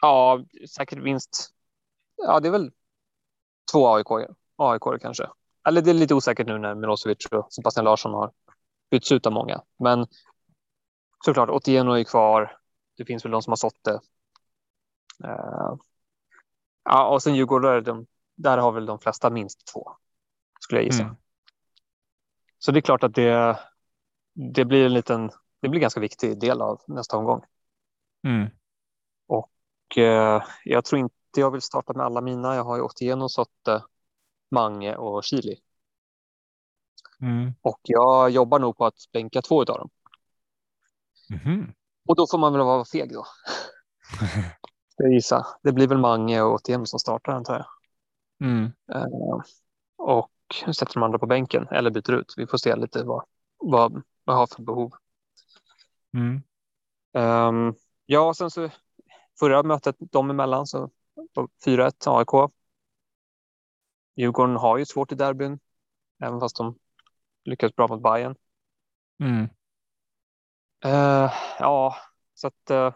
ja, 0.00 0.44
säkert 0.76 0.98
vinst. 0.98 1.50
Ja, 2.16 2.40
det 2.40 2.48
är 2.48 2.52
väl 2.52 2.72
två 3.72 3.88
AIK, 3.88 4.28
AIK 4.56 5.02
kanske. 5.02 5.26
Eller 5.68 5.82
det 5.82 5.90
är 5.90 5.94
lite 5.94 6.14
osäkert 6.14 6.46
nu 6.46 6.58
när 6.58 6.74
Milosevic 6.74 7.26
och 7.30 7.52
Sebastian 7.52 7.84
Larsson 7.84 8.14
har 8.14 8.32
bytts 8.90 9.12
ut 9.12 9.26
av 9.26 9.32
många. 9.32 9.62
Men 9.78 10.06
såklart, 11.24 11.48
Otieno 11.48 11.92
är 11.92 12.04
kvar. 12.04 12.56
Det 12.96 13.04
finns 13.04 13.24
väl 13.24 13.32
de 13.32 13.42
som 13.42 13.50
har 13.50 13.56
sått 13.56 13.84
det. 13.84 14.00
Uh, 15.24 15.76
ja, 16.84 17.08
och 17.08 17.22
sen 17.22 17.34
Djurgårdare, 17.34 17.80
de, 17.80 18.06
där 18.36 18.58
har 18.58 18.72
väl 18.72 18.86
de 18.86 18.98
flesta 18.98 19.30
minst 19.30 19.66
två, 19.72 19.96
skulle 20.60 20.80
jag 20.80 20.86
gissa. 20.86 21.02
Mm. 21.02 21.16
Så 22.58 22.72
det 22.72 22.78
är 22.78 22.82
klart 22.82 23.02
att 23.02 23.14
det, 23.14 23.58
det 24.54 24.64
blir 24.64 24.86
en 24.86 24.94
liten, 24.94 25.30
det 25.60 25.68
blir 25.68 25.78
en 25.78 25.82
ganska 25.82 26.00
viktig 26.00 26.40
del 26.40 26.62
av 26.62 26.80
nästa 26.86 27.16
omgång. 27.16 27.44
Mm. 28.26 28.50
Och 29.26 29.52
uh, 29.98 30.42
jag 30.64 30.84
tror 30.84 30.98
inte 30.98 31.14
jag 31.36 31.50
vill 31.50 31.62
starta 31.62 31.92
med 31.92 32.06
alla 32.06 32.20
mina. 32.20 32.56
Jag 32.56 32.64
har 32.64 32.76
ju 32.76 32.82
Otieno, 32.82 33.28
Sotte, 33.28 33.84
Mange 34.50 34.96
och 34.96 35.24
Chili. 35.24 35.60
Mm. 37.20 37.52
Och 37.62 37.80
jag 37.82 38.30
jobbar 38.30 38.58
nog 38.58 38.76
på 38.76 38.86
att 38.86 39.12
bänka 39.12 39.42
två 39.42 39.60
av 39.60 39.66
dem. 39.66 39.90
Mm. 41.30 41.72
Och 42.08 42.16
då 42.16 42.26
får 42.30 42.38
man 42.38 42.52
väl 42.52 42.62
vara 42.62 42.84
feg 42.84 43.12
då. 43.12 43.26
jag 44.96 45.12
gissa. 45.12 45.46
Det 45.62 45.72
blir 45.72 45.88
väl 45.88 45.98
Mange 45.98 46.42
och 46.42 46.54
Otieno 46.54 46.86
som 46.86 46.98
startar 46.98 47.32
antar 47.32 47.54
jag. 47.54 47.66
Mm. 48.48 48.64
Uh, 48.94 49.40
och 49.96 50.30
sätter 50.74 50.94
de 50.94 51.02
andra 51.02 51.18
på 51.18 51.26
bänken 51.26 51.68
eller 51.70 51.90
byter 51.90 52.12
ut. 52.12 52.34
Vi 52.36 52.46
får 52.46 52.58
se 52.58 52.76
lite 52.76 53.04
vad, 53.04 53.24
vad, 53.58 53.92
vad 53.92 54.02
jag 54.24 54.34
har 54.34 54.46
för 54.46 54.62
behov. 54.62 54.92
Mm. 56.14 56.42
Um, 57.12 57.74
ja, 58.06 58.34
sen 58.34 58.50
så 58.50 58.70
förra 59.40 59.62
mötet 59.62 59.96
dem 59.98 60.30
emellan 60.30 60.66
så 60.66 60.90
4-1 61.66 61.92
AIK. 62.06 62.52
Djurgården 64.16 64.56
har 64.56 64.78
ju 64.78 64.86
svårt 64.86 65.12
i 65.12 65.14
derbyn, 65.14 65.58
även 66.22 66.40
fast 66.40 66.56
de 66.56 66.78
lyckades 67.44 67.76
bra 67.76 67.88
mot 67.88 68.02
Bayern. 68.02 68.34
Mm. 69.22 69.48
Uh, 70.86 71.32
ja, 71.58 71.96
så 72.34 72.46
att 72.46 72.70
uh, 72.70 72.92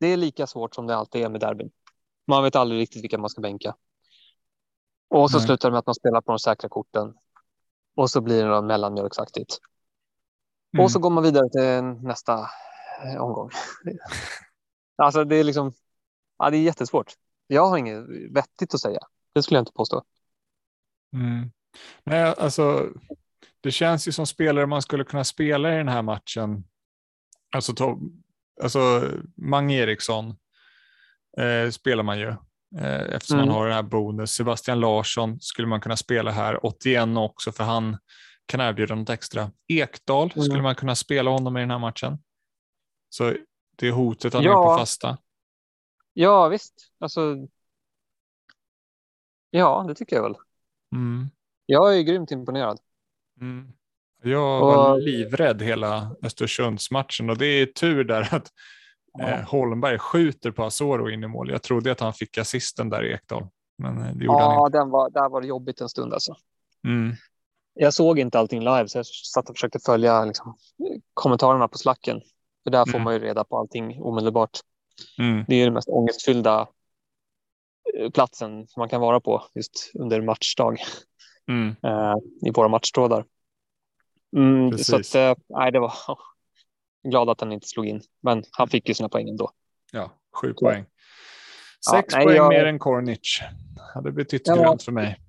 det 0.00 0.06
är 0.06 0.16
lika 0.16 0.46
svårt 0.46 0.74
som 0.74 0.86
det 0.86 0.96
alltid 0.96 1.22
är 1.22 1.28
med 1.28 1.40
derbyn. 1.40 1.70
Man 2.26 2.42
vet 2.42 2.56
aldrig 2.56 2.80
riktigt 2.80 3.02
vilka 3.02 3.18
man 3.18 3.30
ska 3.30 3.40
bänka. 3.40 3.74
Och 5.08 5.30
så 5.30 5.38
Nej. 5.38 5.46
slutar 5.46 5.68
det 5.68 5.72
med 5.72 5.78
att 5.78 5.86
man 5.86 5.94
spelar 5.94 6.20
på 6.20 6.32
de 6.32 6.38
säkra 6.38 6.68
korten. 6.68 7.14
Och 7.96 8.10
så 8.10 8.20
blir 8.20 8.44
det 8.44 8.62
mellanmjölksaktigt. 8.62 9.58
Mm. 10.74 10.84
Och 10.84 10.90
så 10.90 10.98
går 10.98 11.10
man 11.10 11.22
vidare 11.22 11.48
till 11.48 12.06
nästa 12.06 12.48
eh, 13.04 13.22
omgång. 13.22 13.50
alltså 14.96 15.24
det 15.24 15.36
är 15.36 15.44
liksom, 15.44 15.72
ja, 16.38 16.50
det 16.50 16.56
är 16.56 16.62
jättesvårt. 16.62 17.12
Jag 17.46 17.66
har 17.66 17.78
inget 17.78 18.04
vettigt 18.30 18.74
att 18.74 18.80
säga. 18.80 19.00
Det 19.32 19.42
skulle 19.42 19.58
jag 19.58 19.62
inte 19.62 19.72
påstå. 19.72 20.02
Mm. 21.12 21.50
Nej, 22.04 22.34
alltså, 22.38 22.88
det 23.60 23.70
känns 23.70 24.08
ju 24.08 24.12
som 24.12 24.26
spelare 24.26 24.66
man 24.66 24.82
skulle 24.82 25.04
kunna 25.04 25.24
spela 25.24 25.74
i 25.74 25.76
den 25.76 25.88
här 25.88 26.02
matchen. 26.02 26.64
Alltså, 27.52 27.74
to, 27.74 27.98
alltså 28.62 29.10
Mange 29.36 29.74
Eriksson 29.74 30.36
eh, 31.38 31.70
spelar 31.70 32.02
man 32.02 32.18
ju 32.18 32.28
eh, 32.78 33.14
eftersom 33.14 33.38
mm. 33.38 33.48
man 33.48 33.56
har 33.56 33.66
den 33.66 33.74
här 33.74 33.82
bonus. 33.82 34.32
Sebastian 34.32 34.80
Larsson 34.80 35.40
skulle 35.40 35.68
man 35.68 35.80
kunna 35.80 35.96
spela 35.96 36.30
här, 36.30 36.66
81 36.66 37.08
också 37.16 37.52
för 37.52 37.64
han 37.64 37.98
kan 38.46 38.60
erbjuda 38.60 38.94
något 38.94 39.10
extra. 39.10 39.50
Ekdal 39.68 40.30
mm. 40.34 40.44
skulle 40.44 40.62
man 40.62 40.74
kunna 40.74 40.94
spela 40.94 41.30
honom 41.30 41.56
i 41.56 41.60
den 41.60 41.70
här 41.70 41.78
matchen. 41.78 42.18
Så 43.08 43.34
det 43.76 43.88
är 43.88 43.92
hotet 43.92 44.34
att 44.34 44.44
ja. 44.44 44.52
han 44.52 44.62
är 44.62 44.72
på 44.72 44.78
fasta. 44.78 45.18
Ja 46.12 46.48
visst, 46.48 46.92
alltså 46.98 47.36
Ja, 49.50 49.84
det 49.88 49.94
tycker 49.94 50.16
jag 50.16 50.22
väl. 50.22 50.36
Mm. 50.94 51.30
Jag 51.66 51.98
är 51.98 52.02
grymt 52.02 52.30
imponerad. 52.30 52.80
Mm. 53.40 53.72
Jag 54.22 54.60
var 54.60 54.92
och... 54.92 55.00
livrädd 55.00 55.62
hela 55.62 56.16
Östersundsmatchen 56.22 57.30
och 57.30 57.38
det 57.38 57.46
är 57.46 57.66
tur 57.66 58.04
där 58.04 58.34
att 58.34 58.48
ja. 59.18 59.28
eh, 59.28 59.48
Holmberg 59.48 59.98
skjuter 59.98 60.50
på 60.50 60.64
Asoro 60.64 61.10
in 61.10 61.24
i 61.24 61.26
mål. 61.26 61.50
Jag 61.50 61.62
trodde 61.62 61.92
att 61.92 62.00
han 62.00 62.12
fick 62.12 62.38
assisten 62.38 62.90
där 62.90 63.04
i 63.04 63.12
Ekdal, 63.12 63.48
men 63.78 63.98
eh, 63.98 64.14
det 64.14 64.24
gjorde 64.24 64.38
ja, 64.38 64.54
han 64.54 64.66
inte. 64.66 64.78
Den 64.78 64.90
var, 64.90 65.10
där 65.10 65.28
var 65.28 65.40
det 65.40 65.46
jobbigt 65.46 65.80
en 65.80 65.88
stund 65.88 66.12
alltså. 66.12 66.34
Mm. 66.84 67.16
Jag 67.74 67.94
såg 67.94 68.18
inte 68.18 68.38
allting 68.38 68.60
live 68.60 68.88
så 68.88 68.98
jag 68.98 69.06
satt 69.06 69.50
och 69.50 69.56
försökte 69.56 69.78
följa 69.78 70.24
liksom, 70.24 70.56
kommentarerna 71.14 71.68
på 71.68 71.78
slacken. 71.78 72.20
För 72.64 72.70
där 72.70 72.84
får 72.84 72.94
mm. 72.94 73.04
man 73.04 73.14
ju 73.14 73.20
reda 73.20 73.44
på 73.44 73.58
allting 73.58 74.02
omedelbart. 74.02 74.58
Mm. 75.18 75.44
Det 75.48 75.54
är 75.54 75.64
det 75.64 75.70
mest 75.70 75.88
ångestfyllda 75.88 76.68
platsen 78.14 78.66
som 78.66 78.80
man 78.80 78.88
kan 78.88 79.00
vara 79.00 79.20
på 79.20 79.42
just 79.54 79.90
under 79.94 80.20
matchdag 80.20 80.76
mm. 81.48 81.68
eh, 81.68 82.14
i 82.46 82.50
våra 82.50 82.68
matchtrådar. 82.68 83.24
Mm, 84.36 84.78
så 84.78 84.96
att, 84.96 85.14
eh, 85.14 85.34
nej, 85.48 85.72
det 85.72 85.80
var 85.80 85.92
glad 87.08 87.30
att 87.30 87.40
han 87.40 87.52
inte 87.52 87.68
slog 87.68 87.86
in, 87.86 88.02
men 88.20 88.44
han 88.50 88.68
fick 88.68 88.88
ju 88.88 88.94
sina 88.94 89.08
poäng 89.08 89.28
ändå. 89.28 89.50
Ja, 89.92 90.10
sju 90.40 90.54
så. 90.56 90.64
poäng. 90.64 90.84
Sex 91.90 92.14
ja, 92.14 92.22
poäng 92.22 92.36
jag... 92.36 92.48
mer 92.48 92.64
än 92.64 92.78
Kornic. 92.78 93.40
Hade 93.94 94.12
betytt 94.12 94.42
ja, 94.44 94.54
grönt 94.54 94.82
för 94.82 94.92
mig. 94.92 95.20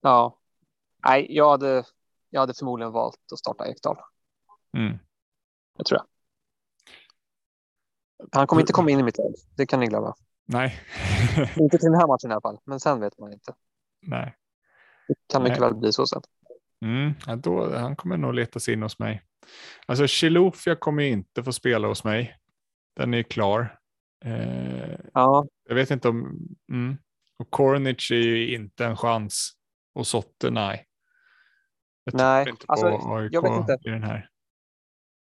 Ja, 0.00 0.38
nej, 1.06 1.26
jag 1.36 1.50
hade, 1.50 1.84
jag 2.30 2.40
hade 2.40 2.54
förmodligen 2.54 2.92
valt 2.92 3.32
att 3.32 3.38
starta 3.38 3.66
Ekdal. 3.66 3.96
Mm. 4.76 4.98
Det 5.78 5.84
tror 5.84 6.00
jag. 6.00 6.06
Han 8.32 8.46
kommer 8.46 8.62
inte 8.62 8.72
komma 8.72 8.90
in 8.90 9.00
i 9.00 9.02
mitt 9.02 9.18
lag, 9.18 9.34
det 9.56 9.66
kan 9.66 9.80
ni 9.80 9.86
glömma. 9.86 10.14
Nej. 10.46 10.80
inte 11.56 11.78
till 11.78 11.90
den 11.90 12.00
här 12.00 12.06
matchen 12.06 12.30
i 12.30 12.32
alla 12.32 12.40
fall, 12.40 12.58
men 12.64 12.80
sen 12.80 13.00
vet 13.00 13.18
man 13.18 13.32
inte. 13.32 13.54
Nej. 14.02 14.36
Det 15.08 15.14
kan 15.32 15.42
mycket 15.42 15.60
Nej. 15.60 15.68
väl 15.68 15.78
bli 15.78 15.92
så 15.92 16.06
sen. 16.06 16.22
Mm, 16.82 17.14
ja, 17.26 17.36
då, 17.36 17.76
han 17.76 17.96
kommer 17.96 18.16
nog 18.16 18.34
leta 18.34 18.60
sig 18.60 18.74
in 18.74 18.82
hos 18.82 18.98
mig. 18.98 19.22
Alltså 19.86 20.06
Chilufya 20.06 20.76
kommer 20.76 21.02
inte 21.02 21.44
få 21.44 21.52
spela 21.52 21.88
hos 21.88 22.04
mig. 22.04 22.36
Den 22.96 23.14
är 23.14 23.22
klar. 23.22 23.78
Eh, 24.24 24.98
ja. 25.14 25.46
Jag 25.68 25.74
vet 25.74 25.90
inte 25.90 26.08
om... 26.08 26.38
Mm. 26.72 26.96
Och 27.38 27.50
Kornic 27.50 28.10
är 28.10 28.14
ju 28.14 28.54
inte 28.54 28.84
en 28.84 28.96
chans. 28.96 29.52
Och 29.92 30.06
Sotte, 30.06 30.50
nej. 30.50 30.86
Jag 32.04 32.14
nej, 32.14 32.48
inte 32.48 32.64
alltså, 32.68 32.86
AIK 32.86 33.32
jag 33.32 33.42
vet 33.42 33.52
inte. 33.52 33.78
I 33.84 33.90
den 33.90 34.02
här. 34.02 34.28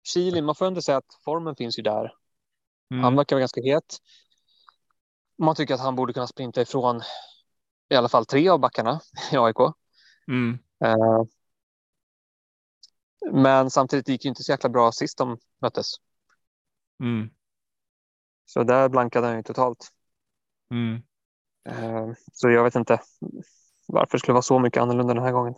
Chili, 0.04 0.42
man 0.42 0.56
får 0.56 0.66
ändå 0.66 0.82
säga 0.82 0.98
att 0.98 1.20
formen 1.26 1.56
finns 1.56 1.80
ju 1.80 1.84
där. 1.84 2.14
Mm. 2.92 3.04
Han 3.04 3.16
verkar 3.16 3.36
vara 3.36 3.40
ganska 3.42 3.62
het. 3.62 3.98
Man 5.38 5.56
tycker 5.56 5.74
att 5.74 5.80
han 5.80 5.96
borde 5.96 6.14
kunna 6.14 6.28
sprinta 6.28 6.62
ifrån 6.62 7.02
i 7.90 7.96
alla 7.96 8.10
fall 8.10 8.26
tre 8.26 8.50
av 8.50 8.60
backarna 8.60 9.00
i 9.32 9.38
AIK. 9.38 9.58
Mm. 10.28 10.60
Uh, 10.86 11.24
men 13.32 13.70
samtidigt 13.70 14.08
gick 14.08 14.22
det 14.24 14.30
inte 14.30 14.44
så 14.44 14.52
jäkla 14.52 14.70
bra 14.70 14.92
sist 14.92 15.18
de 15.18 15.38
möttes. 15.62 15.88
Mm. 17.04 17.30
Så 18.46 18.64
där 18.64 18.90
blankade 18.90 19.28
han 19.28 19.36
ju 19.36 19.44
totalt. 19.44 19.92
Mm. 20.72 21.02
Uh, 21.70 22.14
så 22.34 22.50
jag 22.50 22.64
vet 22.64 22.76
inte 22.76 23.00
varför 23.88 24.18
det 24.18 24.20
skulle 24.20 24.34
vara 24.34 24.42
så 24.42 24.60
mycket 24.60 24.82
annorlunda 24.82 25.14
den 25.14 25.24
här 25.24 25.32
gången. 25.32 25.56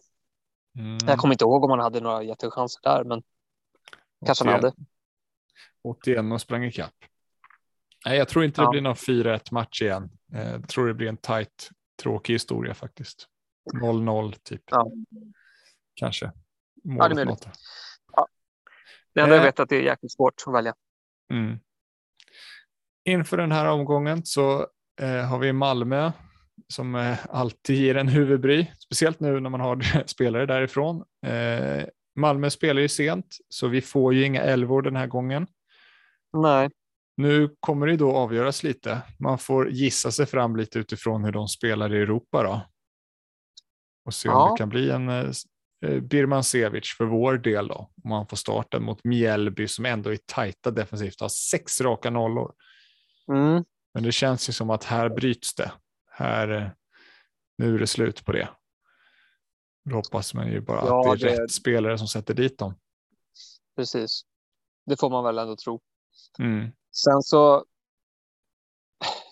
Mm. 0.77 0.97
Jag 1.07 1.17
kommer 1.17 1.33
inte 1.33 1.43
ihåg 1.43 1.63
om 1.63 1.69
han 1.69 1.79
hade 1.79 1.99
några 1.99 2.23
jättechanser 2.23 2.81
där, 2.83 3.03
men 3.03 3.17
81. 3.17 3.25
kanske 4.25 4.45
han 4.45 4.53
hade. 4.53 4.73
81 5.83 6.33
och 6.33 6.41
sprang 6.41 6.63
ikapp. 6.63 6.93
Nej, 8.05 8.17
jag 8.17 8.29
tror 8.29 8.45
inte 8.45 8.61
det 8.61 8.65
ja. 8.65 8.69
blir 8.69 8.81
någon 8.81 8.95
4-1 8.95 9.39
match 9.51 9.81
igen. 9.81 10.09
Eh, 10.33 10.51
jag 10.51 10.67
tror 10.67 10.87
det 10.87 10.93
blir 10.93 11.07
en 11.07 11.17
tight, 11.17 11.69
tråkig 12.03 12.33
historia 12.33 12.73
faktiskt. 12.73 13.27
0-0 13.73 14.35
typ. 14.43 14.61
Ja. 14.65 14.91
Kanske. 15.95 16.31
Ja, 16.83 17.07
det 17.07 17.13
är 17.13 17.25
möjligt. 17.25 17.47
Ja. 18.15 18.27
Det 19.13 19.21
enda 19.21 19.35
eh. 19.35 19.39
jag 19.39 19.45
vet 19.45 19.59
är 19.59 19.63
att 19.63 19.69
det 19.69 19.75
är 19.75 19.81
jäkligt 19.81 20.13
svårt 20.13 20.43
att 20.47 20.53
välja. 20.53 20.73
Mm. 21.33 21.59
Inför 23.05 23.37
den 23.37 23.51
här 23.51 23.65
omgången 23.65 24.25
så 24.25 24.67
eh, 25.01 25.25
har 25.25 25.39
vi 25.39 25.53
Malmö 25.53 26.11
som 26.67 26.95
eh, 26.95 27.17
alltid 27.29 27.75
ger 27.75 27.97
en 27.97 28.07
huvudbry, 28.07 28.67
speciellt 28.79 29.19
nu 29.19 29.39
när 29.39 29.49
man 29.49 29.59
har 29.59 30.03
spelare 30.07 30.45
därifrån. 30.45 31.03
Eh, 31.25 31.85
Malmö 32.15 32.49
spelar 32.49 32.81
ju 32.81 32.87
sent, 32.87 33.37
så 33.49 33.67
vi 33.67 33.81
får 33.81 34.13
ju 34.13 34.25
inga 34.25 34.41
elvor 34.41 34.81
den 34.81 34.95
här 34.95 35.07
gången. 35.07 35.47
Nej. 36.37 36.69
Nu 37.17 37.55
kommer 37.59 37.87
det 37.87 37.97
då 37.97 38.15
avgöras 38.15 38.63
lite. 38.63 39.01
Man 39.19 39.37
får 39.37 39.69
gissa 39.69 40.11
sig 40.11 40.25
fram 40.25 40.55
lite 40.55 40.79
utifrån 40.79 41.23
hur 41.23 41.31
de 41.31 41.47
spelar 41.47 41.93
i 41.93 42.01
Europa 42.01 42.43
då. 42.43 42.61
Och 44.05 44.13
se 44.13 44.29
om 44.29 44.51
det 44.51 44.57
kan 44.57 44.69
bli 44.69 44.91
en 44.91 45.09
eh, 45.09 45.31
Birman 45.83 46.43
Sevic 46.43 46.95
för 46.97 47.05
vår 47.05 47.37
del 47.37 47.67
då. 47.67 47.91
Om 48.03 48.09
man 48.09 48.27
får 48.27 48.37
starta 48.37 48.79
mot 48.79 49.03
Mjällby 49.03 49.67
som 49.67 49.85
ändå 49.85 50.09
är 50.09 50.19
tajta 50.25 50.71
defensivt, 50.71 51.21
har 51.21 51.29
sex 51.29 51.81
raka 51.81 52.09
nollor. 52.09 52.53
Mm. 53.27 53.63
Men 53.93 54.03
det 54.03 54.11
känns 54.11 54.49
ju 54.49 54.53
som 54.53 54.69
att 54.69 54.83
här 54.83 55.09
bryts 55.09 55.55
det. 55.55 55.71
Här, 56.11 56.49
eh, 56.49 56.67
nu 57.57 57.75
är 57.75 57.79
det 57.79 57.87
slut 57.87 58.25
på 58.25 58.31
det. 58.31 58.49
Då 59.89 59.95
hoppas 59.95 60.33
man 60.33 60.51
ju 60.51 60.61
bara 60.61 60.85
ja, 60.85 61.13
att 61.13 61.19
det 61.19 61.27
är 61.27 61.35
det... 61.35 61.43
rätt 61.43 61.51
spelare 61.51 61.97
som 61.97 62.07
sätter 62.07 62.33
dit 62.33 62.57
dem. 62.57 62.75
Precis. 63.75 64.21
Det 64.85 64.99
får 64.99 65.09
man 65.09 65.23
väl 65.23 65.37
ändå 65.37 65.55
tro. 65.55 65.81
Mm. 66.39 66.71
Sen 66.91 67.21
så 67.21 67.65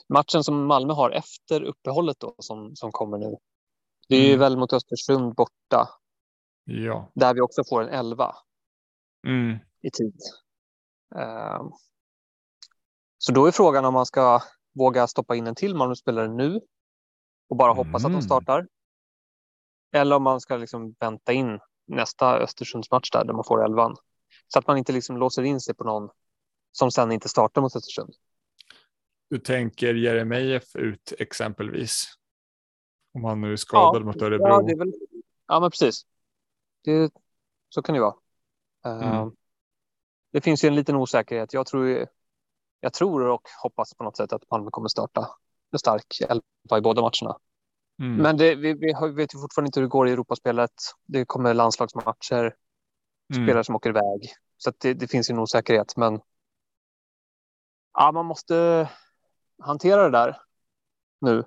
matchen 0.10 0.44
som 0.44 0.66
Malmö 0.66 0.94
har 0.94 1.12
efter 1.12 1.64
uppehållet 1.64 2.20
då 2.20 2.36
som, 2.38 2.76
som 2.76 2.92
kommer 2.92 3.18
nu. 3.18 3.38
Det 4.08 4.16
är 4.16 4.20
mm. 4.20 4.32
ju 4.32 4.38
väl 4.38 4.58
mot 4.58 4.74
Östersund 4.74 5.36
borta. 5.36 6.01
Ja. 6.64 7.12
Där 7.16 7.34
vi 7.34 7.42
också 7.42 7.64
får 7.70 7.82
en 7.82 7.90
elva 7.90 8.36
mm. 9.28 9.58
i 9.82 9.92
tid. 9.92 10.16
Uh, 11.16 11.74
så 13.18 13.32
då 13.32 13.46
är 13.46 13.52
frågan 13.52 13.86
om 13.86 13.94
man 13.94 14.06
ska 14.06 14.42
våga 14.74 15.08
stoppa 15.08 15.36
in 15.36 15.48
en 15.48 15.56
till 15.56 15.76
Malmö-spelare 15.76 16.28
nu 16.28 16.62
och 17.50 17.58
bara 17.58 17.74
hoppas 17.74 18.04
mm. 18.04 18.16
att 18.16 18.22
de 18.22 18.26
startar. 18.26 18.68
Eller 19.94 20.16
om 20.16 20.24
man 20.24 20.42
ska 20.42 20.58
liksom 20.58 20.96
vänta 21.00 21.34
in 21.34 21.60
nästa 21.88 22.38
Östersundsmatch 22.38 23.12
där, 23.12 23.26
där 23.26 23.34
man 23.34 23.44
får 23.44 23.66
elvan. 23.66 23.96
Så 24.48 24.60
att 24.60 24.68
man 24.68 24.78
inte 24.78 24.94
liksom 24.94 25.18
låser 25.18 25.44
in 25.44 25.60
sig 25.60 25.76
på 25.76 25.84
någon 25.84 26.10
som 26.72 26.92
sen 26.92 27.12
inte 27.12 27.30
startar 27.30 27.62
mot 27.62 27.76
Östersund. 27.76 28.14
Du 29.30 29.40
tänker 29.40 29.94
Jeremejeff 29.94 30.76
ut 30.76 31.14
exempelvis? 31.20 32.06
Om 33.14 33.24
han 33.24 33.42
nu 33.42 33.52
är 33.52 33.56
skadad 33.56 34.02
ja, 34.02 34.06
mot 34.06 34.22
Örebro. 34.22 34.48
Ja, 34.48 34.78
väl... 34.78 34.94
ja 35.48 35.60
men 35.60 35.72
precis. 35.72 36.06
Det, 36.82 37.14
så 37.70 37.82
kan 37.82 37.96
det 37.96 38.02
vara. 38.02 38.16
Mm. 38.86 39.02
Uh, 39.02 39.32
det 40.32 40.42
finns 40.42 40.64
ju 40.64 40.68
en 40.68 40.76
liten 40.76 40.96
osäkerhet. 40.96 41.54
Jag 41.54 41.68
tror, 41.68 42.08
jag 42.80 42.94
tror 42.94 43.28
och 43.28 43.48
hoppas 43.64 43.94
på 43.94 44.04
något 44.04 44.18
sätt 44.18 44.34
att 44.34 44.52
Malmö 44.52 44.70
kommer 44.72 44.88
starta 44.88 45.28
med 45.72 45.80
stark 45.80 46.22
elva 46.22 46.78
i 46.78 46.82
båda 46.82 47.02
matcherna. 47.02 47.38
Mm. 48.00 48.16
Men 48.16 48.38
det, 48.38 48.56
vi, 48.56 48.74
vi, 48.74 48.94
vet 49.16 49.34
ju 49.34 49.40
fortfarande 49.40 49.68
inte 49.68 49.80
hur 49.80 49.88
det 49.88 49.92
går 49.92 50.08
i 50.08 50.12
Europaspelet. 50.12 50.72
Det 51.06 51.26
kommer 51.26 51.54
landslagsmatcher, 51.54 52.56
mm. 53.34 53.46
spelare 53.46 53.64
som 53.64 53.76
åker 53.76 53.90
iväg. 53.90 54.34
Så 54.58 54.72
det, 54.78 54.94
det, 54.94 55.08
finns 55.08 55.30
ju 55.30 55.34
en 55.34 55.40
osäkerhet. 55.40 55.98
Men 55.98 56.22
ja, 57.94 58.12
man 58.12 58.26
måste 58.26 58.90
hantera 59.60 60.04
det 60.04 60.10
där 60.18 60.42
nu. 61.22 61.44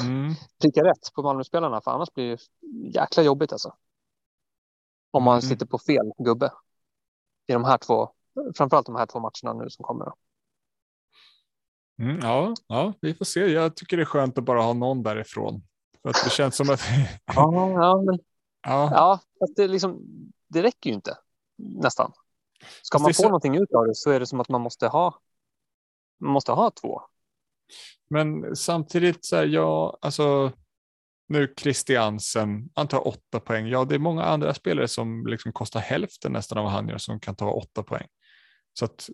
Mm. 0.00 0.34
Pricka 0.60 0.84
rätt 0.84 1.12
på 1.14 1.22
Malmöspelarna, 1.22 1.80
för 1.80 1.90
annars 1.90 2.14
blir 2.14 2.30
det 2.30 2.98
jäkla 2.98 3.22
jobbigt 3.22 3.52
alltså. 3.52 3.74
Om 5.16 5.22
man 5.22 5.32
mm. 5.32 5.42
sitter 5.42 5.66
på 5.66 5.78
fel 5.78 6.12
gubbe 6.18 6.52
i 7.46 7.52
de 7.52 7.64
här 7.64 7.78
två, 7.78 8.10
framförallt 8.56 8.86
de 8.86 8.96
här 8.96 9.06
två 9.06 9.20
matcherna 9.20 9.62
nu 9.62 9.70
som 9.70 9.84
kommer. 9.84 10.12
Mm, 11.98 12.18
ja, 12.22 12.54
ja, 12.66 12.92
vi 13.00 13.14
får 13.14 13.24
se. 13.24 13.40
Jag 13.40 13.76
tycker 13.76 13.96
det 13.96 14.02
är 14.02 14.04
skönt 14.04 14.38
att 14.38 14.44
bara 14.44 14.62
ha 14.62 14.72
någon 14.72 15.02
därifrån. 15.02 15.62
För 16.02 16.10
att 16.10 16.24
det 16.24 16.30
känns 16.30 16.56
som 16.56 16.70
att... 16.70 16.80
ja, 17.26 17.70
ja, 17.70 18.02
men... 18.02 18.18
ja. 18.62 18.90
ja 18.92 19.20
fast 19.40 19.56
det, 19.56 19.68
liksom, 19.68 20.02
det 20.48 20.62
räcker 20.62 20.90
ju 20.90 20.94
inte 20.94 21.18
nästan. 21.56 22.12
Ska 22.82 22.98
man 22.98 23.14
få 23.14 23.22
så... 23.22 23.28
någonting 23.28 23.56
ut 23.56 23.72
av 23.72 23.86
det 23.86 23.94
så 23.94 24.10
är 24.10 24.20
det 24.20 24.26
som 24.26 24.40
att 24.40 24.48
man 24.48 24.60
måste 24.60 24.88
ha 24.88 25.20
man 26.18 26.32
måste 26.32 26.52
ha 26.52 26.70
två. 26.70 27.02
Men 28.08 28.56
samtidigt 28.56 29.24
så 29.24 29.36
här, 29.36 29.44
ja, 29.44 29.98
alltså 30.00 30.52
nu 31.28 31.54
Christiansen, 31.60 32.68
han 32.74 32.88
tar 32.88 33.08
åtta 33.08 33.40
poäng. 33.40 33.66
Ja, 33.66 33.84
det 33.84 33.94
är 33.94 33.98
många 33.98 34.22
andra 34.22 34.54
spelare 34.54 34.88
som 34.88 35.26
liksom 35.26 35.52
kostar 35.52 35.80
hälften 35.80 36.32
nästan 36.32 36.58
av 36.58 36.64
vad 36.64 36.72
han 36.72 36.88
gör 36.88 36.98
som 36.98 37.20
kan 37.20 37.34
ta 37.36 37.50
åtta 37.50 37.82
poäng. 37.82 38.06
Så 38.72 38.84
att 38.84 39.10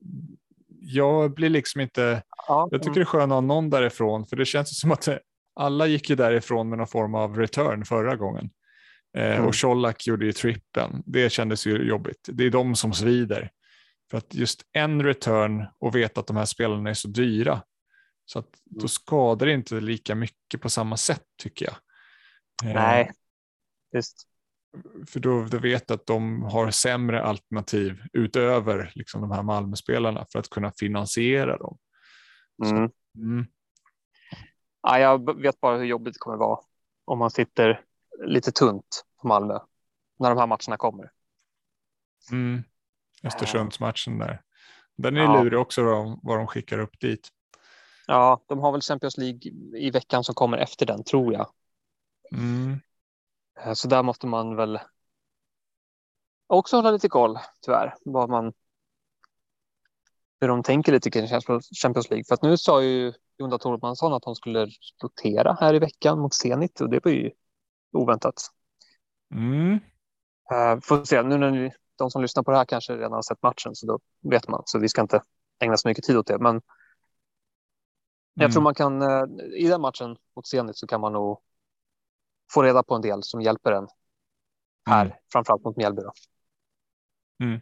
jag 0.81 1.35
blir 1.35 1.49
liksom 1.49 1.81
inte, 1.81 2.23
ja, 2.49 2.69
jag 2.71 2.83
tycker 2.83 2.95
det 2.95 3.01
är 3.01 3.05
skönt 3.05 3.33
att 3.33 3.37
ha 3.37 3.41
någon 3.41 3.71
därifrån, 3.71 4.27
för 4.27 4.37
det 4.37 4.45
känns 4.45 4.81
som 4.81 4.93
att 4.93 5.09
alla 5.55 5.87
gick 5.87 6.11
ju 6.11 6.17
därifrån 6.17 6.69
med 6.69 6.79
någon 6.79 6.87
form 6.87 7.15
av 7.15 7.37
return 7.37 7.85
förra 7.85 8.17
gången. 8.17 8.51
Eh, 9.17 9.37
mm. 9.37 9.47
Och 9.47 9.55
Colak 9.55 10.07
gjorde 10.07 10.25
ju 10.27 10.33
trippen. 10.33 11.03
Det 11.07 11.33
kändes 11.33 11.67
ju 11.67 11.89
jobbigt. 11.89 12.29
Det 12.33 12.45
är 12.45 12.51
de 12.51 12.75
som 12.75 12.93
svider. 12.93 13.51
För 14.11 14.19
att 14.19 14.35
just 14.35 14.63
en 14.73 15.03
return 15.03 15.67
och 15.79 15.97
veta 15.97 16.21
att 16.21 16.27
de 16.27 16.37
här 16.37 16.45
spelarna 16.45 16.91
är 16.91 16.95
så 16.95 17.09
dyra. 17.09 17.63
Så 18.27 18.39
att 18.39 18.49
då 18.65 18.81
mm. 18.81 18.89
skadar 18.89 19.47
det 19.47 19.53
inte 19.53 19.81
lika 19.81 20.15
mycket 20.15 20.61
på 20.61 20.71
samma 20.71 20.97
sätt 20.97 21.25
tycker 21.43 21.65
jag. 21.65 21.75
Nej, 22.63 23.13
just. 23.93 24.29
För 25.07 25.21
då, 25.21 25.45
då 25.45 25.59
vet 25.59 25.91
att 25.91 26.07
de 26.07 26.43
har 26.43 26.71
sämre 26.71 27.23
alternativ 27.23 28.03
utöver 28.13 28.93
liksom 28.95 29.21
de 29.21 29.31
här 29.31 29.43
Malmöspelarna 29.43 30.27
för 30.33 30.39
att 30.39 30.51
kunna 30.51 30.73
finansiera 30.77 31.59
dem. 31.59 31.79
Mm. 32.65 32.89
Så, 32.89 32.95
mm. 33.19 33.47
Ja, 34.83 34.99
jag 34.99 35.43
vet 35.43 35.61
bara 35.61 35.79
hur 35.79 35.85
jobbigt 35.85 36.15
det 36.15 36.19
kommer 36.19 36.37
vara 36.37 36.61
om 37.05 37.19
man 37.19 37.31
sitter 37.31 37.85
lite 38.27 38.53
tunt 38.53 39.05
på 39.21 39.29
Malmö 39.29 39.59
när 40.19 40.31
de 40.31 40.39
här 40.39 40.47
matcherna 40.47 40.77
kommer. 40.77 41.11
Mm. 42.31 42.63
Östersundsmatchen 43.23 44.19
där. 44.19 44.43
Den 44.97 45.17
är 45.17 45.21
ja. 45.21 45.43
lurig 45.43 45.59
också 45.59 45.83
då, 45.83 46.21
vad 46.23 46.39
de 46.39 46.47
skickar 46.47 46.79
upp 46.79 47.01
dit. 47.01 47.29
Ja, 48.07 48.45
de 48.49 48.59
har 48.59 48.73
väl 48.73 48.81
Champions 48.81 49.19
League 49.19 49.41
i 49.77 49.91
veckan 49.91 50.25
som 50.25 50.35
kommer 50.35 50.59
efter 50.59 50.87
den, 50.87 51.05
tror 51.05 51.33
jag. 51.33 51.51
Mm. 52.33 52.81
Eh, 53.61 53.73
så 53.73 53.89
där 53.89 54.03
måste 54.03 54.27
man 54.27 54.57
väl 54.57 54.81
också 56.47 56.77
hålla 56.77 56.91
lite 56.91 57.09
koll, 57.09 57.39
tyvärr, 57.61 57.95
vad 58.05 58.31
man 58.31 58.53
hur 60.43 60.49
de 60.49 60.63
tänker 60.63 60.93
lite 60.93 61.11
kring 61.11 61.29
Champions 61.83 62.11
League. 62.11 62.25
För 62.29 62.35
att 62.35 62.43
nu 62.43 62.57
sa 62.57 62.83
ju 62.83 63.13
Jonda 63.39 63.59
Tormansson 63.59 64.13
att 64.13 64.23
de 64.23 64.35
skulle 64.35 64.69
rotera 65.03 65.57
här 65.61 65.75
i 65.75 65.79
veckan 65.79 66.19
mot 66.19 66.35
Zenit 66.35 66.81
och 66.81 66.91
det 66.91 67.05
var 67.05 67.13
ju 67.13 67.31
oväntat. 67.93 68.35
Mm. 69.35 69.73
Uh, 70.53 70.81
får 70.83 71.05
se, 71.05 71.23
nu 71.23 71.39
när 71.39 71.51
ni, 71.51 71.73
de 71.99 72.11
som 72.11 72.23
lyssnar 72.23 72.43
på 72.43 72.51
det 72.51 72.57
här 72.57 72.65
kanske 72.65 72.97
redan 72.97 73.13
har 73.13 73.23
sett 73.23 73.43
matchen 73.43 73.75
så 73.75 73.87
då 73.87 73.99
vet 74.31 74.49
man. 74.49 74.63
Så 74.67 74.79
vi 74.79 74.89
ska 74.89 75.01
inte 75.01 75.23
ägna 75.59 75.77
så 75.77 75.89
mycket 75.89 76.05
tid 76.05 76.17
åt 76.17 76.27
det. 76.27 76.39
Men 76.39 76.51
mm. 76.51 76.63
jag 78.35 78.53
tror 78.53 78.63
man 78.63 78.75
kan, 78.75 79.03
uh, 79.03 79.25
i 79.57 79.69
den 79.69 79.81
matchen 79.81 80.17
mot 80.37 80.47
Zenit 80.47 80.77
så 80.77 80.87
kan 80.87 81.01
man 81.01 81.13
nog 81.13 81.41
få 82.55 82.63
reda 82.63 82.83
på 82.83 82.95
en 82.95 83.03
del 83.03 83.23
som 83.23 83.43
hjälper 83.43 83.73
en 83.73 83.89
här, 84.87 85.05
mm. 85.05 85.17
framförallt 85.33 85.65
mot 85.65 85.77
Mjällby. 85.77 86.03
Mm. 87.43 87.61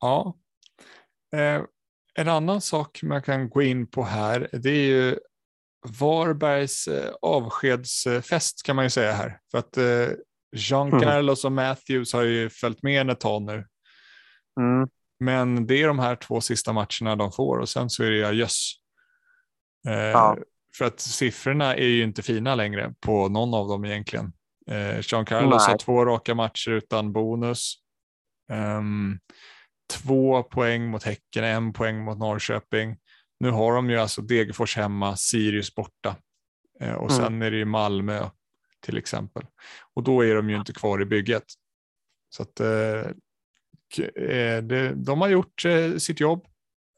Ja. 0.00 0.38
Eh, 1.36 1.62
en 2.14 2.28
annan 2.28 2.60
sak 2.60 3.02
man 3.02 3.22
kan 3.22 3.50
gå 3.50 3.62
in 3.62 3.86
på 3.86 4.02
här, 4.02 4.48
det 4.52 4.70
är 4.70 4.86
ju 4.86 5.18
Varbergs 6.00 6.88
eh, 6.88 7.14
avskedsfest 7.22 8.62
kan 8.62 8.76
man 8.76 8.84
ju 8.84 8.90
säga 8.90 9.12
här. 9.12 9.40
För 9.50 9.58
att 9.58 9.76
eh, 9.76 10.08
Jean 10.56 10.88
mm. 10.88 11.00
Carlos 11.00 11.44
och 11.44 11.52
Matthews 11.52 12.12
har 12.12 12.22
ju 12.22 12.50
följt 12.50 12.82
med 12.82 13.10
ett 13.10 13.20
tag 13.20 13.42
nu. 13.42 13.66
Mm. 14.60 14.88
Men 15.20 15.66
det 15.66 15.82
är 15.82 15.86
de 15.86 15.98
här 15.98 16.16
två 16.16 16.40
sista 16.40 16.72
matcherna 16.72 17.16
de 17.16 17.32
får 17.32 17.58
och 17.58 17.68
sen 17.68 17.90
så 17.90 18.04
är 18.04 18.10
det 18.10 18.28
adjöss. 18.28 18.72
Eh, 19.88 19.94
ja. 19.94 20.36
För 20.76 20.84
att 20.84 21.00
siffrorna 21.00 21.74
är 21.74 21.86
ju 21.86 22.02
inte 22.02 22.22
fina 22.22 22.54
längre 22.54 22.94
på 23.00 23.28
någon 23.28 23.54
av 23.54 23.68
dem 23.68 23.84
egentligen. 23.84 24.32
Eh, 24.70 25.00
Jean 25.02 25.24
Carlos 25.24 25.66
Nej. 25.66 25.72
har 25.72 25.78
två 25.78 26.04
raka 26.04 26.34
matcher 26.34 26.70
utan 26.70 27.12
bonus. 27.12 27.74
Um, 28.52 29.18
två 29.92 30.42
poäng 30.42 30.90
mot 30.90 31.02
Häcken, 31.02 31.44
en 31.44 31.72
poäng 31.72 32.04
mot 32.04 32.18
Norrköping. 32.18 32.96
Nu 33.40 33.50
har 33.50 33.74
de 33.74 33.90
ju 33.90 33.96
alltså 33.96 34.22
Degerfors 34.22 34.76
hemma, 34.76 35.16
Sirius 35.16 35.74
borta 35.74 36.16
eh, 36.80 36.94
och 36.94 37.12
sen 37.12 37.26
mm. 37.26 37.42
är 37.42 37.50
det 37.50 37.56
ju 37.56 37.64
Malmö 37.64 38.30
till 38.80 38.98
exempel. 38.98 39.42
Och 39.94 40.02
då 40.02 40.24
är 40.24 40.34
de 40.34 40.50
ju 40.50 40.56
inte 40.56 40.72
kvar 40.72 41.02
i 41.02 41.04
bygget. 41.04 41.44
Så 42.28 42.42
att 42.42 42.60
eh, 42.60 43.10
eh 44.28 44.62
det, 44.62 44.94
de 44.94 45.20
har 45.20 45.28
gjort 45.28 45.64
eh, 45.64 45.96
sitt 45.96 46.20
jobb. 46.20 46.46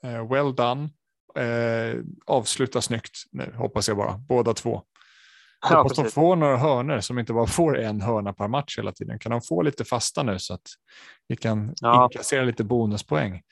Eh, 0.03 0.33
well 0.33 0.55
done. 0.55 0.89
Eh, 1.35 2.01
avsluta 2.27 2.81
snyggt 2.81 3.17
nu 3.33 3.55
hoppas 3.57 3.89
jag 3.89 3.97
bara, 3.97 4.19
båda 4.19 4.55
två. 4.55 4.83
Ja, 5.61 5.77
hoppas 5.77 5.97
de 5.97 6.05
får 6.05 6.37
några 6.37 6.57
hörner 6.57 7.01
som 7.01 7.19
inte 7.19 7.33
bara 7.33 7.47
får 7.47 7.79
en 7.79 8.01
hörna 8.01 8.33
per 8.33 8.49
match 8.49 8.79
hela 8.79 8.93
tiden. 8.93 9.19
Kan 9.19 9.33
de 9.33 9.43
få 9.43 9.63
lite 9.63 9.85
fasta 9.85 10.23
nu 10.23 10.39
så 10.39 10.55
att 10.55 10.69
vi 11.29 11.37
kan 11.37 11.75
ja. 11.81 12.05
inkassera 12.05 12.45
lite 12.45 12.65
bonuspoäng 12.65 13.43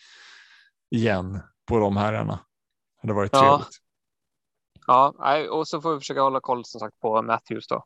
igen 0.91 1.41
på 1.67 1.79
de 1.79 1.97
herrarna. 1.97 2.41
Det 3.03 3.09
hade 3.09 3.15
varit 3.15 3.33
ja. 3.33 3.41
trevligt. 3.41 3.79
Ja, 4.87 5.49
och 5.51 5.69
så 5.69 5.81
får 5.81 5.95
vi 5.95 5.99
försöka 5.99 6.21
hålla 6.21 6.41
koll 6.41 6.65
som 6.65 6.81
sagt 6.81 7.01
på 7.01 7.23
Matthews 7.23 7.67
då. 7.67 7.85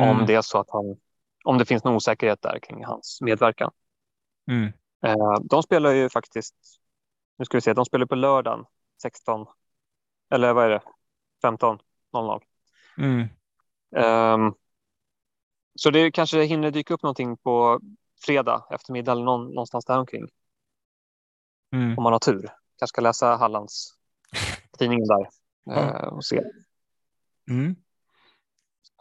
Mm. 0.00 0.10
Om 0.10 0.26
det 0.26 0.34
är 0.34 0.42
så 0.42 0.58
att 0.58 0.70
han, 0.70 0.96
om 1.44 1.58
det 1.58 1.64
finns 1.64 1.84
någon 1.84 1.94
osäkerhet 1.94 2.42
där 2.42 2.58
kring 2.58 2.84
hans 2.84 3.18
medverkan. 3.20 3.70
Mm. 4.50 4.72
Eh, 5.06 5.40
de 5.42 5.62
spelar 5.62 5.90
ju 5.90 6.08
faktiskt, 6.08 6.54
nu 7.38 7.44
ska 7.44 7.56
vi 7.56 7.60
se, 7.60 7.72
de 7.72 7.84
spelar 7.84 8.06
på 8.06 8.14
lördagen 8.14 8.64
16, 9.04 9.46
eller 10.30 10.52
vad 10.52 10.64
är 10.64 10.70
det, 10.70 10.82
15.00. 11.42 12.40
Mm. 12.98 13.28
Um, 13.96 14.54
så 15.74 15.90
det 15.90 16.10
kanske 16.10 16.44
hinner 16.44 16.70
dyka 16.70 16.94
upp 16.94 17.02
någonting 17.02 17.36
på 17.36 17.80
fredag 18.26 18.66
eftermiddag 18.70 19.12
eller 19.12 19.24
någon, 19.24 19.46
någonstans 19.46 19.84
där 19.84 19.98
omkring. 19.98 20.28
Mm. 21.72 21.98
Om 21.98 22.02
man 22.02 22.12
har 22.12 22.20
tur. 22.20 22.48
Kanske 22.78 22.86
ska 22.92 23.00
läsa 23.00 23.36
Hallands 23.36 23.94
tidningen 24.78 25.06
där 25.06 25.28
uh, 25.70 26.08
och 26.08 26.24
se. 26.24 26.42
Mm. 27.50 27.76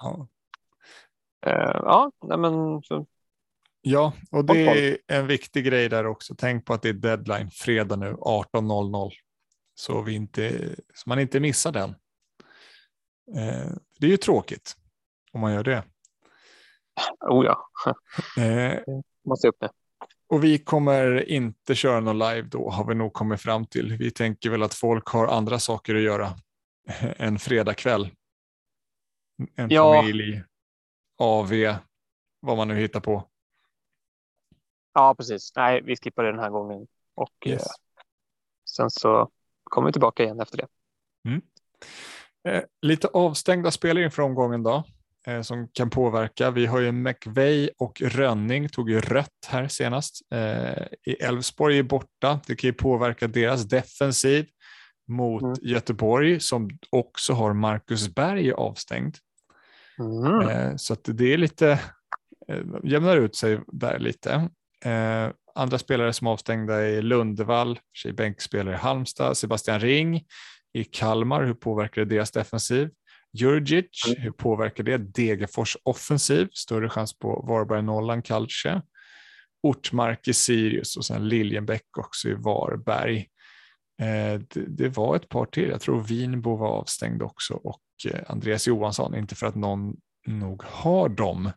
Ja. 0.01 0.27
Uh, 1.47 1.81
ja, 1.83 2.11
men 2.37 2.81
så. 2.83 3.05
Ja, 3.81 4.13
och 4.31 4.45
det 4.45 4.67
är 4.67 4.97
en 5.07 5.27
viktig 5.27 5.65
grej 5.65 5.89
där 5.89 6.05
också. 6.05 6.35
Tänk 6.37 6.65
på 6.65 6.73
att 6.73 6.81
det 6.81 6.89
är 6.89 6.93
deadline 6.93 7.49
fredag 7.51 7.95
nu 7.95 8.13
18.00 8.13 9.11
så, 9.76 10.01
vi 10.01 10.13
inte, 10.13 10.76
så 10.93 11.09
man 11.09 11.19
inte 11.19 11.39
missar 11.39 11.71
den. 11.71 11.89
Eh, 13.36 13.71
det 13.99 14.05
är 14.05 14.11
ju 14.11 14.17
tråkigt 14.17 14.76
om 15.32 15.41
man 15.41 15.53
gör 15.53 15.63
det. 15.63 15.84
Oh 17.30 17.45
ja. 17.45 17.69
Eh, 18.43 18.80
måste 19.26 19.47
upp 19.47 19.59
det. 19.59 19.69
Och 20.28 20.43
vi 20.43 20.59
kommer 20.59 21.30
inte 21.30 21.76
köra 21.76 21.99
någon 21.99 22.19
live 22.19 22.41
då 22.41 22.69
har 22.69 22.86
vi 22.86 22.95
nog 22.95 23.13
kommit 23.13 23.41
fram 23.41 23.65
till. 23.65 23.97
Vi 23.97 24.11
tänker 24.11 24.49
väl 24.49 24.63
att 24.63 24.74
folk 24.74 25.07
har 25.07 25.28
andra 25.28 25.59
saker 25.59 25.95
att 25.95 26.01
göra 26.01 26.30
en 27.17 27.39
fredagkväll. 27.39 28.09
En 29.55 29.69
ja. 29.69 30.01
familj, 30.01 30.43
AV, 31.17 31.51
vad 32.39 32.57
man 32.57 32.67
nu 32.67 32.76
hittar 32.76 32.99
på. 32.99 33.30
Ja, 34.93 35.15
precis. 35.15 35.55
Nej, 35.55 35.82
vi 35.82 35.95
skippar 35.95 36.24
det 36.24 36.32
den 36.32 36.39
här 36.39 36.49
gången. 36.49 36.88
Och 37.15 37.47
yes. 37.47 37.61
eh, 37.61 37.67
sen 38.65 38.89
så 38.89 39.32
kommer 39.74 39.91
tillbaka 39.91 40.24
igen 40.24 40.39
efter 40.39 40.57
det. 40.57 40.67
Mm. 41.28 41.41
Eh, 42.47 42.63
lite 42.82 43.07
avstängda 43.07 43.71
spelare 43.71 44.03
inför 44.03 44.21
omgången 44.21 44.63
då 44.63 44.84
eh, 45.28 45.41
som 45.41 45.67
kan 45.67 45.89
påverka. 45.89 46.51
Vi 46.51 46.65
har 46.65 46.80
ju 46.80 46.91
McVeigh 46.91 47.69
och 47.78 48.01
Rönning 48.01 48.69
tog 48.69 48.89
ju 48.89 49.01
rött 49.01 49.47
här 49.47 49.67
senast. 49.67 50.32
Eh, 50.32 50.84
I 51.05 51.13
Elfsborg 51.19 51.78
är 51.80 51.84
borta. 51.84 52.39
Det 52.47 52.55
kan 52.55 52.67
ju 52.67 52.74
påverka 52.74 53.28
deras 53.28 53.63
defensiv 53.63 54.45
mot 55.07 55.41
mm. 55.41 55.55
Göteborg 55.61 56.39
som 56.39 56.69
också 56.89 57.34
har 57.34 57.53
Marcus 57.53 58.15
Berg 58.15 58.51
avstängd. 58.51 59.15
Mm. 59.99 60.49
Eh, 60.49 60.76
så 60.76 60.93
att 60.93 61.03
det 61.03 61.34
är 61.34 61.38
lite 61.38 61.71
eh, 62.47 62.63
jämnar 62.84 63.17
ut 63.17 63.36
sig 63.36 63.59
där 63.67 63.99
lite. 63.99 64.49
Andra 65.55 65.79
spelare 65.79 66.13
som 66.13 66.27
avstängda 66.27 66.81
är 66.81 67.01
Lundevall, 67.01 67.79
bänkspelare 68.13 68.75
i 68.75 68.77
Halmstad, 68.77 69.37
Sebastian 69.37 69.79
Ring 69.79 70.25
i 70.73 70.83
Kalmar, 70.83 71.43
hur 71.43 71.53
påverkar 71.53 72.05
det 72.05 72.15
deras 72.15 72.31
defensiv? 72.31 72.89
Jurgic, 73.33 74.05
mm. 74.07 74.21
hur 74.21 74.31
påverkar 74.31 74.83
det 74.83 74.97
Degerfors 74.97 75.77
offensiv? 75.83 76.47
Större 76.53 76.89
chans 76.89 77.19
på 77.19 77.45
Varberg-nollan 77.47 78.21
kanske. 78.21 78.81
Ortmark 79.63 80.27
i 80.27 80.33
Sirius 80.33 80.97
och 80.97 81.05
sen 81.05 81.29
Liljenbäck 81.29 81.97
också 81.97 82.29
i 82.29 82.33
Varberg. 82.33 83.17
Eh, 84.01 84.41
det, 84.53 84.65
det, 84.67 84.89
var 84.89 85.15
ett 85.15 85.29
par 85.29 85.45
till, 85.45 85.69
jag 85.69 85.81
tror 85.81 86.01
Vinbo 86.01 86.55
var 86.55 86.69
avstängd 86.69 87.21
också 87.21 87.53
och 87.53 87.81
eh, 88.05 88.19
Andreas 88.27 88.67
Johansson, 88.67 89.15
inte 89.15 89.35
för 89.35 89.47
att 89.47 89.55
någon 89.55 89.95
nog 90.27 90.63
har 90.63 91.09
dem. 91.09 91.51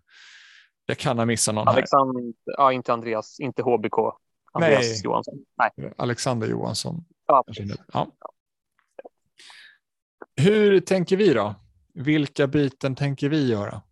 Jag 0.87 0.99
kan 0.99 1.19
ha 1.19 1.27
missat 1.27 1.55
någon 1.55 1.69
Alexander, 1.69 2.23
här. 2.23 2.33
Ja, 2.45 2.73
inte 2.73 2.93
Andreas, 2.93 3.41
inte 3.41 3.63
HBK. 3.63 3.99
Andreas 4.53 4.83
Nej. 4.83 5.01
Johansson. 5.05 5.45
Nej. 5.57 5.93
Alexander 5.97 6.49
Johansson. 6.49 7.05
Ja. 7.27 7.45
ja. 7.93 8.13
Hur 10.37 10.81
tänker 10.81 11.17
vi 11.17 11.35
då? 11.35 11.55
Vilka 11.95 12.47
byten 12.47 12.95
tänker 12.95 13.29
vi 13.29 13.49
göra? 13.51 13.83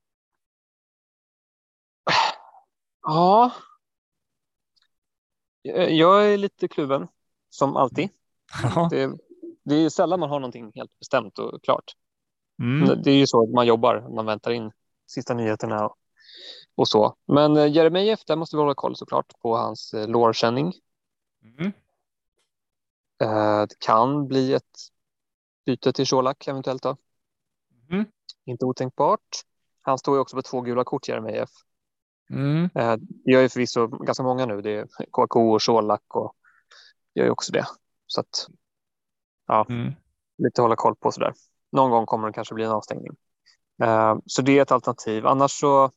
Ja. 3.03 3.53
Jag 5.89 6.33
är 6.33 6.39
lite 6.39 6.69
kluven, 6.69 7.09
som 7.51 7.77
alltid. 7.77 8.09
Ja. 8.63 8.89
Det, 8.91 9.19
det, 9.65 9.75
är 9.75 9.89
sällan 9.89 10.21
man 10.21 10.31
har 10.31 10.41
någonting 10.41 10.73
helt 10.75 10.99
bestämt 10.99 11.39
och 11.39 11.63
klart. 11.65 11.93
Mm. 12.63 13.03
Det 13.03 13.11
är 13.11 13.17
ju 13.17 13.27
så 13.27 13.43
att 13.43 13.51
man 13.51 13.67
jobbar, 13.67 14.15
man 14.15 14.27
väntar 14.27 14.51
in 14.51 14.73
sista 15.07 15.35
nyheterna 15.35 15.87
och, 15.87 15.97
och 16.75 16.89
så. 16.89 17.17
Men 17.27 17.57
eh, 17.57 17.73
Jeremejeff, 17.73 18.25
där 18.25 18.37
måste 18.37 18.57
vi 18.57 18.63
hålla 18.63 18.75
koll 18.75 18.97
såklart 18.97 19.33
på 19.43 19.57
hans 19.57 19.95
eh, 19.95 20.09
lårkänning. 20.09 20.73
Mm. 21.43 21.73
Eh, 23.23 23.67
det 23.67 23.79
kan 23.79 24.29
bli 24.29 24.53
ett 24.53 24.79
byte 25.67 25.93
till 25.93 26.07
Colak 26.07 26.49
eventuellt 26.49 26.83
då. 26.83 26.97
Mm. 27.91 28.05
Inte 28.45 28.65
otänkbart. 28.65 29.43
Han 29.83 29.99
står 29.99 30.15
ju 30.15 30.21
också 30.21 30.37
på 30.37 30.43
två 30.43 30.61
gula 30.61 30.85
kort, 30.85 31.09
Jeremejeff. 31.09 31.51
Mm. 32.31 32.71
Det 33.25 33.33
gör 33.33 33.41
ju 33.41 33.49
förvisso 33.49 33.87
ganska 33.87 34.23
många 34.23 34.47
nu. 34.47 34.63
Det 34.63 34.71
är 34.71 34.87
KK 35.11 35.53
och 35.55 35.63
Colak 35.63 36.17
och 36.17 36.37
gör 37.15 37.25
ju 37.25 37.31
också 37.31 37.53
det. 37.53 37.67
Så 38.07 38.21
att, 38.21 38.47
ja, 39.47 39.67
mm. 39.69 39.93
lite 40.39 40.63
hålla 40.63 40.77
koll 40.77 40.97
på 40.97 41.13
sådär. 41.13 41.35
Någon 41.73 41.91
gång 41.91 42.07
kommer 42.07 42.27
det 42.27 42.33
kanske 42.33 42.55
bli 42.55 42.65
en 42.65 42.71
avstängning. 42.71 43.13
Så 44.27 44.43
det 44.43 44.59
är 44.59 44.63
ett 44.63 44.73
alternativ. 44.73 45.27
Annars 45.27 45.51
så. 45.51 45.91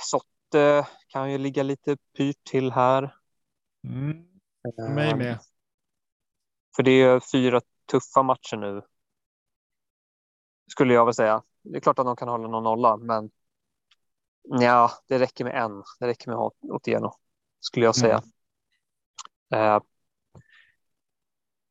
Sotte 0.00 0.86
kan 1.08 1.32
ju 1.32 1.38
ligga 1.38 1.62
lite 1.62 1.96
pyrt 2.16 2.44
till 2.44 2.72
här. 2.72 3.16
Mm. 3.84 4.26
Mig 4.94 5.16
med. 5.16 5.38
För 6.76 6.82
det 6.82 6.90
är 6.90 7.20
fyra 7.32 7.60
tuffa 7.90 8.22
matcher 8.22 8.56
nu. 8.56 8.82
Skulle 10.70 10.94
jag 10.94 11.04
väl 11.04 11.14
säga. 11.14 11.42
Det 11.62 11.76
är 11.76 11.80
klart 11.80 11.98
att 11.98 12.06
de 12.06 12.16
kan 12.16 12.28
hålla 12.28 12.48
någon 12.48 12.64
nolla, 12.64 12.96
men. 12.96 13.30
Ja, 14.42 14.90
det 15.08 15.18
räcker 15.18 15.44
med 15.44 15.54
en. 15.54 15.82
Det 15.98 16.06
räcker 16.06 16.30
med 16.30 16.50
Otieno 16.60 17.12
skulle 17.60 17.86
jag 17.86 17.96
säga. 17.96 18.22
Mm. 19.50 19.76
Uh, 19.76 19.82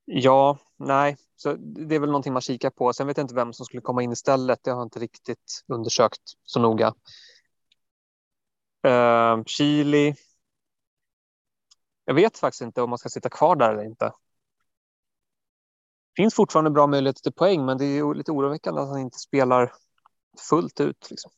ja, 0.05 0.57
nej, 0.77 1.17
så 1.35 1.53
det 1.53 1.95
är 1.95 1.99
väl 1.99 2.09
någonting 2.09 2.33
man 2.33 2.41
kikar 2.41 2.69
på. 2.69 2.93
Sen 2.93 3.07
vet 3.07 3.17
jag 3.17 3.23
inte 3.23 3.35
vem 3.35 3.53
som 3.53 3.65
skulle 3.65 3.81
komma 3.81 4.03
in 4.03 4.11
istället. 4.11 4.63
Det 4.63 4.71
har 4.71 4.77
jag 4.77 4.85
inte 4.85 4.99
riktigt 4.99 5.63
undersökt 5.67 6.21
så 6.43 6.59
noga. 6.59 6.93
Uh, 8.87 9.43
Chili. 9.45 10.15
Jag 12.05 12.13
vet 12.13 12.37
faktiskt 12.37 12.61
inte 12.61 12.81
om 12.81 12.89
man 12.89 12.99
ska 12.99 13.09
sitta 13.09 13.29
kvar 13.29 13.55
där 13.55 13.73
eller 13.73 13.83
inte 13.83 14.11
finns 16.15 16.35
fortfarande 16.35 16.71
bra 16.71 16.87
möjligheter 16.87 17.21
till 17.21 17.33
poäng, 17.33 17.65
men 17.65 17.77
det 17.77 17.85
är 17.85 18.13
lite 18.13 18.31
oroväckande 18.31 18.81
att 18.81 18.87
han 18.87 18.99
inte 18.99 19.19
spelar 19.19 19.73
fullt 20.49 20.79
ut. 20.79 21.07
Liksom. 21.09 21.31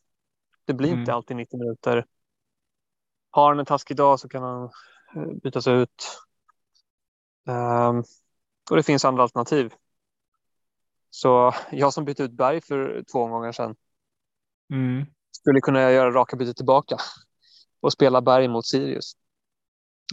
Det 0.66 0.74
blir 0.74 0.90
Mm. 0.90 1.00
inte 1.00 1.14
alltid 1.14 1.38
90 1.38 1.60
minuter. 1.60 2.06
Har 3.30 3.48
han 3.50 3.60
en 3.60 3.66
taskig 3.66 3.98
dag 3.98 4.20
så 4.20 4.30
kan 4.30 4.44
han 4.44 4.64
eh, 5.16 5.34
bytas 5.44 5.68
ut. 5.68 6.20
Ehm, 7.48 8.04
och 8.70 8.76
det 8.76 8.84
finns 8.84 9.06
andra 9.06 9.24
alternativ. 9.24 9.74
Så 11.10 11.54
jag 11.72 11.94
som 11.94 12.06
bytte 12.06 12.24
ut 12.24 12.32
Berg 12.32 12.62
för 12.62 13.04
två 13.12 13.24
omgångar 13.24 13.52
sedan 13.52 13.76
Mm. 14.70 15.06
skulle 15.32 15.60
kunna 15.62 15.92
göra 15.92 16.12
raka 16.12 16.36
bytet 16.36 16.58
tillbaka 16.58 16.98
och 17.84 17.94
spela 17.94 18.22
Berg 18.22 18.48
mot 18.48 18.66
Sirius 18.66 19.14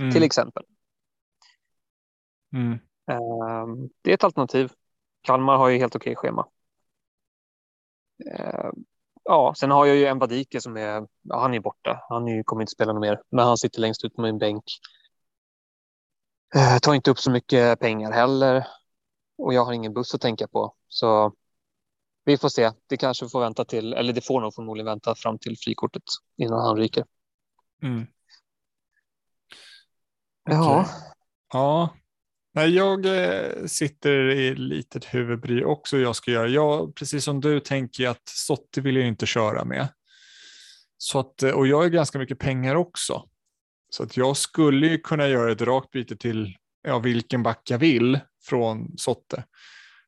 Mm. 0.01 0.13
till 0.13 0.23
exempel. 0.23 0.63
Mm. 2.53 2.73
Ehm, 3.07 3.89
det 4.03 4.11
är 4.11 4.15
ett 4.15 4.25
alternativ. 4.25 4.73
Kalmar 5.23 5.57
har 5.57 5.69
ju 5.69 5.79
helt 5.79 5.97
okej 5.97 6.17
schema. 6.17 6.47
Ehm, 8.31 8.75
ja, 9.25 9.55
sen 9.57 9.71
har 9.71 9.87
jag 9.87 9.97
ju 9.97 10.07
en 10.07 10.19
Vadike 10.19 10.61
som 10.61 10.77
är, 10.77 11.07
ja, 11.23 11.41
han 11.41 11.55
är 11.55 11.61
borta. 11.61 12.01
Han 12.09 12.29
är, 12.29 12.43
kommer 12.43 12.63
inte 12.63 12.71
spela 12.71 12.93
något 12.93 13.01
mer, 13.01 13.23
men 13.31 13.45
han 13.45 13.57
sitter 13.57 13.81
längst 13.81 14.05
ut 14.05 14.15
på 14.15 14.23
min 14.23 14.39
bänk. 14.39 14.65
Uh, 16.57 16.79
tar 16.79 16.95
inte 16.95 17.11
upp 17.11 17.19
så 17.19 17.31
mycket 17.31 17.81
pengar 17.81 18.13
heller 18.13 18.67
och 19.39 19.55
jag 19.55 19.65
har 19.65 19.73
ingen 19.73 19.95
buss 19.95 20.15
att 20.15 20.21
tänka 20.21 20.49
på. 20.49 20.75
Så 20.89 21.35
vi 22.25 22.39
får 22.39 22.49
se. 22.49 22.71
Det 22.87 22.97
kanske 22.97 23.29
får 23.29 23.41
vänta 23.41 23.65
till, 23.65 23.93
eller 23.93 24.13
det 24.13 24.27
får 24.27 24.41
nog 24.41 24.55
förmodligen 24.55 24.87
vänta 24.87 25.15
fram 25.15 25.39
till 25.39 25.57
frikortet 25.59 26.03
innan 26.37 26.61
han 26.61 26.77
ryker. 26.77 27.05
Mm. 27.83 28.07
Ja, 30.45 30.81
Okej. 30.81 30.93
Ja, 31.53 31.97
Nej, 32.53 32.75
jag 32.75 33.07
eh, 33.07 33.67
sitter 33.67 34.13
i 34.31 34.55
litet 34.55 35.05
huvudbry 35.05 35.65
också 35.65 35.99
jag 35.99 36.17
ska 36.17 36.31
göra. 36.31 36.49
Jag, 36.49 36.95
precis 36.95 37.25
som 37.25 37.41
du 37.41 37.61
tänker 37.61 38.09
att 38.09 38.29
Sotti 38.29 38.81
vill 38.81 38.97
jag 38.97 39.07
inte 39.07 39.27
köra 39.27 39.65
med. 39.65 39.89
Så 40.97 41.19
att, 41.19 41.43
eh, 41.43 41.51
och 41.51 41.67
jag 41.67 41.77
har 41.77 41.89
ganska 41.89 42.19
mycket 42.19 42.39
pengar 42.39 42.75
också. 42.75 43.29
Så 43.91 44.03
att 44.03 44.17
jag 44.17 44.37
skulle 44.37 44.87
ju 44.87 44.99
kunna 44.99 45.29
göra 45.29 45.53
ett 45.53 45.63
rakt 45.63 45.91
byte 45.91 46.17
till 46.17 46.57
ja, 46.83 46.99
vilken 46.99 47.43
back 47.43 47.61
jag 47.71 47.79
vill 47.79 48.21
från 48.43 48.99
Sotte. 48.99 49.45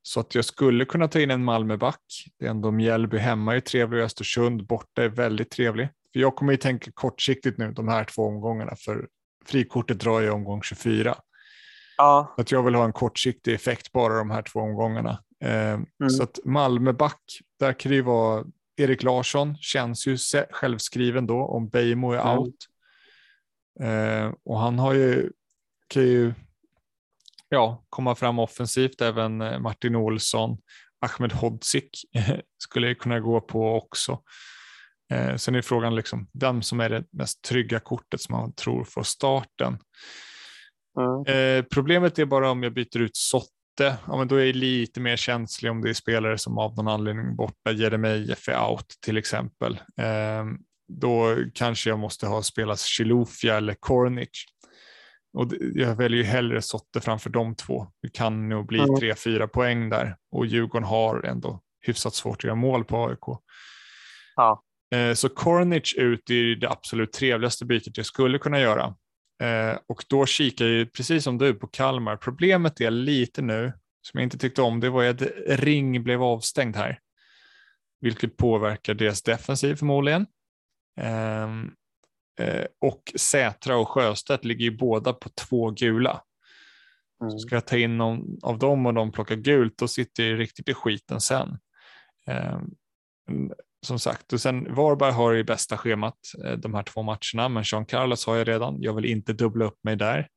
Så 0.02 0.20
att 0.20 0.34
jag 0.34 0.44
skulle 0.44 0.84
kunna 0.84 1.08
ta 1.08 1.20
in 1.20 1.30
en 1.30 1.44
Malmöback. 1.44 2.02
Det 2.38 2.46
är 2.46 2.50
ändå 2.50 2.70
Mjällby 2.70 3.18
hemma 3.18 3.56
är 3.56 3.60
trevlig 3.60 4.00
och 4.00 4.06
Östersund 4.06 4.66
borta 4.66 5.02
är 5.02 5.08
väldigt 5.08 5.50
trevlig. 5.50 5.88
För 6.12 6.20
jag 6.20 6.36
kommer 6.36 6.52
ju 6.52 6.56
tänka 6.56 6.90
kortsiktigt 6.94 7.58
nu 7.58 7.72
de 7.72 7.88
här 7.88 8.04
två 8.04 8.22
omgångarna 8.26 8.76
för 8.76 9.08
frikortet 9.46 9.98
drar 10.00 10.20
ju 10.20 10.30
omgång 10.30 10.62
24. 10.62 11.16
ja, 11.96 12.34
att 12.36 12.52
jag 12.52 12.62
vill 12.62 12.74
ha 12.74 12.84
en 12.84 12.92
kortsiktig 12.92 13.54
effekt 13.54 13.92
bara 13.92 14.14
de 14.18 14.30
här 14.30 14.42
två 14.42 14.60
omgångarna. 14.60 15.22
Eh, 15.44 15.80
Så 16.10 16.22
att 16.22 16.38
Malmöback, 16.44 17.20
där 17.58 17.72
kan 17.72 17.90
det 17.90 17.96
ju 17.96 18.02
vara 18.02 18.44
Erik 18.76 19.02
Larsson, 19.02 19.56
känns 19.56 20.06
ju 20.06 20.16
självskriven 20.50 21.26
då 21.26 21.44
om 21.46 21.68
Beijmo 21.68 22.12
är 22.12 22.20
Mm. 22.20 22.38
out. 22.38 22.56
Eh, 23.80 24.32
och 24.44 24.58
han 24.58 24.78
har 24.78 24.94
ju, 24.94 25.30
kan 25.88 26.02
ju 26.02 26.34
ja, 27.48 27.84
komma 27.88 28.14
fram 28.14 28.38
offensivt, 28.38 29.00
även 29.00 29.40
eh, 29.40 29.58
Martin 29.58 29.96
Olsson, 29.96 30.58
Ahmed 31.00 31.32
Hodzic 31.32 31.84
skulle 32.58 32.88
ju 32.88 32.94
kunna 32.94 33.20
gå 33.20 33.40
på 33.40 33.76
också. 33.76 34.22
Eh, 35.12 35.36
sen 35.36 35.54
är 35.54 35.62
frågan 35.62 35.94
liksom 35.94 36.28
vem 36.40 36.62
som 36.62 36.80
är 36.80 36.88
det 36.90 37.04
mest 37.10 37.42
trygga 37.42 37.80
kortet 37.80 38.20
som 38.20 38.36
man 38.36 38.52
tror 38.52 38.84
får 38.84 39.02
starten. 39.02 39.78
mm, 40.98 41.58
Eh, 41.58 41.64
problemet 41.64 42.18
är 42.18 42.24
bara 42.24 42.50
om 42.50 42.62
jag 42.62 42.72
byter 42.74 42.98
ut 42.98 43.16
Sotte, 43.16 43.96
ja, 44.06 44.16
men 44.16 44.28
då 44.28 44.36
är 44.36 44.44
jag 44.44 44.56
lite 44.56 45.00
mer 45.00 45.16
känslig 45.16 45.70
om 45.70 45.80
det 45.82 45.90
är 45.90 45.94
spelare 45.94 46.38
som 46.38 46.58
av 46.58 46.76
någon 46.76 46.88
anledning 46.88 47.36
borta, 47.36 47.72
Jeremejeff 47.72 48.48
är 48.48 48.70
out 48.70 48.86
till 49.04 49.16
exempel. 49.16 49.72
Eh, 49.96 50.44
då 50.88 51.36
kanske 51.54 51.90
jag 51.90 51.98
måste 51.98 52.26
ha 52.26 52.42
spelat 52.42 52.80
Chilufya 52.80 53.56
eller 53.56 53.74
Kornic. 53.74 54.44
Och 55.38 55.52
jag 55.74 55.94
väljer 55.96 56.18
ju 56.18 56.24
hellre 56.24 56.62
Sotte 56.62 57.00
framför 57.00 57.30
de 57.30 57.54
två. 57.54 57.86
Det 58.02 58.08
kan 58.08 58.48
nog 58.48 58.66
bli 58.66 58.78
Mm. 58.78 58.96
tre, 59.00 59.14
fyra 59.14 59.48
poäng 59.48 59.88
där 59.90 60.16
och 60.32 60.46
Djurgården 60.46 60.88
har 60.88 61.22
ändå 61.22 61.60
hyfsat 61.80 62.14
svårt 62.14 62.36
att 62.36 62.44
göra 62.44 62.54
mål 62.54 62.84
på 62.84 63.06
AIK. 63.06 63.38
Ja. 64.36 64.62
Eh, 64.92 65.14
Så 65.14 65.28
Kornic 65.28 65.94
ut 65.96 66.30
är 66.30 66.56
det 66.56 66.70
absolut 66.70 67.12
trevligaste 67.12 67.64
bytet 67.64 67.96
jag 67.96 68.06
skulle 68.06 68.38
kunna 68.38 68.60
göra. 68.60 68.94
Eh, 69.42 69.78
och 69.88 70.04
då 70.08 70.26
kikar 70.26 70.66
jag 70.66 70.92
precis 70.92 71.24
som 71.24 71.38
du 71.38 71.54
på 71.54 71.66
Kalmar. 71.66 72.16
Problemet 72.16 72.80
är 72.80 72.90
lite 72.90 73.42
nu, 73.42 73.72
som 74.02 74.20
jag 74.20 74.26
inte 74.26 74.38
tyckte 74.38 74.62
om, 74.62 74.80
det 74.80 74.90
var 74.90 75.04
att 75.04 75.22
Ring 75.46 76.02
blev 76.04 76.22
avstängd 76.22 76.76
här. 76.76 76.98
Vilket 78.00 78.36
påverkar 78.36 78.94
deras 78.94 79.22
defensiv 79.22 79.74
förmodligen. 79.74 80.26
Ehm, 81.00 81.70
eh, 82.40 82.66
och 82.80 83.12
Sätra 83.16 83.76
och 83.76 83.88
Sjöstedt 83.88 84.44
ligger 84.44 84.64
ju 84.64 84.76
båda 84.76 85.12
på 85.12 85.28
två 85.28 85.70
gula. 85.70 86.22
mm. 87.22 87.38
Ska 87.38 87.56
jag 87.56 87.66
ta 87.66 87.76
in 87.76 87.98
någon 87.98 88.38
av 88.42 88.58
dem 88.58 88.86
och 88.86 88.94
de 88.94 89.12
plockar 89.12 89.36
gult, 89.36 89.78
då 89.78 89.88
sitter 89.88 90.22
jag 90.24 90.38
riktigt 90.40 90.68
i 90.68 90.74
skiten 90.74 91.20
sen. 91.20 91.58
Som 93.86 93.98
sagt, 93.98 94.32
och 94.32 94.40
sen 94.40 94.74
Varberg 94.74 95.12
har 95.12 95.32
ju 95.32 95.44
bästa 95.44 95.76
schemat 95.78 96.18
eh, 96.44 96.52
de 96.52 96.74
här 96.74 96.82
två 96.82 97.02
matcherna, 97.02 97.48
men 97.48 97.62
Jean 97.66 97.86
Carlos 97.86 98.26
har 98.26 98.36
jag 98.36 98.48
redan. 98.48 98.76
Jag 98.82 98.94
vill 98.94 99.04
inte 99.04 99.32
dubbla 99.32 99.64
upp 99.64 99.78
mig 99.84 99.96
där. 99.96 100.28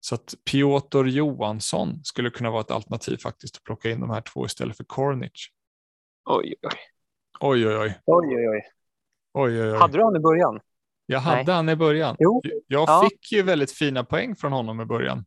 Så 0.00 0.14
att 0.14 0.34
Piotr 0.50 1.04
Johansson 1.06 2.04
skulle 2.04 2.30
kunna 2.30 2.50
vara 2.50 2.60
ett 2.60 2.70
alternativ 2.70 3.16
faktiskt 3.16 3.56
att 3.56 3.62
plocka 3.64 3.90
in 3.90 4.00
de 4.00 4.10
här 4.10 4.20
två 4.20 4.46
istället 4.46 4.76
för 4.76 4.84
Kornic. 4.84 5.32
Oj, 6.30 6.54
oj, 6.62 6.70
Oj, 7.40 7.66
oj, 7.66 7.76
oj. 7.78 8.00
oj, 8.06 8.26
oj, 8.36 8.48
oj. 8.48 8.62
oj, 9.34 9.60
oj, 9.62 9.70
oj. 9.72 9.78
Hade 9.78 9.98
du 9.98 10.04
han 10.04 10.16
i 10.16 10.20
början? 10.20 10.60
Jag 11.06 11.20
hade 11.20 11.42
Nej. 11.44 11.54
han 11.54 11.68
i 11.68 11.76
början. 11.76 12.16
Jo. 12.18 12.42
Jag 12.66 12.88
Ja. 12.88 13.08
fick 13.10 13.32
ju 13.32 13.42
väldigt 13.42 13.72
fina 13.72 14.04
poäng 14.04 14.36
från 14.36 14.52
honom 14.52 14.80
i 14.80 14.84
början. 14.84 15.24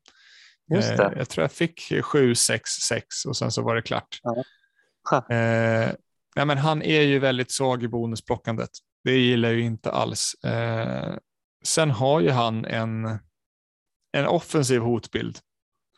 Just 0.74 0.90
Eh, 0.92 0.98
det. 0.98 1.14
Jag 1.18 1.30
tror 1.30 1.44
jag 1.44 1.52
fick 1.52 2.04
7, 2.04 2.36
6, 2.36 2.70
6 2.72 3.26
och 3.28 3.38
sen 3.38 3.52
så 3.52 3.62
var 3.62 3.76
det 3.76 3.82
klart. 3.82 4.20
Ja. 4.24 5.36
Eh, 5.36 5.92
nej, 6.36 6.46
men 6.46 6.58
han 6.58 6.82
är 6.82 7.02
ju 7.02 7.20
väldigt 7.20 7.52
svag 7.52 7.84
i 7.84 7.88
bonusplockandet. 7.88 8.70
Det 9.04 9.18
gillar 9.18 9.50
jag 9.50 9.58
ju 9.58 9.64
inte 9.66 9.92
alls. 9.92 10.34
Eh, 10.44 11.16
sen 11.66 11.92
har 11.92 12.20
ju 12.22 12.30
han 12.30 12.66
en, 12.66 13.06
en 14.18 14.28
offensiv 14.28 14.82
hotbild. 14.82 15.40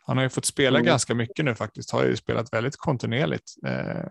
Han 0.05 0.17
har 0.17 0.23
ju 0.23 0.29
fått 0.29 0.45
spela 0.45 0.79
Mm. 0.79 0.85
ganska 0.85 1.15
mycket 1.15 1.45
nu 1.45 1.55
faktiskt. 1.55 1.91
Har 1.91 2.03
ju 2.05 2.15
spelat 2.15 2.53
väldigt 2.53 2.77
kontinuerligt. 2.77 3.51
Eh, 3.67 4.05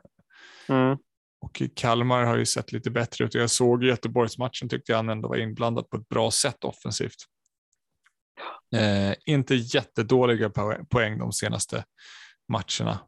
Mm. 0.69 0.97
och 1.41 1.63
Kalmar 1.77 2.25
har 2.25 2.37
ju 2.37 2.47
sett 2.47 2.73
lite 2.73 2.91
bättre 2.91 3.25
ut. 3.25 3.35
Jag 3.35 3.51
såg 3.51 3.85
Göteborgsmatchen 3.85 4.69
tyckte 4.69 4.93
jag 4.93 4.97
han 4.97 5.09
ändå 5.09 5.29
var 5.29 5.37
inblandad 5.37 5.91
på 5.91 5.97
ett 5.97 6.09
bra 6.09 6.31
sätt 6.31 6.65
offensivt. 6.65 7.17
Eh, 8.77 9.15
inte 9.27 9.55
jättedåliga 9.55 10.49
poäng- 10.51 10.87
poäng 10.91 11.19
de 11.19 11.33
senaste 11.33 11.85
matcherna. 12.49 12.99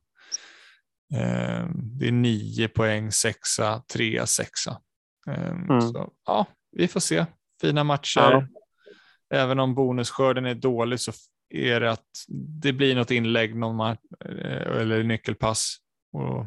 Eh, 1.15 1.67
det 1.75 2.09
är 2.09 2.13
nio 2.13 2.69
poäng, 2.69 3.13
sexa, 3.13 3.83
trea, 3.93 4.27
sexa. 4.27 4.81
Eh, 5.29 5.51
Mm. 5.53 5.81
Så, 5.81 6.13
ja, 6.27 6.47
vi 6.73 6.89
får 6.89 7.01
se. 7.01 7.27
Fina 7.61 7.85
matcher. 7.85 8.21
Ja. 8.21 8.47
Även 9.31 9.59
om 9.61 9.75
bonusskörden 9.75 10.47
är 10.47 10.55
dålig 10.55 11.01
så 11.01 11.13
är 11.49 11.81
det 11.81 11.91
att 11.91 12.07
det 12.63 12.73
blir 12.73 12.97
något 12.97 13.11
inlägg 13.11 13.57
någon 13.57 13.77
match, 13.77 13.99
eh, 14.25 14.81
eller 14.81 15.03
nyckelpass. 15.03 15.77
Och 16.13 16.47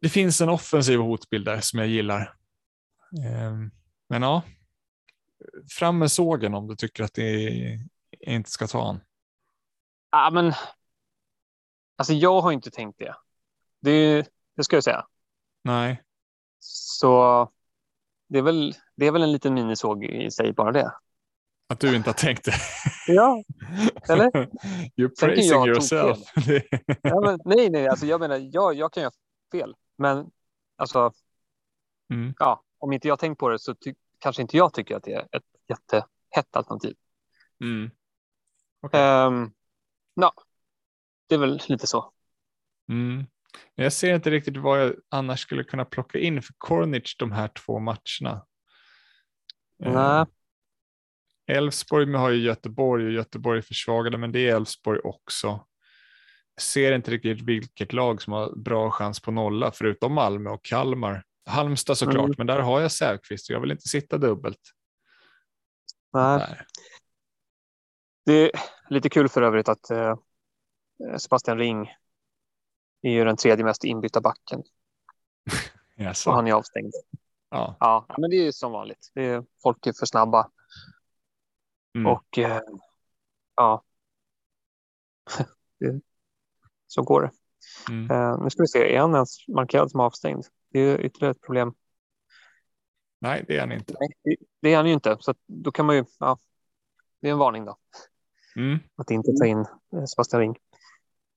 det 0.00 0.08
finns 0.08 0.40
en 0.40 0.48
offensiv 0.48 0.98
hotbild 0.98 1.44
där 1.44 1.60
som 1.60 1.78
jag 1.78 1.88
gillar. 1.88 2.34
Men 4.08 4.22
ja, 4.22 4.42
fram 5.78 5.98
med 5.98 6.12
sågen 6.12 6.54
om 6.54 6.66
du 6.66 6.76
tycker 6.76 7.04
att 7.04 7.14
det 7.14 7.50
inte 8.20 8.50
ska 8.50 8.66
ta 8.66 8.86
han. 8.86 9.00
Ja, 10.10 10.30
men. 10.32 10.52
Alltså, 11.98 12.12
jag 12.12 12.40
har 12.40 12.52
inte 12.52 12.70
tänkt 12.70 12.98
det. 12.98 13.14
Det, 13.80 14.26
det 14.56 14.64
ska 14.64 14.76
jag 14.76 14.84
säga. 14.84 15.06
Nej, 15.62 16.02
Så 16.58 17.50
det 18.28 18.38
är 18.38 18.42
väl, 18.42 18.74
det 18.96 19.06
är 19.06 19.12
väl 19.12 19.22
en 19.22 19.32
liten 19.32 19.54
minisåg 19.54 20.04
i 20.04 20.30
sig 20.30 20.52
bara 20.52 20.72
det. 20.72 20.92
att 21.68 21.80
du 21.80 21.96
inte 21.96 22.08
har 22.08 22.14
tänkt 22.14 22.44
det. 22.44 22.54
Ja, 23.06 23.42
Eller? 24.08 24.30
You're 24.96 25.20
praising 25.20 25.66
yourself. 25.66 26.18
ja 27.02 27.20
men, 27.20 27.40
nej, 27.44 27.70
nej, 27.70 27.88
alltså 27.88 28.06
jag 28.06 28.20
menar, 28.20 28.36
jag, 28.52 28.74
jag 28.74 28.92
kan 28.92 29.02
göra 29.02 29.12
fel. 29.52 29.74
Men 29.96 30.30
alltså, 30.76 31.12
mm. 32.10 32.34
ja, 32.38 32.62
om 32.78 32.92
inte 32.92 33.08
jag 33.08 33.18
tänkt 33.18 33.38
på 33.38 33.48
det 33.48 33.58
så 33.58 33.74
kanske 34.18 34.42
inte 34.42 34.56
jag 34.56 34.74
tycker 34.74 34.96
att 34.96 35.02
det 35.02 35.12
är 35.12 35.28
ett 35.32 35.42
jättehett 35.68 36.56
alternativ. 36.56 36.96
Mm. 37.60 37.90
Um, 38.92 39.52
ja, 40.14 40.32
det 41.28 41.34
är 41.34 41.38
väl 41.38 41.60
lite 41.68 41.86
så. 41.86 42.12
Mm. 42.88 43.16
Men 43.76 43.82
Jag 43.84 43.92
ser 43.92 44.14
inte 44.14 44.30
riktigt 44.30 44.56
vad 44.56 44.82
jag 44.82 44.94
annars 45.08 45.40
skulle 45.40 45.64
kunna 45.64 45.84
plocka 45.84 46.18
in 46.18 46.42
för 46.42 46.54
Cornic 46.58 47.16
de 47.18 47.32
här 47.32 47.48
två 47.48 47.78
matcherna. 47.78 48.46
Eh, 49.84 49.92
Nej. 49.92 50.26
Elfsborg 51.46 52.12
har 52.12 52.30
ju 52.30 52.42
Göteborg 52.42 53.06
och 53.06 53.12
Göteborg 53.12 53.58
är 53.58 53.62
försvagade, 53.62 54.18
men 54.18 54.32
det 54.32 54.48
är 54.48 54.56
Elfsborg 54.56 55.00
också. 55.04 55.66
ser 56.60 56.92
inte 56.92 57.10
riktigt 57.10 57.42
vilket 57.42 57.92
lag 57.92 58.22
som 58.22 58.32
har 58.32 58.56
bra 58.56 58.90
chans 58.90 59.20
på 59.20 59.30
nolla 59.30 59.72
förutom 59.72 60.12
Malmö 60.12 60.50
och 60.50 60.64
Kalmar. 60.64 61.24
Halmstad 61.46 61.98
såklart, 61.98 62.24
mm. 62.24 62.34
men 62.38 62.46
där 62.46 62.60
har 62.60 62.80
jag 62.80 62.92
Säfqvist. 62.92 63.50
Jag 63.50 63.60
vill 63.60 63.70
inte 63.70 63.88
sitta 63.88 64.18
dubbelt. 64.18 64.60
Nej. 66.12 66.60
Det 68.24 68.32
är 68.32 68.50
lite 68.90 69.08
kul 69.08 69.28
för 69.28 69.42
övrigt 69.42 69.68
att 69.68 69.90
eh, 69.90 70.16
Sebastian 71.18 71.58
Ring 71.58 71.92
är 73.02 73.10
ju 73.10 73.24
den 73.24 73.36
tredje 73.36 73.64
mest 73.64 73.84
inbytta 73.84 74.20
backen. 74.20 74.62
yes. 75.96 76.26
Och 76.26 76.32
han 76.32 76.46
är 76.46 76.52
avstängd. 76.52 76.92
Ja. 77.50 77.76
ja, 77.80 78.06
men 78.18 78.30
det 78.30 78.36
är 78.36 78.52
som 78.52 78.72
vanligt. 78.72 79.10
Det 79.14 79.26
är, 79.26 79.44
folk 79.62 79.86
är 79.86 79.92
för 79.92 80.06
snabba. 80.06 80.50
Mm. 81.94 82.12
Och 82.12 82.38
eh, 82.38 82.60
ja, 83.56 83.84
så 86.86 87.02
går 87.02 87.22
det. 87.22 87.30
Mm. 87.88 88.10
Uh, 88.10 88.42
nu 88.42 88.50
ska 88.50 88.62
vi 88.62 88.68
se, 88.68 88.94
är 88.94 89.00
han 89.00 89.14
ens 89.14 89.48
markerad 89.48 89.90
som 89.90 90.00
avstängd? 90.00 90.44
Det 90.70 90.80
är 90.80 91.00
ytterligare 91.00 91.30
ett 91.30 91.40
problem. 91.40 91.74
Nej, 93.18 93.44
det 93.48 93.56
är 93.56 93.60
han 93.60 93.72
inte. 93.72 93.94
Nej, 94.00 94.36
det 94.60 94.72
är 94.72 94.76
han 94.76 94.86
ju 94.86 94.92
inte, 94.92 95.16
så 95.20 95.34
då 95.46 95.72
kan 95.72 95.86
man 95.86 95.96
ju, 95.96 96.04
ja, 96.18 96.38
det 97.20 97.28
är 97.28 97.32
en 97.32 97.38
varning 97.38 97.64
då. 97.64 97.76
Mm. 98.56 98.78
Att 98.96 99.10
inte 99.10 99.32
ta 99.32 99.46
in 99.46 99.58
eh, 99.92 100.04
Sebastian 100.04 100.40
Ring. 100.40 100.56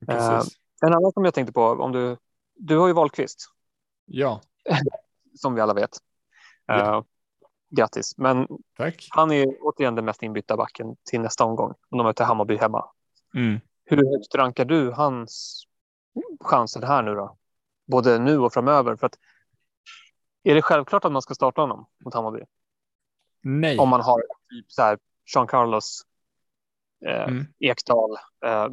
Uh, 0.10 0.44
en 0.82 0.94
annan 0.94 1.12
som 1.12 1.26
jag 1.26 1.34
tänkte 1.34 1.54
på, 1.54 1.64
om 1.66 1.92
du, 1.92 2.18
du 2.56 2.78
har 2.78 2.88
ju 2.88 2.94
Wahlqvist. 2.94 3.46
Ja. 4.06 4.42
som 5.36 5.56
vi 5.56 5.62
alla 5.62 5.74
vet. 5.74 5.98
Ja. 6.66 6.98
Uh, 6.98 7.04
grattis. 7.70 8.18
Men 8.18 8.48
Tack. 8.78 9.08
han 9.10 9.32
är 9.32 9.48
återigen 9.62 9.96
den 9.96 10.06
mest 10.06 10.24
inbytta 10.24 10.58
backen 10.58 10.96
till 11.04 11.22
nästa 11.22 11.44
omgång. 11.44 11.74
Om 11.90 11.98
de 11.98 12.04
möter 12.04 12.24
Hammarby 12.24 12.58
hemma. 12.58 12.86
Mm. 13.36 13.60
Hur 13.86 13.98
högt 13.98 14.36
rankar 14.36 14.66
du 14.66 14.92
hans 14.92 15.64
chanser 16.40 16.82
här 16.82 17.04
nu 17.04 17.16
då? 17.16 17.38
Både 17.88 18.20
nu 18.20 18.40
och 18.40 18.54
framöver. 18.54 18.96
För 18.96 19.06
att, 19.06 19.18
är 20.44 20.56
det 20.56 20.62
självklart 20.62 21.06
att 21.06 21.12
man 21.12 21.22
ska 21.22 21.36
starta 21.36 21.62
honom 21.62 21.86
mot 22.06 22.14
Hammarby? 22.14 22.40
Nej. 23.42 23.78
Om 23.78 23.90
man 23.90 24.02
har 24.02 24.20
typ 24.50 24.72
så 24.72 24.82
här 24.82 24.98
Jean 25.36 25.48
Carlos, 25.48 26.06
eh, 27.06 27.28
mm. 27.28 27.46
Ekdal, 27.60 28.12
eh, 28.46 28.68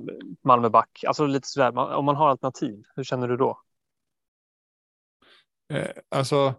Malmöback. 0.45 1.05
Alltså 1.07 1.27
lite 1.27 1.49
sådär. 1.49 1.79
Om 1.79 2.05
man 2.05 2.17
har 2.17 2.29
alternativ, 2.29 2.83
hur 2.97 3.05
känner 3.05 3.29
du 3.29 3.37
då? 3.37 3.61
Eh, 5.73 5.91
alltså, 6.09 6.55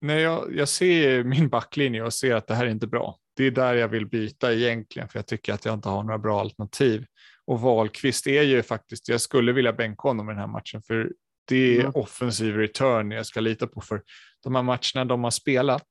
när 0.00 0.18
jag, 0.18 0.56
jag 0.56 0.68
ser 0.68 1.24
min 1.24 1.48
backlinje 1.48 2.02
och 2.02 2.14
ser 2.14 2.34
att 2.34 2.46
det 2.46 2.54
här 2.54 2.66
är 2.66 2.70
inte 2.70 2.86
bra. 2.86 3.18
Det 3.36 3.44
är 3.44 3.50
där 3.50 3.74
jag 3.74 3.88
vill 3.88 4.06
byta 4.06 4.52
egentligen, 4.52 5.08
för 5.08 5.18
jag 5.18 5.26
tycker 5.26 5.52
att 5.52 5.64
jag 5.64 5.74
inte 5.74 5.88
har 5.88 6.02
några 6.02 6.18
bra 6.18 6.40
alternativ. 6.40 7.06
Och 7.44 7.60
Wahlqvist 7.60 8.26
är 8.26 8.42
ju 8.42 8.62
faktiskt, 8.62 9.08
jag 9.08 9.20
skulle 9.20 9.52
vilja 9.52 9.72
bänka 9.72 10.08
honom 10.08 10.30
i 10.30 10.32
den 10.32 10.40
här 10.40 10.46
matchen, 10.46 10.82
för 10.82 11.12
det 11.48 11.76
är 11.76 11.80
mm. 11.80 11.92
offensiv 11.94 12.56
return 12.56 13.10
jag 13.10 13.26
ska 13.26 13.40
lita 13.40 13.66
på. 13.66 13.80
För 13.80 14.02
de 14.42 14.54
här 14.54 14.62
matcherna 14.62 15.04
de 15.04 15.24
har 15.24 15.30
spelat, 15.30 15.86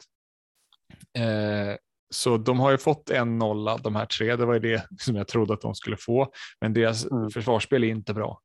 eh, 1.17 1.77
så 2.13 2.37
de 2.37 2.59
har 2.59 2.71
ju 2.71 2.77
fått 2.77 3.09
en 3.09 3.37
nolla, 3.37 3.77
de 3.77 3.95
här 3.95 4.05
tre, 4.05 4.35
det 4.35 4.45
var 4.45 4.53
ju 4.53 4.59
det 4.59 4.87
som 4.99 5.15
jag 5.15 5.27
trodde 5.27 5.53
att 5.53 5.61
de 5.61 5.75
skulle 5.75 5.97
få, 5.97 6.31
men 6.61 6.73
deras 6.73 7.05
mm. 7.05 7.29
försvarsspel 7.29 7.83
är 7.83 7.87
inte 7.87 8.13
bra. 8.13 8.41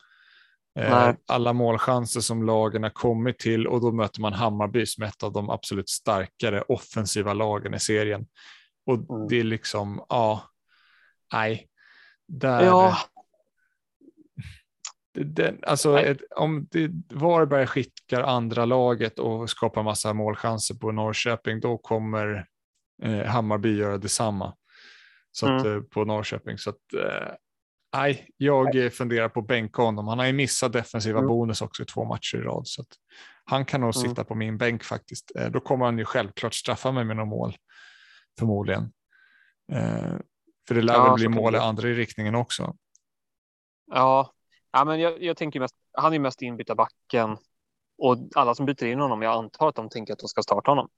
Eh, 0.79 1.15
alla 1.27 1.53
målchanser 1.53 2.21
som 2.21 2.43
lagen 2.43 2.83
har 2.83 2.91
kommit 2.91 3.39
till 3.39 3.67
och 3.67 3.81
då 3.81 3.93
möter 3.93 4.21
man 4.21 4.33
Hammarby 4.33 4.87
som 4.87 5.05
ett 5.05 5.23
av 5.23 5.33
de 5.33 5.51
absolut 5.51 5.89
starkare 5.89 6.63
offensiva 6.63 7.33
lagen 7.33 7.75
i 7.75 7.81
serien. 7.81 8.27
Och 8.87 8.95
mm. 8.95 9.29
det 9.29 9.41
är 9.41 9.45
liksom, 9.45 10.05
ja, 10.09 10.43
nej. 11.33 11.69
Där, 12.29 12.63
ja. 12.63 12.99
Den, 15.15 15.59
alltså 15.63 15.99
ett, 15.99 16.19
om 16.37 16.69
det, 16.71 16.91
Varberg 17.09 17.67
skickar 17.67 18.23
andra 18.23 18.65
laget 18.65 19.19
och 19.19 19.51
skapar 19.51 19.83
massa 19.83 20.13
målchanser 20.13 20.75
på 20.75 20.93
Norrköping, 20.93 21.61
då 21.61 21.79
kommer 21.79 22.47
eh, 23.03 23.25
Hammarby 23.25 23.77
göra 23.77 23.99
detsamma 23.99 24.55
så 25.31 25.47
att, 25.47 25.65
mm. 25.65 25.77
eh, 25.77 25.83
på 25.83 26.05
Norrköping. 26.05 26.59
Så 26.59 26.71
att, 26.71 26.95
eh, 26.95 27.35
nej, 27.97 28.29
jag 28.37 28.93
funderar 28.93 29.29
på 29.29 29.41
att 29.41 29.47
bänka 29.47 29.83
honom. 29.83 30.09
Han 30.09 30.19
har 30.19 30.27
ju 30.27 30.33
missat 30.33 30.73
defensiva 30.73 31.19
mm. 31.19 31.29
bonus 31.29 31.63
också 31.63 31.83
i 31.83 31.87
två 31.87 32.05
matcher 32.05 32.37
i 32.37 32.41
rad. 32.41 32.67
Så 32.67 32.83
att 32.83 32.89
han 33.45 33.65
kan 33.65 33.81
nog 33.81 33.97
mm. 33.97 34.09
sitta 34.09 34.25
på 34.25 34.35
min 34.35 34.59
bänk 34.59 34.85
faktiskt. 34.85 35.33
Eh, 35.37 35.51
då 35.51 35.61
kommer 35.61 35.85
han 35.85 35.99
ju 35.99 36.05
självklart 36.05 36.55
straffa 36.55 36.93
mig 36.93 37.05
med 37.05 37.17
några 37.17 37.31
mål 37.31 37.57
förmodligen. 38.39 38.93
För 40.69 40.75
det 40.75 40.83
lär 40.83 40.95
ja, 40.95 41.05
väl 41.05 41.15
bli 41.15 41.29
mål 41.29 41.55
i 41.55 41.59
andra 41.59 41.89
i 41.89 41.95
riktningen 41.95 42.35
också. 42.35 42.77
Ja, 43.91 44.33
ja 44.73 44.85
men 44.85 45.01
jag, 45.01 45.23
jag 45.23 45.37
tänker 45.37 45.61
mest, 45.61 45.75
han 45.93 46.15
är 46.15 46.19
mest 46.19 46.43
inbytta 46.43 46.75
backen 46.75 47.37
och 47.99 48.17
alla 48.35 48.55
som 48.55 48.67
byter 48.67 48.85
in 48.85 49.01
honom, 49.01 49.23
jag 49.23 49.33
antar 49.33 49.69
att 49.69 49.75
de 49.75 49.89
tänker 49.89 50.13
att 50.13 50.19
de 50.19 50.29
ska 50.29 50.43
starta 50.43 50.71
honom. 50.71 50.89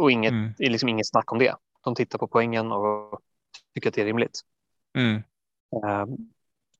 Och 0.00 0.10
inget, 0.10 0.32
mm. 0.32 0.54
är 0.58 0.70
liksom 0.70 0.88
inget 0.88 1.08
snack 1.08 1.32
om 1.32 1.38
det. 1.38 1.56
De 1.80 1.94
tittar 1.94 2.18
på 2.18 2.28
poängen 2.28 2.72
och 2.72 3.20
tycker 3.74 3.88
att 3.88 3.94
det 3.94 4.00
är 4.00 4.06
rimligt. 4.06 4.40
Mm. 4.98 5.16
Uh, 5.84 6.16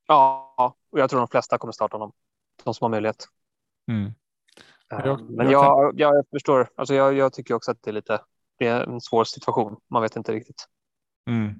ja, 0.07 0.77
och 0.91 1.01
jag 1.01 1.11
tror 1.11 1.21
de 1.21 1.29
flesta 1.29 1.59
kommer 1.59 1.73
starta 1.73 1.97
honom. 1.97 2.12
De 2.64 2.75
som 2.75 2.85
har 2.85 2.91
möjlighet. 2.91 3.29
Mm. 3.89 4.05
Uh, 4.93 5.07
jag, 5.07 5.31
men 5.31 5.51
jag, 5.51 5.93
jag, 5.97 6.16
jag, 6.16 6.25
förstår. 6.31 6.68
Alltså 6.75 6.95
jag, 6.95 7.14
jag 7.14 7.33
tycker 7.33 7.55
också 7.55 7.71
att 7.71 7.83
det 7.83 7.91
är 7.91 7.93
lite 7.93 8.21
det 8.61 8.66
är 8.66 8.83
en 8.83 9.01
svår 9.01 9.25
situation. 9.25 9.77
Man 9.91 10.03
vet 10.03 10.16
inte 10.16 10.33
riktigt. 10.33 10.68
Mm. 11.31 11.55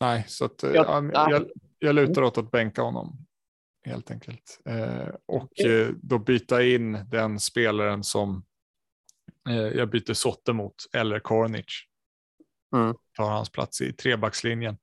Nej, 0.00 0.24
så 0.28 0.44
att, 0.44 0.62
jag, 0.62 1.10
ja, 1.12 1.30
jag, 1.30 1.46
jag 1.78 1.94
lutar 1.94 2.22
åt 2.22 2.38
att 2.38 2.50
bänka 2.50 2.82
honom 2.82 3.26
helt 3.86 4.10
enkelt. 4.10 4.60
Eh, 4.64 5.08
och 5.26 5.60
eh, 5.60 5.88
då 6.02 6.18
byta 6.18 6.62
in 6.62 6.98
den 7.08 7.40
spelaren 7.40 8.04
som 8.04 8.36
eh, 8.36 8.42
jag 9.54 9.90
byter 9.90 10.14
Sotte 10.14 10.52
mot 10.52 10.74
eller 10.92 11.20
Kornic. 11.20 11.66
Mm. 12.74 12.94
Tar 13.16 13.30
hans 13.30 13.50
plats 13.50 13.80
i 13.80 13.92
trebackslinjen 13.92 14.78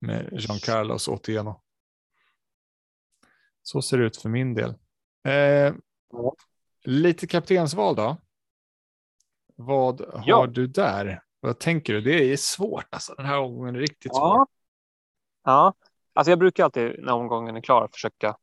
med 0.00 0.28
Jean 0.32 0.58
Carlos 0.58 1.08
Otieno. 1.08 1.62
Så 3.62 3.82
ser 3.82 3.98
det 3.98 4.04
ut 4.04 4.16
för 4.16 4.28
min 4.28 4.54
del. 4.54 4.74
Eh, 5.28 5.74
lite 6.84 7.26
kaptensval 7.26 7.96
då. 7.96 8.16
Vad 9.56 10.22
ja. 10.24 10.36
har 10.36 10.46
du 10.46 10.66
där? 10.66 11.22
Vad 11.40 11.58
tänker 11.58 11.92
du? 11.92 12.00
Det 12.00 12.32
är 12.32 12.36
svårt 12.36 12.86
alltså. 12.90 13.14
Den 13.14 13.26
här 13.26 13.38
omgången 13.38 13.76
är 13.76 13.80
riktigt 13.80 14.12
ja. 14.14 14.18
svår. 14.18 14.46
Ja, 15.44 15.74
alltså 16.12 16.30
jag 16.30 16.38
brukar 16.38 16.64
alltid 16.64 16.94
när 16.98 17.12
omgången 17.12 17.56
är 17.56 17.60
klar 17.60 17.88
försöka, 17.92 18.36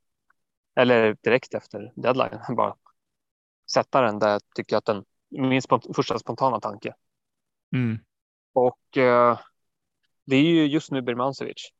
eller 0.76 1.18
direkt 1.22 1.54
efter 1.54 1.94
deadline, 1.96 2.40
bara 2.56 2.76
sätta 3.72 4.02
den 4.02 4.20
där 4.20 4.30
jag 4.30 4.42
tycker 4.56 4.78
att 4.78 4.86
den, 4.86 5.06
min 5.38 5.62
spont 5.62 5.96
första 5.96 6.20
spontana 6.20 6.60
tanke. 6.60 6.94
Mm. 7.74 8.00
Och 8.54 8.98
eh, 8.98 9.40
det 10.26 10.36
är 10.36 10.42
ju 10.42 10.66
just 10.66 10.92
nu 10.92 11.02
Birmancevic. 11.02 11.72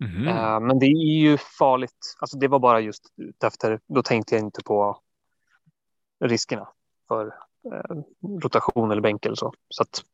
Mm. 0.00 0.28
Eh, 0.28 0.60
men 0.60 0.78
det 0.78 0.86
är 0.86 1.20
ju 1.20 1.38
farligt. 1.58 2.16
Alltså 2.18 2.38
det 2.38 2.48
var 2.48 2.58
bara 2.58 2.80
just 2.80 3.04
efter, 3.44 3.80
då 3.86 4.02
tänkte 4.02 4.34
jag 4.34 4.44
inte 4.44 4.62
på 4.62 5.00
riskerna 6.20 6.68
för 7.08 7.26
eh, 7.72 7.96
rotation 8.42 8.90
eller 8.90 9.02
bänk 9.02 9.26
eller 9.26 9.36
så. 9.36 9.52
Så 9.68 9.82
att 9.82 10.04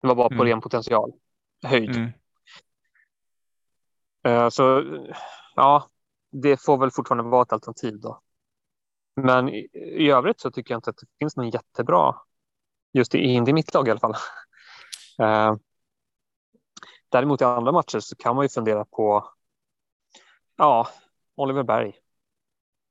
det 0.00 0.08
var 0.08 0.14
bara 0.14 0.28
på 0.28 0.34
mm. 0.34 0.46
ren 0.46 0.60
potential, 0.60 1.12
höjd. 1.62 1.96
Mm. 1.96 2.12
Eh, 4.24 4.48
så 4.48 4.84
ja, 5.56 5.86
det 6.30 6.62
får 6.62 6.78
väl 6.78 6.90
fortfarande 6.90 7.30
vara 7.30 7.42
ett 7.42 7.52
alternativ 7.52 8.00
då. 8.00 8.21
Men 9.16 9.48
i, 9.48 9.68
i 9.74 10.10
övrigt 10.10 10.40
så 10.40 10.50
tycker 10.50 10.74
jag 10.74 10.78
inte 10.78 10.90
att 10.90 10.96
det 10.96 11.06
finns 11.18 11.36
någon 11.36 11.50
jättebra 11.50 12.14
just 12.92 13.14
i, 13.14 13.18
i 13.18 13.52
mitt 13.52 13.74
lag 13.74 13.88
i 13.88 13.90
alla 13.90 14.00
fall. 14.00 14.14
Eh, 15.18 15.56
däremot 17.08 17.40
i 17.40 17.44
andra 17.44 17.72
matcher 17.72 18.00
så 18.00 18.16
kan 18.16 18.36
man 18.36 18.44
ju 18.44 18.48
fundera 18.48 18.84
på 18.84 19.28
ja, 20.56 20.88
Oliver 21.36 21.62
Berg 21.62 21.94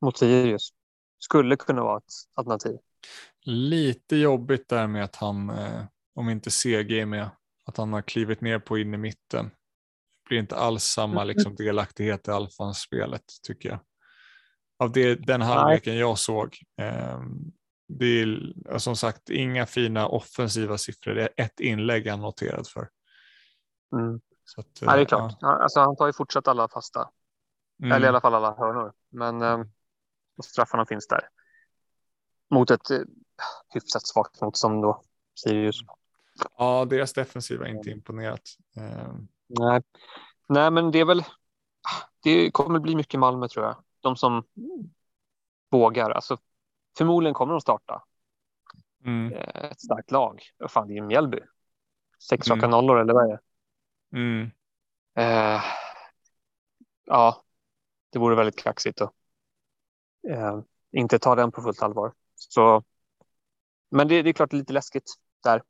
mot 0.00 0.18
Sirius 0.18 0.72
skulle 1.18 1.56
kunna 1.56 1.82
vara 1.82 1.98
ett 1.98 2.12
alternativ. 2.34 2.78
Lite 3.44 4.16
jobbigt 4.16 4.68
där 4.68 4.86
med 4.86 5.04
att 5.04 5.16
han, 5.16 5.50
eh, 5.50 5.84
om 6.14 6.28
inte 6.28 6.50
CG 6.50 7.00
är 7.00 7.06
med, 7.06 7.30
att 7.64 7.76
han 7.76 7.92
har 7.92 8.02
klivit 8.02 8.40
ner 8.40 8.58
på 8.58 8.78
in 8.78 8.94
i 8.94 8.96
mitten. 8.96 9.44
Det 9.44 10.28
blir 10.28 10.38
inte 10.38 10.56
alls 10.56 10.84
samma 10.84 11.22
mm. 11.22 11.28
liksom, 11.28 11.54
delaktighet 11.54 12.28
i 12.28 12.30
allsvenskspelet 12.30 13.24
tycker 13.42 13.68
jag. 13.68 13.78
Av 14.82 14.92
det, 14.92 15.14
den 15.14 15.42
halvleken 15.42 15.96
jag 15.96 16.18
såg. 16.18 16.58
Eh, 16.78 17.20
det 17.88 18.06
är 18.06 18.78
som 18.78 18.96
sagt 18.96 19.30
inga 19.30 19.66
fina 19.66 20.06
offensiva 20.06 20.78
siffror. 20.78 21.14
Det 21.14 21.22
är 21.22 21.44
ett 21.44 21.60
inlägg 21.60 22.08
han 22.08 22.20
noterad 22.20 22.68
för. 22.68 22.88
Mm. 23.92 24.20
Att, 24.56 24.66
ja, 24.80 24.96
det 24.96 25.00
är 25.00 25.04
klart. 25.04 25.36
Ja. 25.40 25.62
Alltså, 25.62 25.80
han 25.80 25.96
tar 25.96 26.06
ju 26.06 26.12
fortsatt 26.12 26.48
alla 26.48 26.68
fasta. 26.68 27.10
Mm. 27.82 27.92
Eller 27.92 28.06
i 28.06 28.08
alla 28.08 28.20
fall 28.20 28.34
alla 28.34 28.54
hörnor. 28.54 28.92
Men 29.10 29.42
eh, 29.42 29.60
straffarna 30.44 30.86
finns 30.86 31.08
där. 31.08 31.28
Mot 32.50 32.70
ett 32.70 32.90
eh, 32.90 32.98
hyfsat 33.74 34.06
svagt 34.06 34.40
motstånd 34.40 34.82
då, 34.82 35.02
Sirius. 35.34 35.76
Ja, 36.58 36.84
deras 36.90 37.12
defensiv 37.12 37.58
har 37.58 37.66
inte 37.66 37.90
imponerat. 37.90 38.42
Uh... 38.78 39.14
Nej, 39.48 39.82
Nej, 40.52 40.70
men 40.70 40.90
det 40.90 41.00
är 41.00 41.04
väl. 41.04 41.24
Det 42.22 42.50
kommer 42.50 42.78
bli 42.78 42.96
mycket 42.96 43.20
Malmö 43.20 43.48
tror 43.48 43.64
jag. 43.64 43.76
De 44.02 44.16
som 44.16 44.44
vågar. 45.70 46.10
Alltså, 46.10 46.38
förmodligen 46.98 47.34
kommer 47.34 47.52
de 47.52 47.60
starta. 47.60 48.04
Mm. 49.04 49.32
Eh, 49.32 49.64
ett 49.64 49.80
starkt 49.80 50.10
lag. 50.10 50.42
Fan, 50.68 50.88
det 50.88 50.92
är 50.92 50.96
ju 50.96 51.02
Mjällby. 51.02 51.40
Sex 52.28 52.48
raka 52.48 52.58
Mm. 52.58 52.70
nollor 52.70 53.00
eller 53.00 53.14
vad 53.14 53.24
är 53.24 53.28
det? 53.28 53.40
Mm. 54.18 54.50
Eh, 55.14 55.62
ja, 57.04 57.44
det 58.10 58.18
vore 58.18 58.34
väldigt 58.34 58.62
kaxigt 58.62 59.00
att 59.00 59.12
eh, 60.30 60.60
inte 60.90 61.18
ta 61.18 61.34
den 61.34 61.52
på 61.52 61.62
fullt 61.62 61.82
allvar. 61.82 62.12
Så, 62.34 62.82
men 63.90 64.08
det, 64.08 64.22
det 64.22 64.30
är 64.30 64.32
klart 64.32 64.50
det 64.50 64.56
är 64.56 64.58
lite 64.58 64.72
läskigt 64.72 65.10
där. 65.42 65.62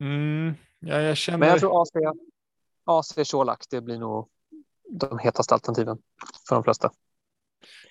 Mm. 0.00 0.54
Ja, 0.78 1.00
jag 1.00 1.16
känner... 1.16 1.38
Men 1.38 1.48
jag 1.48 1.60
tror 1.60 1.82
AC, 1.82 1.90
AC 2.84 3.30
Colak, 3.30 3.64
det 3.70 3.80
blir 3.80 3.98
nog 3.98 4.28
de 4.90 5.18
hetaste 5.18 5.54
alternativen 5.54 5.98
för 6.48 6.54
de 6.54 6.64
flesta. 6.64 6.90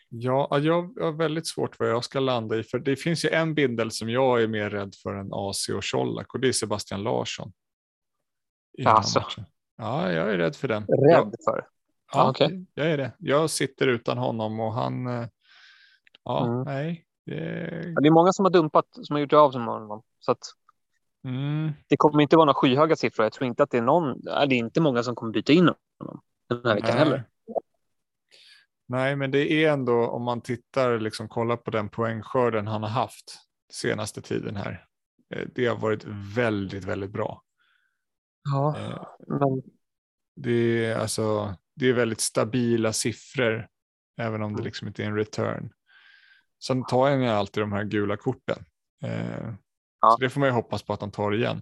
Ja, 0.10 0.48
ja, 0.52 0.60
jag 0.60 1.04
har 1.06 1.12
väldigt 1.12 1.48
svårt 1.48 1.80
vad 1.80 1.90
jag 1.90 2.04
ska 2.04 2.20
landa 2.20 2.58
i, 2.58 2.64
för 2.64 2.80
det 2.80 2.96
finns 2.96 3.26
ju 3.26 3.30
en 3.30 3.56
bindel 3.56 3.92
som 3.92 4.10
jag 4.10 4.44
är 4.44 4.48
mer 4.48 4.70
rädd 4.70 4.96
för 5.04 5.14
än 5.14 5.30
AC 5.34 5.70
och 5.70 5.84
Colak 5.92 6.34
och 6.34 6.40
det 6.40 6.48
är 6.48 6.52
Sebastian 6.52 7.04
Larsson. 7.04 7.52
Matchen. 8.84 9.46
Ja, 9.78 10.12
jag 10.12 10.32
är 10.32 10.38
rädd 10.38 10.56
för 10.56 10.68
den. 10.68 10.82
Rädd 10.88 11.12
Jag, 11.12 11.34
för? 11.46 11.68
ja, 12.14 12.30
okej. 12.30 12.66
jag 12.74 12.88
är 12.92 12.98
det. 12.98 13.12
Jag 13.18 13.50
sitter 13.50 13.88
utan 13.88 14.18
honom 14.18 14.60
och 14.60 14.74
han, 14.74 15.08
eh, 15.08 15.28
ja, 16.24 16.46
Mm. 16.46 16.64
nej. 16.64 17.06
Det, 17.26 17.36
Ja, 17.96 18.02
Det 18.02 18.08
är 18.08 18.12
många 18.12 18.34
som 18.34 18.46
har 18.46 18.50
dumpat, 18.52 18.86
som 18.92 19.14
har 19.14 19.22
gjort 19.22 19.34
av 19.34 19.52
sig 19.52 19.60
med 19.62 19.74
honom. 19.74 20.04
Så 20.20 20.32
att 20.32 20.40
mm, 21.24 21.72
det 21.88 21.98
kommer 21.98 22.22
inte 22.22 22.36
vara 22.36 22.46
några 22.46 22.54
skyhöga 22.60 22.96
siffror. 22.96 23.26
Jag 23.26 23.34
tror 23.34 23.48
inte 23.48 23.64
att 23.64 23.72
det 23.72 23.78
är 23.78 23.82
någon, 23.82 24.22
det 24.22 24.32
är 24.32 24.54
inte 24.54 24.82
många 24.82 25.04
som 25.04 25.16
kommer 25.16 25.34
byta 25.34 25.54
in 25.54 25.70
honom 26.00 26.22
den 26.50 26.62
här 26.66 26.76
veckan 26.76 26.90
nej. 26.96 26.98
heller. 27.00 27.24
Nej, 28.88 29.16
men 29.16 29.32
det 29.32 29.52
är 29.52 29.72
ändå 29.74 30.08
om 30.08 30.24
man 30.24 30.42
tittar, 30.42 31.00
liksom 31.00 31.30
kollar 31.30 31.58
på 31.58 31.72
den 31.72 31.90
poängskörden 31.90 32.68
han 32.68 32.84
har 32.84 32.90
haft 32.90 33.40
senaste 33.74 34.22
tiden 34.22 34.56
här. 34.56 34.86
eh, 35.36 35.48
Det 35.56 35.66
har 35.66 35.76
varit 35.78 36.04
väldigt, 36.36 36.84
väldigt 36.84 37.12
bra. 37.12 37.42
Ja, 38.44 38.78
Eh, 38.78 39.06
men 39.28 39.62
Det 40.36 40.86
är, 40.86 40.96
alltså, 40.98 41.56
det 41.76 41.90
är 41.90 41.94
väldigt 41.94 42.22
stabila 42.22 42.94
siffror, 42.94 43.68
även 44.18 44.42
om 44.42 44.52
det 44.54 44.60
Mm. 44.60 44.66
liksom 44.66 44.88
inte 44.88 45.04
är 45.04 45.08
en 45.08 45.16
return. 45.16 45.72
Sen 46.64 46.86
tar 46.86 47.10
han 47.10 47.22
ju 47.22 47.28
alltid 47.28 47.64
de 47.64 47.72
här 47.72 47.84
gula 47.84 48.18
korten. 48.18 48.66
Eh, 49.04 49.54
Ja. 50.02 50.12
Så 50.12 50.18
det 50.18 50.30
får 50.30 50.40
man 50.40 50.50
ju 50.50 50.54
hoppas 50.54 50.84
på 50.84 50.94
att 50.94 51.02
han 51.02 51.12
tar 51.12 51.34
igen. 51.34 51.62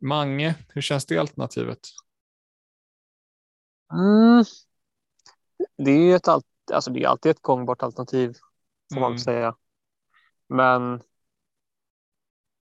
Mange, 0.00 0.54
hur 0.68 0.80
känns 0.82 1.06
det 1.06 1.18
alternativet? 1.18 1.78
Mm. 3.92 4.44
Det 5.84 5.90
är 5.90 5.98
ju 6.06 6.14
ett, 6.14 6.28
allt, 6.28 6.46
alltså 6.72 6.90
det 6.90 7.02
är 7.02 7.08
alltid 7.08 7.30
ett 7.30 7.42
gångbart 7.42 7.82
alternativ, 7.82 8.36
får 8.94 9.00
man 9.00 9.04
Mm. 9.04 9.12
väl 9.12 9.20
säga. 9.20 9.56
Men 10.48 11.02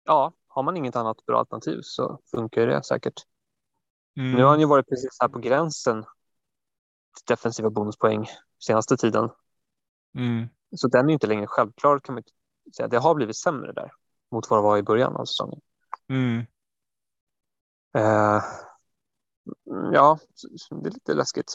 ja, 0.04 0.32
har 0.48 0.62
man 0.62 0.76
inget 0.76 0.96
annat 0.96 1.26
bra 1.26 1.38
alternativ 1.38 1.80
så 1.82 2.20
funkar 2.30 2.66
det 2.66 2.84
säkert. 2.84 3.14
Mm. 4.16 4.32
Nu 4.32 4.42
har 4.42 4.50
han 4.50 4.60
ju 4.60 4.66
varit 4.66 4.88
precis 4.88 5.16
här 5.20 5.28
på 5.28 5.38
gränsen 5.38 6.02
till 6.02 7.24
defensiva 7.26 7.70
bonuspoäng 7.70 8.26
senaste 8.58 8.96
tiden. 8.96 9.30
Mm. 10.14 10.48
Så 10.76 10.88
den 10.88 11.08
är 11.08 11.12
inte 11.12 11.26
längre 11.26 11.46
självklar 11.46 12.00
kan 12.00 12.14
man 12.14 12.24
säga. 12.76 12.88
Det 12.88 12.98
har 12.98 13.14
blivit 13.14 13.36
sämre 13.36 13.72
där 13.72 13.92
mot 14.30 14.50
vad 14.50 14.58
det 14.58 14.62
var 14.62 14.78
i 14.78 14.82
början 14.82 15.16
av 15.16 15.24
säsongen. 15.24 15.60
Mm. 16.08 16.46
Eh, 17.94 18.42
ja, 19.92 20.18
det 20.70 20.88
är 20.88 20.92
lite 20.92 21.14
läskigt. 21.14 21.54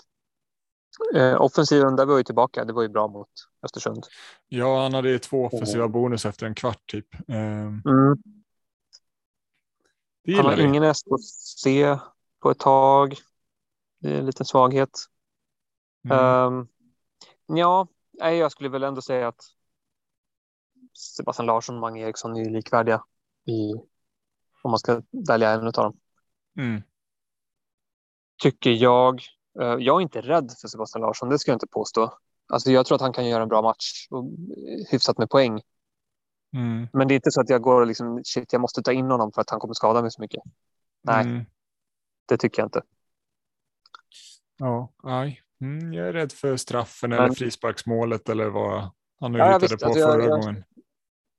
Eh, 1.16 1.42
offensiven, 1.42 1.96
där 1.96 2.06
var 2.06 2.18
ju 2.18 2.24
tillbaka. 2.24 2.66
Det 2.66 2.74
var 2.74 2.82
ju 2.82 2.90
bra 2.90 3.08
mot 3.08 3.30
Östersund. 3.64 4.06
Ja, 4.48 4.82
han 4.84 4.94
hade 4.94 5.10
ju 5.10 5.20
två 5.20 5.46
offensiva 5.46 5.88
bonus 5.88 6.26
efter 6.26 6.46
en 6.46 6.56
kvart 6.56 6.82
typ. 6.86 7.14
Eh, 7.30 7.36
Mm. 7.36 7.84
det 10.24 10.36
Han 10.36 10.46
har 10.46 10.56
vi. 10.56 10.64
ingen 10.64 10.84
SKC 10.84 11.66
på 12.40 12.52
ett 12.52 12.60
tag. 12.60 13.16
Det 14.00 14.14
är 14.14 14.20
en 14.20 14.26
liten 14.26 14.46
svaghet. 14.46 14.90
Mm. 16.10 16.54
Um, 16.54 16.68
ja, 17.58 17.88
jag 18.12 18.52
skulle 18.52 18.70
väl 18.70 18.84
ändå 18.84 19.02
säga 19.02 19.28
att 19.28 19.42
Sebastian 20.94 21.46
Larsson 21.46 21.76
och 21.76 21.82
Mange 21.82 22.02
Eriksson 22.02 22.36
är 22.36 22.44
ju 22.44 22.50
likvärdiga 22.50 23.04
i, 23.46 23.74
om 24.62 24.72
man 24.72 24.80
ska 24.80 25.02
välja 25.28 25.50
en 25.52 25.68
av 25.68 25.72
dem. 25.74 25.98
Mm. 26.58 26.82
Tycker 28.42 28.72
jag. 28.72 29.22
Eh, 29.62 29.68
jag 29.80 29.98
är 29.98 30.02
inte 30.02 30.22
rädd 30.22 30.52
för 30.62 30.68
Sebastian 30.68 31.02
Larsson, 31.02 31.30
det 31.30 31.40
ska 31.40 31.52
jag 31.52 31.56
inte 31.56 31.68
påstå. 31.68 32.18
Alltså, 32.48 32.72
jag 32.72 32.86
tror 32.86 32.96
att 32.96 33.02
han 33.02 33.14
kan 33.14 33.28
göra 33.28 33.44
en 33.44 33.50
bra 33.50 33.62
match 33.62 34.08
och 34.10 34.26
hyfsat 34.92 35.18
med 35.18 35.30
poäng. 35.30 35.62
Mm. 36.56 36.88
Men 36.94 37.08
det 37.08 37.14
är 37.14 37.16
inte 37.16 37.32
så 37.32 37.42
att 37.42 37.50
jag 37.50 37.62
går 37.62 37.82
och 37.82 37.88
liksom, 37.88 38.22
shit, 38.24 38.54
jag 38.54 38.62
måste 38.62 38.82
ta 38.82 38.92
in 38.92 39.06
honom 39.12 39.32
för 39.32 39.42
att 39.42 39.50
han 39.50 39.60
kommer 39.60 39.74
skada 39.74 40.02
mig 40.02 40.12
så 40.12 40.22
mycket. 40.22 40.44
Nej. 41.04 41.22
Mm. 41.26 41.46
Det 42.28 42.38
tycker 42.38 42.62
jag 42.62 42.68
inte. 42.68 42.82
Ja, 44.58 44.94
nej. 45.04 45.42
Mm, 45.62 45.94
jag 45.94 46.08
är 46.08 46.14
rädd 46.14 46.32
för 46.32 46.58
straffen 46.58 47.10
Men- 47.10 47.20
eller 47.20 47.34
frisparksmålet 47.34 48.30
eller 48.30 48.50
vad 48.50 48.90
han 49.20 49.32
nu 49.32 49.38
Ja, 49.38 49.46
hittade 49.46 49.62
visst, 49.62 49.80
på 49.80 49.86
alltså, 49.86 50.08
förra 50.08 50.24
jag- 50.24 50.30
gången. 50.42 50.64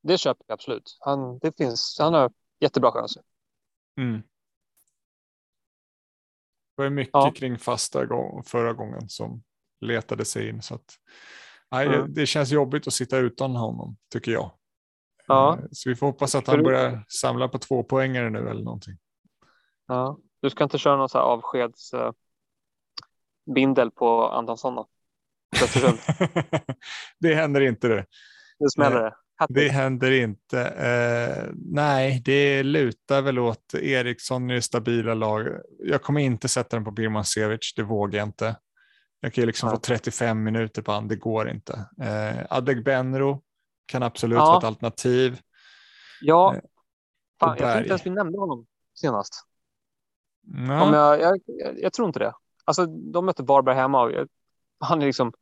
Det 0.02 0.18
köper 0.18 0.44
jag 0.46 0.54
absolut. 0.54 0.96
Han, 1.00 1.38
det 1.38 1.56
finns, 1.56 1.96
han 2.00 2.14
har 2.14 2.32
jättebra 2.60 2.92
chanser. 2.92 3.22
Mm. 4.00 4.22
Det 6.76 6.82
var 6.82 6.90
mycket 6.90 7.10
Ja. 7.12 7.32
kring 7.36 7.58
fasta 7.58 8.06
gång, 8.06 8.42
förra 8.44 8.72
gången 8.72 9.08
som 9.08 9.42
letade 9.80 10.24
sig 10.24 10.48
in. 10.48 10.62
Så 10.62 10.74
att, 10.74 10.94
nej, 11.70 11.86
Mm. 11.86 12.14
Det 12.14 12.26
känns 12.26 12.50
jobbigt 12.50 12.86
att 12.86 12.92
sitta 12.92 13.16
utan 13.18 13.56
honom, 13.56 13.96
tycker 14.12 14.32
jag. 14.32 14.50
Ja. 15.26 15.58
Eh, 15.58 15.64
Så 15.70 15.88
vi 15.88 15.96
får 15.96 16.06
hoppas 16.06 16.34
att 16.34 16.46
han 16.46 16.62
börjar 16.62 17.04
samla 17.08 17.48
på 17.48 17.58
två 17.58 17.82
poängare 17.82 18.30
nu 18.30 18.48
eller 18.48 18.62
någonting. 18.62 18.94
Ja. 19.86 20.18
Du 20.42 20.50
ska 20.50 20.64
inte 20.64 20.78
köra 20.78 20.96
någon 20.96 21.08
så 21.08 21.18
avskedsbindel 21.18 22.12
bindel 23.54 23.90
på 23.90 24.28
Antonsson 24.28 24.74
då? 24.74 24.88
Det 27.18 27.34
händer 27.34 27.60
inte 27.60 27.88
det. 27.88 28.06
Nu 28.58 28.68
smäller 28.68 29.02
det. 29.02 29.16
Det 29.48 29.68
händer 29.68 30.10
inte. 30.10 30.60
Eh, 30.62 31.52
nej, 31.56 32.22
det 32.24 32.62
lutar 32.62 33.22
väl 33.22 33.38
åt 33.38 33.74
Eriksson 33.74 34.50
i 34.50 34.62
stabila 34.62 35.14
lag. 35.14 35.48
Jag 35.78 36.02
kommer 36.02 36.20
inte 36.20 36.48
sätta 36.48 36.76
den 36.76 36.84
på 36.84 36.90
Birman 36.90 37.24
Sevic, 37.24 37.72
det 37.76 37.82
vågar 37.82 38.18
jag 38.18 38.28
inte. 38.28 38.56
Jag 39.20 39.32
kan 39.34 39.42
ju 39.42 39.46
liksom 39.46 39.70
få 39.70 39.76
35 39.76 40.42
minuter 40.42 40.82
på 40.82 40.92
han, 40.92 41.08
det 41.08 41.16
går 41.16 41.50
inte. 41.50 41.88
Eh, 42.00 42.46
Adegbenro 42.50 43.42
kan 43.86 44.02
absolut 44.02 44.36
Ja. 44.36 44.44
vara 44.46 44.58
ett 44.58 44.64
alternativ. 44.64 45.40
Ja, 46.20 46.54
Eh, 46.54 46.60
fan, 47.40 47.56
jag 47.58 47.58
tror 47.58 47.76
inte 47.78 47.88
ens 47.88 48.06
vi 48.06 48.10
nämnde 48.10 48.38
honom 48.38 48.66
senast. 48.94 49.34
Ja. 50.68 50.82
Om 50.82 50.92
jag, 50.94 51.20
jag, 51.20 51.40
jag, 51.46 51.80
jag 51.80 51.92
tror 51.92 52.06
inte 52.08 52.18
det. 52.18 52.32
Alltså, 52.64 52.86
de 52.86 53.26
mötte 53.26 53.42
Varberg 53.42 53.74
hemma 53.76 54.02
och 54.02 54.12
jag, 54.12 54.28
han 54.80 55.02
är 55.02 55.06
liksom 55.06 55.32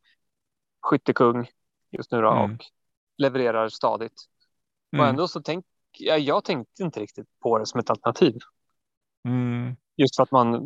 skyttekung 0.81 1.47
just 1.91 2.11
nu 2.11 2.21
då, 2.21 2.31
Mm. 2.31 2.43
och 2.53 2.59
levererar 3.17 3.69
stadigt. 3.69 4.21
Och 4.91 4.97
Mm. 4.97 5.09
ändå 5.09 5.27
så 5.27 5.41
tänk, 5.41 5.65
ja, 5.91 6.17
jag 6.17 6.43
tänkte 6.43 6.83
inte 6.83 6.99
riktigt 6.99 7.27
på 7.39 7.57
det 7.57 7.65
som 7.65 7.79
ett 7.79 7.89
alternativ. 7.89 8.37
Mm. 9.25 9.75
Just 9.97 10.15
för 10.15 10.23
att 10.23 10.31
man 10.31 10.61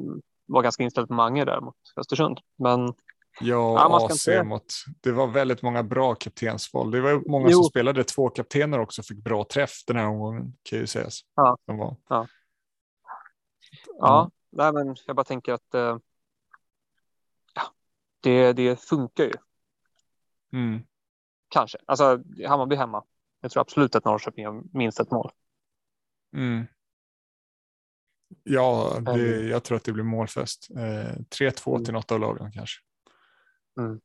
var 0.46 0.62
ganska 0.64 0.84
inställd 0.84 1.08
på 1.08 1.14
Mange 1.14 1.46
där 1.46 1.62
mot 1.62 1.76
Östersund. 1.98 2.40
Men 2.56 2.94
Ja, 3.42 3.80
Ja, 3.82 3.90
man 3.90 4.00
ska 4.02 4.14
AC 4.14 4.28
inte- 4.38 4.44
mot, 4.44 4.64
det 5.02 5.12
var 5.12 5.28
väldigt 5.28 5.62
många 5.62 5.84
bra 5.84 6.16
kaptensval. 6.16 6.92
Det 6.92 7.02
var 7.02 7.30
många 7.30 7.50
Jo. 7.50 7.56
som 7.58 7.64
spelade 7.64 8.04
två 8.04 8.30
kaptener 8.30 8.80
också 8.80 9.04
fick 9.04 9.18
bra 9.18 9.44
träff 9.44 9.72
den 9.88 9.96
här 9.96 10.06
omgången 10.08 10.54
kan 10.64 10.80
ju 10.80 10.88
sägas. 10.88 11.20
Ja. 11.36 11.58
De 11.66 11.78
var. 11.78 11.96
ja, 12.10 12.28
Ja. 14.00 14.32
Nej, 14.50 14.74
men 14.74 14.96
jag 15.08 15.16
bara 15.16 15.24
tänker 15.24 15.54
att 15.54 15.74
eh, 15.76 15.98
ja, 17.54 17.62
det, 18.20 18.54
det 18.54 18.82
funkar 18.82 19.24
ju 19.24 19.34
Mm. 20.54 20.82
Kanske. 21.50 21.78
Alltså 21.86 22.24
Hammarby 22.48 22.76
hemma. 22.76 23.04
Jag 23.42 23.52
tror 23.52 23.62
absolut 23.62 23.96
att 23.96 24.06
Norrköping 24.06 24.46
har 24.46 24.64
minst 24.74 25.00
ett 25.00 25.12
mål. 25.12 25.32
Mm. 26.36 26.66
Ja, 28.44 28.98
det, 29.02 29.12
Mm. 29.12 29.50
jag 29.50 29.64
tror 29.64 29.76
att 29.78 29.84
det 29.84 29.92
blir 29.92 30.04
målfest. 30.04 30.68
Eh, 30.76 31.16
3-2 31.30 31.70
Mm. 31.76 31.86
till 31.86 31.94
något 31.94 32.12
av 32.12 32.20
lagen 32.20 32.52
kanske. 32.52 32.82
Mm. 33.80 34.02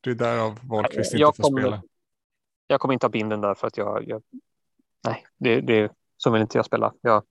Det 0.00 0.10
är 0.10 0.14
därav 0.14 0.58
Wahlqvist 0.62 1.12
Jag 1.14 1.28
inte 1.28 1.36
får 1.36 1.42
kommer- 1.48 1.60
spela. 1.62 1.82
Jag 2.66 2.80
kommer 2.80 2.94
inte 2.94 3.06
ha 3.06 3.10
binden 3.10 3.40
där 3.40 3.54
för 3.54 3.66
att 3.66 3.76
jag, 3.76 4.08
jag 4.08 4.22
nej, 5.04 5.26
det, 5.38 5.60
det, 5.60 5.92
så 6.16 6.30
vill 6.30 6.42
inte 6.42 6.58
jag 6.58 6.64
spela. 6.66 6.94
Jag 7.00 7.24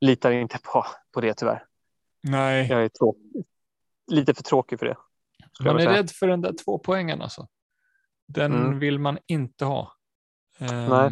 litar 0.00 0.30
inte 0.30 0.58
på, 0.62 0.86
på 1.12 1.20
det 1.20 1.34
tyvärr. 1.34 1.66
Nej, 2.22 2.66
Jag 2.70 2.84
är 2.84 2.88
tråk, 2.88 3.16
lite 4.06 4.34
för 4.34 4.42
tråkig 4.42 4.78
för 4.78 4.86
det. 4.86 4.96
man 5.64 5.78
är 5.80 5.86
rädd 5.88 6.10
för 6.10 6.26
den 6.26 6.40
där 6.40 6.54
två 6.64 6.78
poängen 6.78 7.22
alltså. 7.22 7.48
Den 8.32 8.52
Mm. 8.52 8.78
vill 8.78 8.98
man 8.98 9.18
inte 9.26 9.64
ha. 9.64 9.92
Nej. 10.58 11.10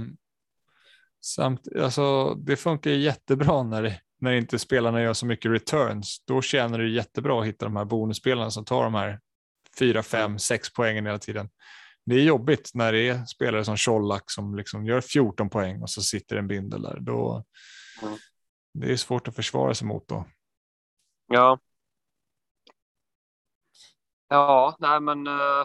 Samt, 1.21 1.69
alltså, 1.77 2.35
det 2.35 2.57
funkar 2.57 2.91
jättebra 2.91 3.63
när 3.63 3.83
det 3.83 4.01
när 4.21 4.33
inte 4.33 4.59
spelarna 4.59 5.03
gör 5.03 5.13
så 5.13 5.27
mycket 5.27 5.51
returns, 5.51 6.25
då 6.25 6.43
tjänar 6.43 6.79
du 6.79 6.95
jättebra 6.95 7.41
att 7.41 7.47
hitta 7.47 7.65
de 7.65 7.77
här 7.77 7.85
bonusspelarna 7.85 8.51
som 8.51 8.65
tar 8.65 8.85
de 8.85 8.95
här 8.95 9.21
4, 9.79 10.03
5, 10.03 10.39
6 10.39 10.73
poängen 10.73 11.07
hela 11.07 11.19
tiden. 11.19 11.51
Det 12.05 12.15
är 12.15 12.23
jobbigt 12.23 12.71
när 12.75 12.93
det 12.93 13.09
är 13.09 13.25
spelare 13.25 13.65
som 13.65 13.77
Colak 13.77 14.31
som 14.31 14.57
liksom 14.57 14.87
gör 14.87 15.01
14 15.01 15.51
poäng 15.51 15.83
och 15.83 15.91
så 15.91 16.03
sitter 16.03 16.37
en 16.37 16.49
bindel 16.49 16.83
där. 16.83 16.99
Då, 17.01 17.45
mm. 18.03 18.19
Det 18.75 18.93
är 18.93 18.97
svårt 18.97 19.29
att 19.29 19.37
försvara 19.37 19.75
sig 19.75 19.87
mot 19.87 20.09
då. 20.09 20.27
Ja. 21.27 21.59
Ja, 24.29 24.77
nej 24.79 25.01
men. 25.01 25.27
Uh... 25.27 25.65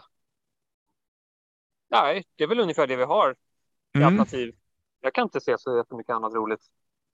Nej, 1.93 2.23
det 2.35 2.43
är 2.43 2.47
väl 2.47 2.59
ungefär 2.59 2.87
det 2.87 2.95
vi 2.95 3.03
har 3.03 3.35
i 3.95 3.97
mm. 3.97 4.07
alternativ. 4.07 4.55
Jag 5.01 5.13
kan 5.13 5.23
inte 5.23 5.41
se 5.41 5.55
så 5.57 5.77
jättemycket 5.77 6.13
annat 6.13 6.33
roligt. 6.33 6.61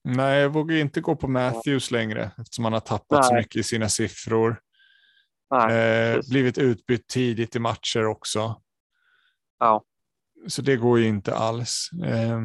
Nej, 0.04 0.42
jag 0.42 0.50
vågar 0.50 0.76
inte 0.76 1.02
gå 1.02 1.16
på 1.16 1.28
Matthews 1.28 1.92
längre 1.92 2.32
eftersom 2.38 2.64
han 2.64 2.74
har 2.74 2.80
tappat 2.80 3.20
Nej. 3.20 3.24
så 3.24 3.34
mycket 3.34 3.56
i 3.56 3.64
sina 3.64 3.90
siffror. 3.90 4.62
Nej, 5.52 6.14
eh, 6.14 6.20
blivit 6.30 6.58
utbytt 6.58 7.08
tidigt 7.08 7.56
i 7.56 7.60
matcher 7.60 8.06
också. 8.06 8.62
Ja. 9.60 9.84
Så 10.48 10.62
det 10.62 10.76
går 10.76 11.00
ju 11.00 11.08
inte 11.08 11.36
alls. 11.36 11.90
Eh, 12.06 12.40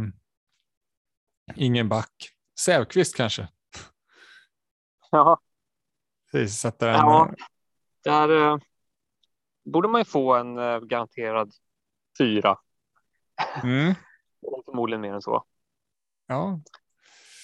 ingen 1.55 1.89
back. 1.89 2.30
Sävqvist 2.61 3.16
kanske? 3.16 3.49
Ja. 5.11 5.41
Precis, 6.32 6.59
sätter 6.59 6.89
en... 6.89 6.95
Ja, 6.95 7.35
där 8.05 8.28
eh, 8.28 8.59
borde 9.64 9.89
man 9.89 10.01
ju 10.01 10.05
få 10.05 10.35
en 10.35 10.59
eh, 10.59 10.80
garanterad 10.80 11.53
fyra. 12.18 12.58
Mm. 13.62 13.94
Förmodligen 14.64 15.00
mer 15.00 15.12
än 15.12 15.22
så. 15.22 15.44
Ja. 16.26 16.60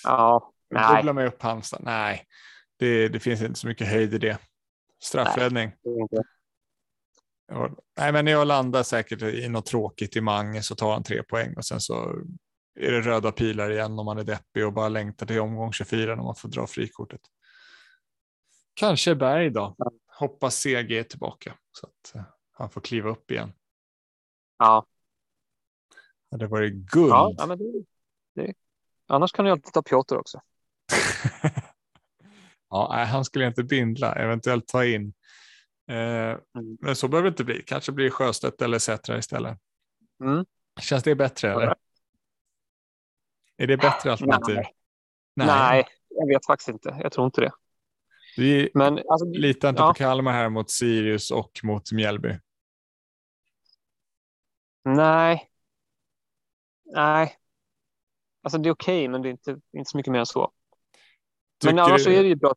Ja, 0.04 0.52
nej. 0.70 0.96
Bubbla 0.96 1.12
med 1.12 1.26
upp 1.26 1.42
Halmstad. 1.42 1.80
Nej, 1.84 2.26
det, 2.78 3.08
det 3.08 3.20
finns 3.20 3.42
inte 3.42 3.60
så 3.60 3.66
mycket 3.66 3.88
höjd 3.88 4.14
i 4.14 4.18
det. 4.18 4.38
Straffräddning. 5.02 5.72
Nej, 5.82 6.22
ja, 7.48 7.70
nej, 7.98 8.12
men 8.12 8.26
jag 8.26 8.46
landar 8.46 8.82
säkert 8.82 9.22
i 9.22 9.48
något 9.48 9.66
tråkigt 9.66 10.16
i 10.16 10.20
Mange 10.20 10.62
så 10.62 10.74
tar 10.74 10.92
han 10.92 11.02
tre 11.02 11.22
poäng 11.22 11.54
och 11.56 11.64
sen 11.64 11.80
så 11.80 12.14
är 12.80 12.92
det 12.92 13.00
röda 13.00 13.32
pilar 13.32 13.70
igen 13.70 13.98
om 13.98 14.06
man 14.06 14.18
är 14.18 14.24
deppig 14.24 14.66
och 14.66 14.72
bara 14.72 14.88
längtar 14.88 15.26
till 15.26 15.40
omgång 15.40 15.72
24 15.72 16.16
när 16.16 16.22
man 16.22 16.34
får 16.34 16.48
dra 16.48 16.66
frikortet. 16.66 17.20
Kanske 18.74 19.14
Berg 19.14 19.50
då. 19.50 19.76
Hoppas 20.18 20.62
CG 20.62 20.98
är 20.98 21.02
tillbaka 21.02 21.54
så 21.72 21.86
att 21.86 22.16
uh, 22.16 22.22
han 22.52 22.70
får 22.70 22.80
kliva 22.80 23.10
upp 23.10 23.30
igen. 23.30 23.52
Ja. 24.60 24.86
Det 26.30 26.46
var 26.46 26.60
ju 26.60 26.70
guld. 26.70 27.10
Ja, 27.10 27.46
men 27.48 27.58
det, 27.58 27.84
det, 28.34 28.54
annars 29.06 29.32
kan 29.32 29.44
du 29.44 29.50
alltid 29.50 29.72
ta 29.72 29.82
Piotr 29.82 30.16
också. 30.16 30.40
ja, 32.70 33.04
han 33.04 33.24
skulle 33.24 33.46
inte 33.46 33.64
bindla, 33.64 34.14
eventuellt 34.14 34.68
ta 34.68 34.84
in. 34.84 35.14
Eh, 35.90 35.96
mm. 35.96 36.40
Men 36.80 36.96
så 36.96 37.08
behöver 37.08 37.30
det 37.30 37.32
inte 37.32 37.44
bli. 37.44 37.62
Kanske 37.66 37.92
blir 37.92 38.10
Sjöstedt 38.10 38.62
eller 38.62 38.78
Sätra 38.78 39.18
istället. 39.18 39.58
Mm. 40.24 40.44
Känns 40.80 41.02
det 41.02 41.14
bättre? 41.14 41.52
Eller? 41.52 41.74
Är 43.56 43.66
det 43.66 43.76
bättre 43.76 44.12
alternativ? 44.12 44.54
Nej. 44.54 44.74
Nej. 45.34 45.46
Nej, 45.46 45.86
jag 46.08 46.28
vet 46.28 46.46
faktiskt 46.46 46.68
inte. 46.68 46.98
Jag 47.02 47.12
tror 47.12 47.26
inte 47.26 47.40
det. 47.40 47.52
Vi 48.36 48.70
Men, 48.74 48.98
alltså, 49.08 49.26
litar 49.26 49.68
inte 49.68 49.82
ja. 49.82 49.88
på 49.88 49.94
Kalmar 49.94 50.32
här 50.32 50.48
mot 50.48 50.70
Sirius 50.70 51.30
och 51.30 51.60
mot 51.62 51.92
Mjällby. 51.92 52.38
Nej. 54.84 55.50
Nej. 56.84 57.36
Alltså 58.42 58.58
det 58.58 58.68
är 58.68 58.72
okej, 58.72 58.98
okay, 58.98 59.08
men 59.08 59.22
det 59.22 59.28
är 59.28 59.30
inte, 59.30 59.60
inte 59.72 59.90
så 59.90 59.96
mycket 59.96 60.12
mer 60.12 60.18
än 60.18 60.26
så. 60.26 60.52
Tycker 61.60 61.74
men 61.74 61.84
annars 61.84 62.04
du, 62.04 62.14
är 62.14 62.22
det 62.22 62.28
ju 62.28 62.36
bra. 62.36 62.54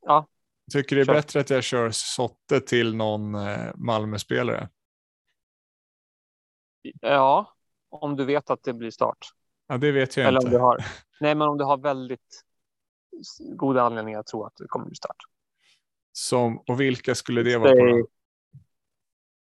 Ja. 0.00 0.26
Tycker 0.72 0.96
du 0.96 1.04
det 1.04 1.12
är 1.12 1.14
bättre 1.14 1.40
att 1.40 1.50
jag 1.50 1.64
kör 1.64 1.90
Sotte 1.90 2.60
till 2.60 2.96
någon 2.96 3.34
eh, 3.34 3.70
Malmö-spelare? 3.74 4.68
Ja, 7.00 7.54
om 7.88 8.16
du 8.16 8.24
vet 8.24 8.50
att 8.50 8.62
det 8.62 8.72
blir 8.72 8.90
start. 8.90 9.18
Ja, 9.66 9.78
det 9.78 9.92
vet 9.92 10.16
jag 10.16 10.26
Eller 10.26 10.40
inte. 10.40 10.46
Om 10.46 10.52
du 10.52 10.58
har, 10.58 10.76
nej, 11.20 11.34
men 11.34 11.48
om 11.48 11.58
du 11.58 11.64
har 11.64 11.76
väldigt 11.76 12.44
goda 13.38 13.82
anledningar 13.82 14.20
att 14.20 14.26
tro 14.26 14.44
att 14.44 14.56
det 14.56 14.66
kommer 14.68 14.86
bli 14.86 14.94
start. 14.94 15.16
Som, 16.12 16.58
och 16.58 16.80
vilka 16.80 17.14
skulle 17.14 17.42
det 17.42 17.58
vara? 17.58 17.72
På 17.72 18.06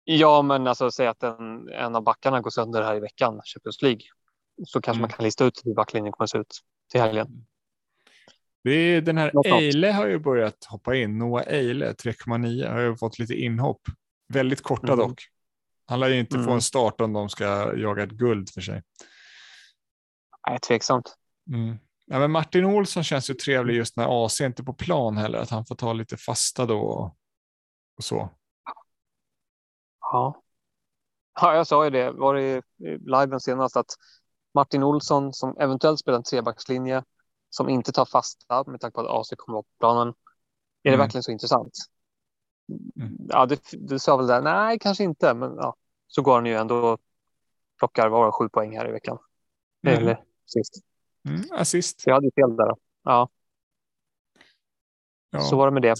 Ja, 0.09 0.41
men 0.41 0.67
alltså 0.67 0.91
säg 0.91 1.07
att 1.07 1.23
en, 1.23 1.69
en 1.69 1.95
av 1.95 2.03
backarna 2.03 2.41
går 2.41 2.49
sönder 2.49 2.83
här 2.83 2.95
i 2.95 2.99
veckan, 2.99 3.41
Champions 3.43 3.81
League. 3.81 4.01
Så 4.65 4.81
kanske 4.81 4.99
mm. 4.99 5.01
man 5.01 5.09
kan 5.09 5.23
lista 5.25 5.45
ut 5.45 5.61
hur 5.65 5.73
backlinjen 5.73 6.11
kommer 6.11 6.27
se 6.27 6.37
ut 6.37 6.59
till 6.91 7.01
helgen. 7.01 7.45
Det 8.63 9.01
den 9.01 9.17
här 9.17 9.31
Eile 9.45 9.91
har 9.91 10.07
ju 10.07 10.19
börjat 10.19 10.65
hoppa 10.65 10.95
in. 10.95 11.17
Noah 11.17 11.43
Eile, 11.47 11.91
3,9, 11.91 12.71
har 12.71 12.79
ju 12.79 12.95
fått 12.95 13.19
lite 13.19 13.33
inhopp. 13.33 13.81
Väldigt 14.33 14.63
korta 14.63 14.93
mm. 14.93 14.97
dock. 14.97 15.21
Han 15.85 15.99
lär 15.99 16.09
ju 16.09 16.19
inte 16.19 16.35
mm. 16.35 16.47
få 16.47 16.53
en 16.53 16.61
start 16.61 17.01
om 17.01 17.13
de 17.13 17.29
ska 17.29 17.77
jaga 17.77 18.03
ett 18.03 18.11
guld 18.11 18.49
för 18.49 18.61
sig. 18.61 18.83
Nej, 20.49 20.59
tveksamt. 20.59 21.15
Mm. 21.53 21.77
Ja, 22.05 22.19
men 22.19 22.31
Martin 22.31 22.65
Olsson 22.65 23.03
känns 23.03 23.29
ju 23.29 23.33
trevlig 23.33 23.75
just 23.75 23.97
när 23.97 24.25
AC 24.25 24.41
inte 24.41 24.61
är 24.61 24.63
på 24.63 24.73
plan 24.73 25.17
heller, 25.17 25.39
att 25.39 25.49
han 25.49 25.65
får 25.65 25.75
ta 25.75 25.93
lite 25.93 26.17
fasta 26.17 26.65
då 26.65 27.15
och 27.97 28.03
så. 28.03 28.36
Ja. 30.11 30.41
ja, 31.41 31.55
jag 31.55 31.67
sa 31.67 31.83
ju 31.83 31.89
det, 31.89 32.11
var 32.11 32.33
det 32.33 32.41
i 32.41 32.61
liven 32.97 33.39
senast, 33.39 33.77
att 33.77 33.95
Martin 34.53 34.83
Olsson 34.83 35.33
som 35.33 35.57
eventuellt 35.57 35.99
spelar 35.99 36.17
en 36.17 36.23
trebackslinje 36.23 37.03
som 37.49 37.69
inte 37.69 37.91
tar 37.91 38.05
fasta 38.05 38.63
med 38.67 38.79
tanke 38.79 38.95
på 38.95 39.01
att 39.01 39.07
AC 39.07 39.33
kommer 39.37 39.59
upp 39.59 39.65
på 39.65 39.79
planen. 39.79 40.07
Är 40.07 40.89
mm. 40.89 40.97
det 40.99 41.03
verkligen 41.03 41.23
så 41.23 41.31
intressant? 41.31 41.73
Mm. 42.99 43.17
Ja, 43.29 43.47
du 43.71 43.99
sa 43.99 44.17
väl 44.17 44.27
där, 44.27 44.41
nej, 44.41 44.79
kanske 44.79 45.03
inte, 45.03 45.33
men 45.33 45.55
ja, 45.55 45.75
så 46.07 46.21
går 46.21 46.35
han 46.35 46.45
ju 46.45 46.53
ändå 46.53 46.75
och 46.75 46.99
plockar 47.77 48.09
var 48.09 48.31
sju 48.31 48.49
poäng 48.49 48.77
här 48.77 48.89
i 48.89 48.91
veckan. 48.91 49.17
Mm. 49.87 49.97
Eller 49.97 50.23
sist. 50.45 50.73
Mm, 51.29 51.41
assist. 51.51 52.01
Så 52.01 52.09
jag 52.09 52.15
hade 52.15 52.31
fel 52.35 52.55
där. 52.55 52.75
Ja. 53.03 53.29
ja. 55.29 55.39
Så 55.39 55.57
var 55.57 55.67
det 55.67 55.73
med 55.73 55.81
det. 55.81 55.95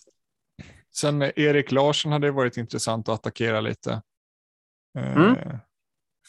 Sen 0.99 1.21
Erik 1.21 1.71
Larsson 1.71 2.11
hade 2.11 2.31
varit 2.31 2.57
intressant 2.57 3.09
att 3.09 3.15
attackera 3.15 3.61
lite. 3.61 4.01
Eh, 4.97 5.17
mm. 5.17 5.35
Eh, 5.35 5.55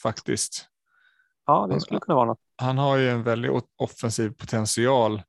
faktiskt. 0.03 0.69
Ja, 1.47 1.67
det 1.71 1.81
skulle 1.81 2.01
kunna 2.01 2.17
vara 2.17 2.27
något. 2.27 2.41
Han 2.57 2.79
har 2.79 2.97
ju 2.97 3.11
en 3.11 3.23
väldigt 3.23 3.51
offensiv 3.77 4.31
potential. 4.31 5.23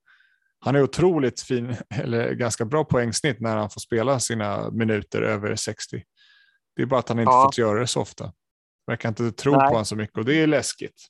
Han 0.59 0.75
är 0.75 0.83
otroligt 0.83 1.41
fin, 1.41 1.75
eller 1.89 2.33
ganska 2.33 2.65
bra 2.65 2.83
poängsnitt 2.83 3.39
när 3.39 3.57
han 3.57 3.69
får 3.69 3.81
spela 3.81 4.19
sina 4.19 4.71
minuter 4.71 5.21
över 5.21 5.55
60. 5.55 6.03
Det 6.75 6.81
är 6.81 6.85
bara 6.85 6.99
att 6.99 7.09
han 7.09 7.19
inte 7.19 7.31
ja. 7.31 7.43
fått 7.43 7.57
göra 7.57 7.80
det 7.80 7.88
så 7.88 8.01
ofta. 8.01 8.34
Jag 8.85 8.99
kan 8.99 9.09
inte 9.09 9.31
tro 9.31 9.51
Nej. 9.51 9.61
på 9.61 9.68
honom 9.68 9.85
så 9.85 9.95
mycket 9.95 10.18
och 10.18 10.26
det 10.26 10.41
är 10.41 10.47
läskigt. 10.47 11.07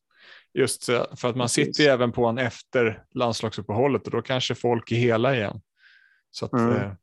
Just 0.54 0.86
för 0.86 1.26
att 1.26 1.36
man 1.36 1.50
sitter 1.50 1.84
ju 1.84 1.90
även 1.90 2.12
på 2.12 2.26
honom 2.26 2.46
efter 2.46 3.04
landslagsuppehållet 3.12 4.06
och 4.06 4.12
då 4.12 4.22
kanske 4.22 4.56
folk 4.56 4.92
är 4.92 4.96
hela 4.96 5.36
igen. 5.36 5.62
Så 6.32 6.46
att, 6.46 6.54
mm. 6.54 6.96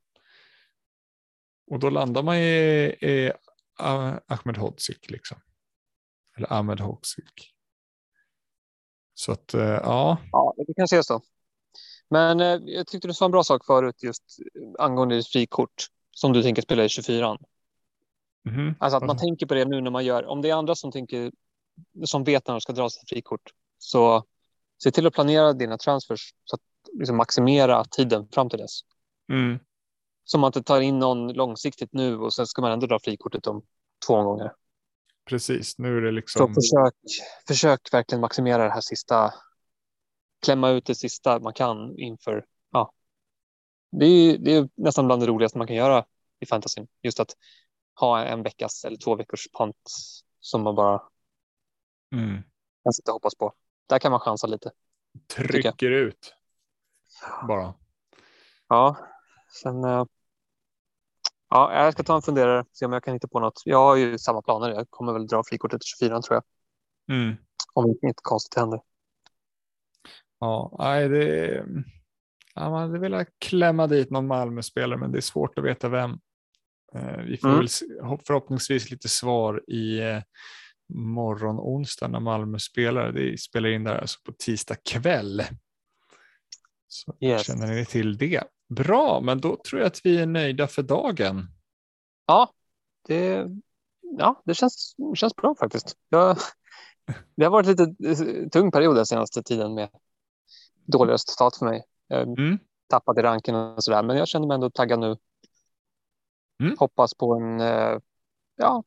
Och 1.66 1.78
då 1.78 1.90
landar 1.90 2.22
man 2.22 2.36
i, 2.36 2.96
i 3.00 3.32
Ahmed 3.78 4.56
Hodzic 4.56 5.10
liksom. 5.10 5.38
Eller 6.36 6.52
Ahmed 6.52 6.80
Hodzic. 6.80 7.24
Så 9.14 9.32
att 9.32 9.54
eh, 9.54 9.60
ja. 9.62 10.18
Ja, 10.32 10.54
det 10.56 10.74
kanske 10.76 10.98
är 10.98 11.02
så. 11.02 11.22
Men 12.10 12.40
eh, 12.40 12.60
jag 12.64 12.86
tyckte 12.86 13.08
du 13.08 13.14
sa 13.14 13.24
en 13.24 13.30
bra 13.30 13.44
sak 13.44 13.66
förut 13.66 14.02
just 14.02 14.22
angående 14.78 15.22
frikort 15.22 15.86
som 16.10 16.32
du 16.32 16.42
tänker 16.42 16.62
spela 16.62 16.84
i 16.84 16.88
24. 16.88 17.38
Mm. 18.48 18.74
Alltså 18.80 18.96
att 18.96 19.06
man 19.06 19.18
tänker 19.18 19.46
på 19.46 19.54
det 19.54 19.64
nu 19.64 19.80
när 19.80 19.90
man 19.90 20.04
gör, 20.04 20.24
om 20.24 20.42
det 20.42 20.50
är 20.50 20.54
andra 20.54 20.74
som 20.74 20.92
tänker, 20.92 21.32
som 22.04 22.24
vet 22.24 22.46
när 22.46 22.54
de 22.54 22.60
ska 22.60 22.72
dra 22.72 22.90
sitt 22.90 23.08
frikort, 23.08 23.50
så 23.78 24.24
se 24.82 24.90
till 24.90 25.06
att 25.06 25.14
planera 25.14 25.52
dina 25.52 25.78
transfers 25.78 26.34
så 26.44 26.56
att 26.56 26.62
liksom 26.98 27.16
maximera 27.16 27.84
tiden 27.84 28.28
fram 28.28 28.50
till 28.50 28.58
dess. 28.58 28.80
Mm. 29.32 29.58
Så 30.28 30.38
man 30.38 30.48
inte 30.48 30.62
tar 30.62 30.80
in 30.80 30.98
någon 30.98 31.32
långsiktigt 31.32 31.92
nu 31.92 32.18
och 32.18 32.34
sen 32.34 32.46
ska 32.46 32.62
man 32.62 32.72
ändå 32.72 32.86
dra 32.86 32.98
frikortet 32.98 33.46
om 33.46 33.62
två 34.06 34.22
gånger. 34.22 34.52
Precis, 35.24 35.78
nu 35.78 35.96
är 35.96 36.00
det 36.00 36.10
liksom. 36.10 36.54
Så 36.54 36.60
försök, 36.60 36.94
försök 37.48 37.92
verkligen 37.92 38.20
maximera 38.20 38.64
det 38.64 38.70
här 38.70 38.80
sista. 38.80 39.34
Klämma 40.44 40.70
ut 40.70 40.86
det 40.86 40.94
sista 40.94 41.38
man 41.40 41.52
kan 41.52 41.98
inför. 41.98 42.44
Ja. 42.72 42.92
Det 43.90 44.06
är, 44.06 44.38
det 44.38 44.54
är 44.54 44.68
nästan 44.74 45.06
bland 45.06 45.22
det 45.22 45.26
roligaste 45.26 45.58
man 45.58 45.66
kan 45.66 45.76
göra 45.76 46.04
i 46.40 46.46
fantasyn. 46.46 46.88
Just 47.02 47.20
att 47.20 47.30
ha 47.94 48.24
en 48.24 48.42
veckas 48.42 48.84
eller 48.84 48.96
två 48.96 49.16
veckors 49.16 49.48
pant 49.52 49.76
som 50.40 50.62
man 50.62 50.74
bara 50.74 51.02
mm. 52.12 52.42
kan 52.82 52.92
sitta 52.92 53.10
och 53.10 53.14
hoppas 53.14 53.34
på. 53.34 53.52
Där 53.86 53.98
kan 53.98 54.10
man 54.10 54.20
chansa 54.20 54.46
lite. 54.46 54.70
Trycker 55.26 55.90
ut 55.90 56.34
bara. 57.48 57.74
Ja, 58.68 58.96
sen. 59.62 60.06
Ja, 61.48 61.84
jag 61.84 61.92
ska 61.92 62.02
ta 62.02 62.16
en 62.16 62.22
funderare 62.22 62.64
se 62.72 62.86
om 62.86 62.92
jag 62.92 63.04
kan 63.04 63.14
hitta 63.14 63.28
på 63.28 63.40
något. 63.40 63.62
Jag 63.64 63.78
har 63.78 63.96
ju 63.96 64.18
samma 64.18 64.42
planer. 64.42 64.70
Jag 64.70 64.90
kommer 64.90 65.12
väl 65.12 65.26
dra 65.26 65.42
frikortet 65.46 65.80
till 65.80 65.88
24 65.88 66.22
tror 66.22 66.34
jag. 66.34 66.44
Mm. 67.16 67.36
Om 67.74 67.90
inte 67.90 68.20
konstigt 68.22 68.58
händer. 68.58 68.80
Ja, 70.40 70.76
nej, 70.78 71.08
det 71.08 71.64
Ja, 72.58 72.70
man 72.70 72.82
hade 72.82 72.98
velat 72.98 73.28
klämma 73.38 73.86
dit 73.86 74.10
någon 74.10 74.26
Malmö-spelare, 74.26 74.98
men 74.98 75.12
det 75.12 75.18
är 75.18 75.22
svårt 75.22 75.58
att 75.58 75.64
veta 75.64 75.88
vem. 75.88 76.10
Eh, 76.94 77.18
vi 77.18 77.36
får 77.36 77.48
mm. 77.48 77.58
väl 77.58 77.68
förhoppningsvis 78.26 78.90
lite 78.90 79.08
svar 79.08 79.70
i 79.70 79.98
eh, 79.98 80.22
morgon 80.94 81.58
onsdag 81.58 82.08
när 82.08 82.20
Malmö 82.20 82.58
spelar. 82.58 83.12
Det 83.12 83.40
spelar 83.40 83.68
in 83.68 83.84
där 83.84 83.98
alltså 83.98 84.20
på 84.24 84.32
tisdag 84.32 84.76
kväll. 84.90 85.42
Så 86.88 87.14
yes. 87.20 87.46
känner 87.46 87.66
ni 87.66 87.84
till 87.84 88.18
det. 88.18 88.44
Bra, 88.68 89.20
men 89.20 89.40
då 89.40 89.56
tror 89.56 89.80
jag 89.80 89.86
att 89.86 90.00
vi 90.04 90.18
är 90.18 90.26
nöjda 90.26 90.66
för 90.66 90.82
dagen. 90.82 91.48
Ja, 92.26 92.52
det, 93.08 93.46
ja, 94.18 94.42
det 94.44 94.54
känns, 94.54 94.96
känns 95.14 95.36
bra 95.36 95.54
faktiskt. 95.60 95.96
Jag, 96.08 96.36
det 97.34 97.44
har 97.44 97.50
varit 97.50 97.66
lite 97.66 97.82
eh, 97.82 98.48
tung 98.48 98.70
period 98.70 98.96
den 98.96 99.06
senaste 99.06 99.42
tiden 99.42 99.74
med 99.74 99.88
dåliga 100.84 101.14
resultat 101.14 101.56
för 101.56 101.66
mig. 101.66 101.84
Jag 102.06 102.38
mm. 102.38 102.58
tappat 102.88 103.18
i 103.18 103.22
ranken 103.22 103.54
och 103.54 103.84
sådär, 103.84 104.02
men 104.02 104.16
jag 104.16 104.28
känner 104.28 104.46
mig 104.46 104.54
ändå 104.54 104.70
taggad 104.70 105.00
nu. 105.00 105.16
Mm. 106.60 106.76
Hoppas 106.78 107.14
på 107.14 107.34
en 107.34 107.60
eh, 107.60 107.98
ja, 108.56 108.84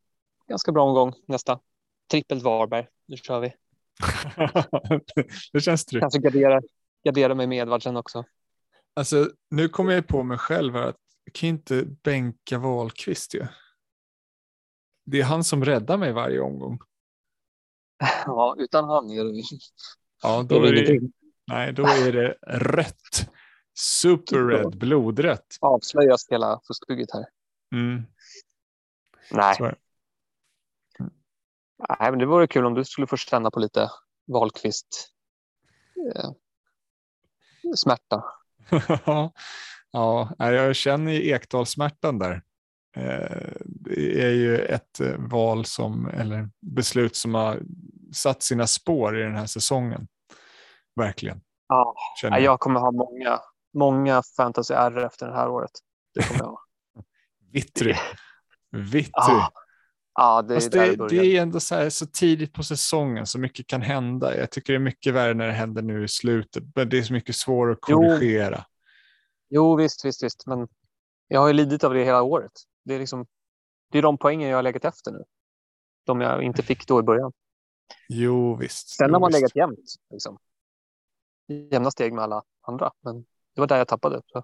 ganska 0.48 0.72
bra 0.72 0.84
omgång 0.84 1.14
nästa. 1.26 1.60
Trippelt 2.12 2.44
Varberg, 2.44 2.88
nu 3.06 3.18
kör 3.18 3.40
vi. 3.40 3.54
det 5.54 5.60
känns 5.60 5.86
tryggt. 5.86 6.02
Kanske 6.02 6.20
gardera, 6.20 6.62
gardera 7.04 7.36
mig 7.36 7.48
med 7.48 7.58
Edvardsen 7.58 7.98
också. 7.98 8.24
Alltså, 9.00 9.32
nu 9.50 9.70
kommer 9.70 9.94
jag 9.94 10.08
på 10.08 10.24
mig 10.24 10.38
själv 10.38 10.74
här 10.74 10.88
att 10.88 10.98
jag 11.24 11.34
kan 11.34 11.50
inte 11.50 11.86
bänka 11.86 12.58
Wahlqvist 12.58 13.34
ju. 13.34 13.48
Det 15.06 15.20
är 15.20 15.24
han 15.24 15.44
som 15.44 15.66
räddar 15.66 15.98
mig 15.98 16.12
varje 16.12 16.40
omgång. 16.40 16.80
Ja, 18.26 18.56
utan 18.58 18.90
han 18.90 19.10
är 19.10 19.24
det 19.24 19.44
Ja, 20.22 20.44
då 20.50 20.64
är 20.64 20.74
det, 20.74 21.00
nej, 21.48 21.74
då 21.74 21.84
är 21.84 22.12
det 22.12 22.38
rött. 22.48 23.30
Superred, 23.80 24.78
blodrött. 24.78 25.58
Avslöjas 25.62 26.28
hela 26.30 26.62
fuskbygget 26.68 27.12
här. 27.14 27.26
Mm. 27.76 28.04
Nej. 29.32 29.58
Mm. 29.60 31.14
Nej, 31.90 32.12
men 32.12 32.20
det 32.20 32.26
vore 32.26 32.48
kul 32.48 32.66
om 32.66 32.74
du 32.74 32.86
skulle 32.86 33.08
få 33.08 33.18
känna 33.18 33.52
på 33.52 33.60
lite 33.60 33.92
Wahlqvist 34.28 35.14
eh, 36.16 36.32
smärta. 37.76 38.39
ja, 39.92 40.36
jag 40.38 40.76
känner 40.76 41.12
ju 41.12 41.30
Ekdalsmärtan 41.30 42.20
där. 42.20 42.42
Eh, 42.98 43.52
det 43.66 44.22
är 44.22 44.32
ju 44.32 44.58
ett 44.58 45.00
eh, 45.00 45.16
val 45.18 45.66
som, 45.66 46.08
eller 46.08 46.50
beslut 46.62 47.16
som 47.16 47.34
har 47.34 47.62
satt 48.14 48.44
sina 48.44 48.68
spår 48.68 49.20
i 49.20 49.24
den 49.24 49.36
här 49.36 49.46
säsongen. 49.46 50.08
Verkligen. 50.96 51.42
Ja, 51.68 51.96
jag. 52.22 52.42
jag 52.42 52.60
kommer 52.60 52.80
ha 52.80 52.92
många, 52.92 53.40
många 53.74 54.24
fantasy 54.38 54.74
R 54.74 54.98
efter 55.06 55.28
det 55.28 55.34
här 55.34 55.50
året. 55.50 55.72
Det 56.14 56.28
kommer 56.28 56.40
jag 56.40 56.48
ha. 56.48 56.64
Vittry. 57.52 57.96
Vittry. 58.72 59.12
Ja. 59.14 59.52
Ja, 60.20 60.42
det, 60.42 60.56
är 60.56 60.70
det, 60.70 61.08
det, 61.10 61.38
är 61.38 61.42
ändå 61.42 61.60
så, 61.60 61.76
här, 61.76 61.90
så 61.90 62.06
tidigt 62.06 62.54
på 62.54 62.64
säsongen 62.64 63.26
så 63.26 63.40
mycket 63.40 63.68
kan 63.68 63.82
hända. 63.82 64.38
Jag 64.38 64.52
tycker 64.52 64.74
det 64.74 64.78
är 64.78 64.80
mycket 64.80 65.14
värre 65.14 65.34
när 65.34 65.48
det 65.48 65.54
händer 65.54 65.82
nu 65.82 66.04
i 66.04 66.08
slutet, 66.08 66.64
men 66.76 66.90
det 66.90 66.98
är 66.98 67.04
så 67.04 67.14
mycket 67.14 67.36
svårare 67.36 67.74
att 67.74 67.82
korrigera. 67.82 68.66
Jo, 69.50 69.64
jo 69.72 69.76
visst, 69.76 70.06
visst, 70.06 70.24
visst, 70.24 70.48
men 70.48 70.68
jag 71.28 71.40
har 71.42 71.48
ju 71.48 71.54
lidit 71.54 71.84
av 71.84 71.94
det 71.94 72.04
hela 72.04 72.22
året. 72.22 72.52
Det 72.86 72.96
är, 72.96 73.00
liksom, 73.00 73.26
det 73.92 73.98
är 73.98 74.02
de 74.02 74.18
poängen 74.18 74.50
jag 74.50 74.58
har 74.58 74.64
legat 74.64 74.86
efter 74.86 75.12
nu. 75.12 75.24
De 76.06 76.22
jag 76.22 76.44
inte 76.44 76.64
fick 76.64 76.88
då 76.88 77.00
i 77.00 77.04
början. 77.04 77.32
Jo, 78.10 78.56
visst. 78.56 78.90
Sen 78.90 79.14
har 79.14 79.20
man 79.20 79.32
legat 79.32 79.56
jämnt. 79.56 79.96
Liksom. 80.10 80.38
Jämna 81.72 81.92
steg 81.92 82.14
med 82.14 82.24
alla 82.24 82.44
andra, 82.62 82.92
men 83.02 83.26
det 83.56 83.62
var 83.62 83.68
där 83.68 83.78
jag 83.78 83.88
tappade. 83.88 84.22
Så. 84.26 84.44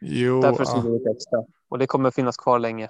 Jo, 0.00 0.40
Därför 0.40 0.64
ja. 0.64 0.82
det 0.82 1.10
extra. 1.10 1.44
Och 1.68 1.78
det 1.78 1.86
kommer 1.86 2.10
finnas 2.10 2.36
kvar 2.36 2.58
länge. 2.58 2.88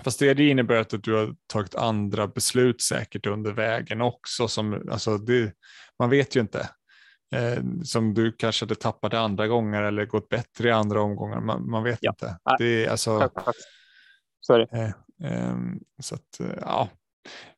Fast 0.00 0.18
det, 0.18 0.34
det 0.34 0.48
innebär 0.48 0.76
att 0.76 1.02
du 1.02 1.14
har 1.14 1.34
tagit 1.46 1.74
andra 1.74 2.28
beslut 2.28 2.82
säkert 2.82 3.26
under 3.26 3.52
vägen 3.52 4.00
också. 4.00 4.48
Som, 4.48 4.88
alltså 4.90 5.18
det, 5.18 5.52
man 5.98 6.10
vet 6.10 6.36
ju 6.36 6.40
inte. 6.40 6.70
Eh, 7.34 7.62
som 7.84 8.14
du 8.14 8.32
kanske 8.32 8.64
hade 8.64 8.74
tappat 8.74 9.14
andra 9.14 9.46
gånger 9.46 9.82
eller 9.82 10.06
gått 10.06 10.28
bättre 10.28 10.68
i 10.68 10.72
andra 10.72 11.02
omgångar. 11.02 11.40
Man, 11.40 11.70
man 11.70 11.82
vet 11.82 11.98
ja. 12.00 12.10
inte. 12.10 12.38
Det 12.58 12.84
är 12.84 12.90
alltså, 12.90 13.30
Sorry. 14.40 14.66
Eh, 14.72 14.88
eh, 15.32 15.56
så 16.02 16.14
att, 16.14 16.40
eh, 16.40 16.58
ja. 16.60 16.88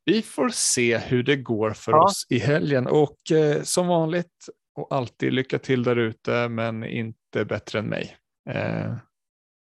Vi 0.05 0.23
får 0.23 0.49
se 0.49 0.99
hur 0.99 1.23
det 1.23 1.37
går 1.37 1.71
för 1.71 1.93
ja. 1.93 2.05
oss 2.05 2.27
i 2.29 2.39
helgen 2.39 2.87
och 2.87 3.31
eh, 3.31 3.63
som 3.63 3.87
vanligt 3.87 4.49
och 4.75 4.95
alltid 4.95 5.33
lycka 5.33 5.59
till 5.59 5.83
där 5.83 5.97
ute 5.97 6.49
men 6.49 6.85
inte 6.85 7.45
bättre 7.45 7.79
än 7.79 7.87
mig. 7.87 8.17
Eh, 8.51 8.95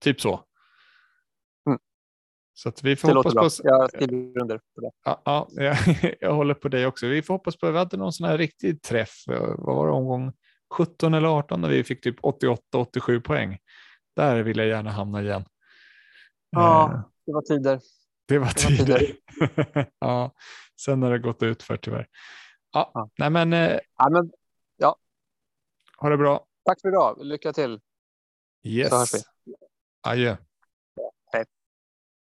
typ 0.04 0.22
så. 0.22 0.44
Så 2.54 2.70
att 2.70 2.84
vi 2.84 2.96
får 2.96 3.08
det 3.08 3.14
hoppas 3.14 3.62
på... 3.62 3.68
Jag 3.70 3.90
skriver 3.90 4.42
under 4.42 4.58
på 4.58 4.82
det. 4.82 4.92
Ja, 5.04 5.22
ja 5.26 5.48
jag, 5.52 5.78
jag, 6.20 6.34
håller 6.34 6.54
på 6.54 6.70
dig 6.70 6.86
också. 6.86 7.08
Vi 7.08 7.22
får 7.22 7.34
hoppas 7.34 7.58
på 7.58 7.68
att 7.68 7.74
vi 7.74 7.78
hade 7.78 7.98
någon 7.98 8.14
sån 8.14 8.28
här 8.28 8.38
riktig 8.38 8.82
träff. 8.82 9.24
Vad 9.28 9.60
var 9.76 9.88
det, 9.88 9.94
omgång 9.94 10.34
17 10.74 11.14
eller 11.14 11.28
18 11.28 11.62
när 11.62 11.70
vi 11.70 11.84
fick 11.84 12.04
typ 12.04 12.20
88-87 12.20 13.22
poäng. 13.22 13.58
Där 14.16 14.44
vill 14.44 14.58
jag 14.58 14.68
gärna 14.68 14.92
hamna 14.92 15.22
igen. 15.22 15.46
Ja, 16.50 16.92
eh, 16.94 17.02
det 17.26 17.34
var 17.34 17.42
tider. 17.42 17.80
Det 18.28 18.40
var 18.40 18.48
tider. 18.48 18.86
Det 18.86 18.92
var 19.40 19.64
tider. 19.64 19.90
ja, 20.00 20.32
sen 20.82 21.04
har 21.04 21.12
det 21.12 21.20
gått 21.20 21.44
ut 21.44 21.64
för 21.64 21.78
tyvärr. 21.78 22.08
Ja, 22.72 22.92
ja. 22.94 23.10
Nej, 23.18 23.30
men, 23.30 23.54
eh, 23.54 23.80
ja, 23.98 24.10
men 24.10 24.32
ja. 24.78 24.96
Ha 25.98 26.10
det 26.10 26.18
bra. 26.18 26.46
Tack 26.66 26.82
för 26.82 26.90
idag. 26.90 27.18
Lycka 27.26 27.54
till. 27.54 27.80
Yes. 28.64 28.90
Så 28.90 28.96
hörs 28.96 29.14
vi. 29.14 29.20
Adjö. 30.02 30.38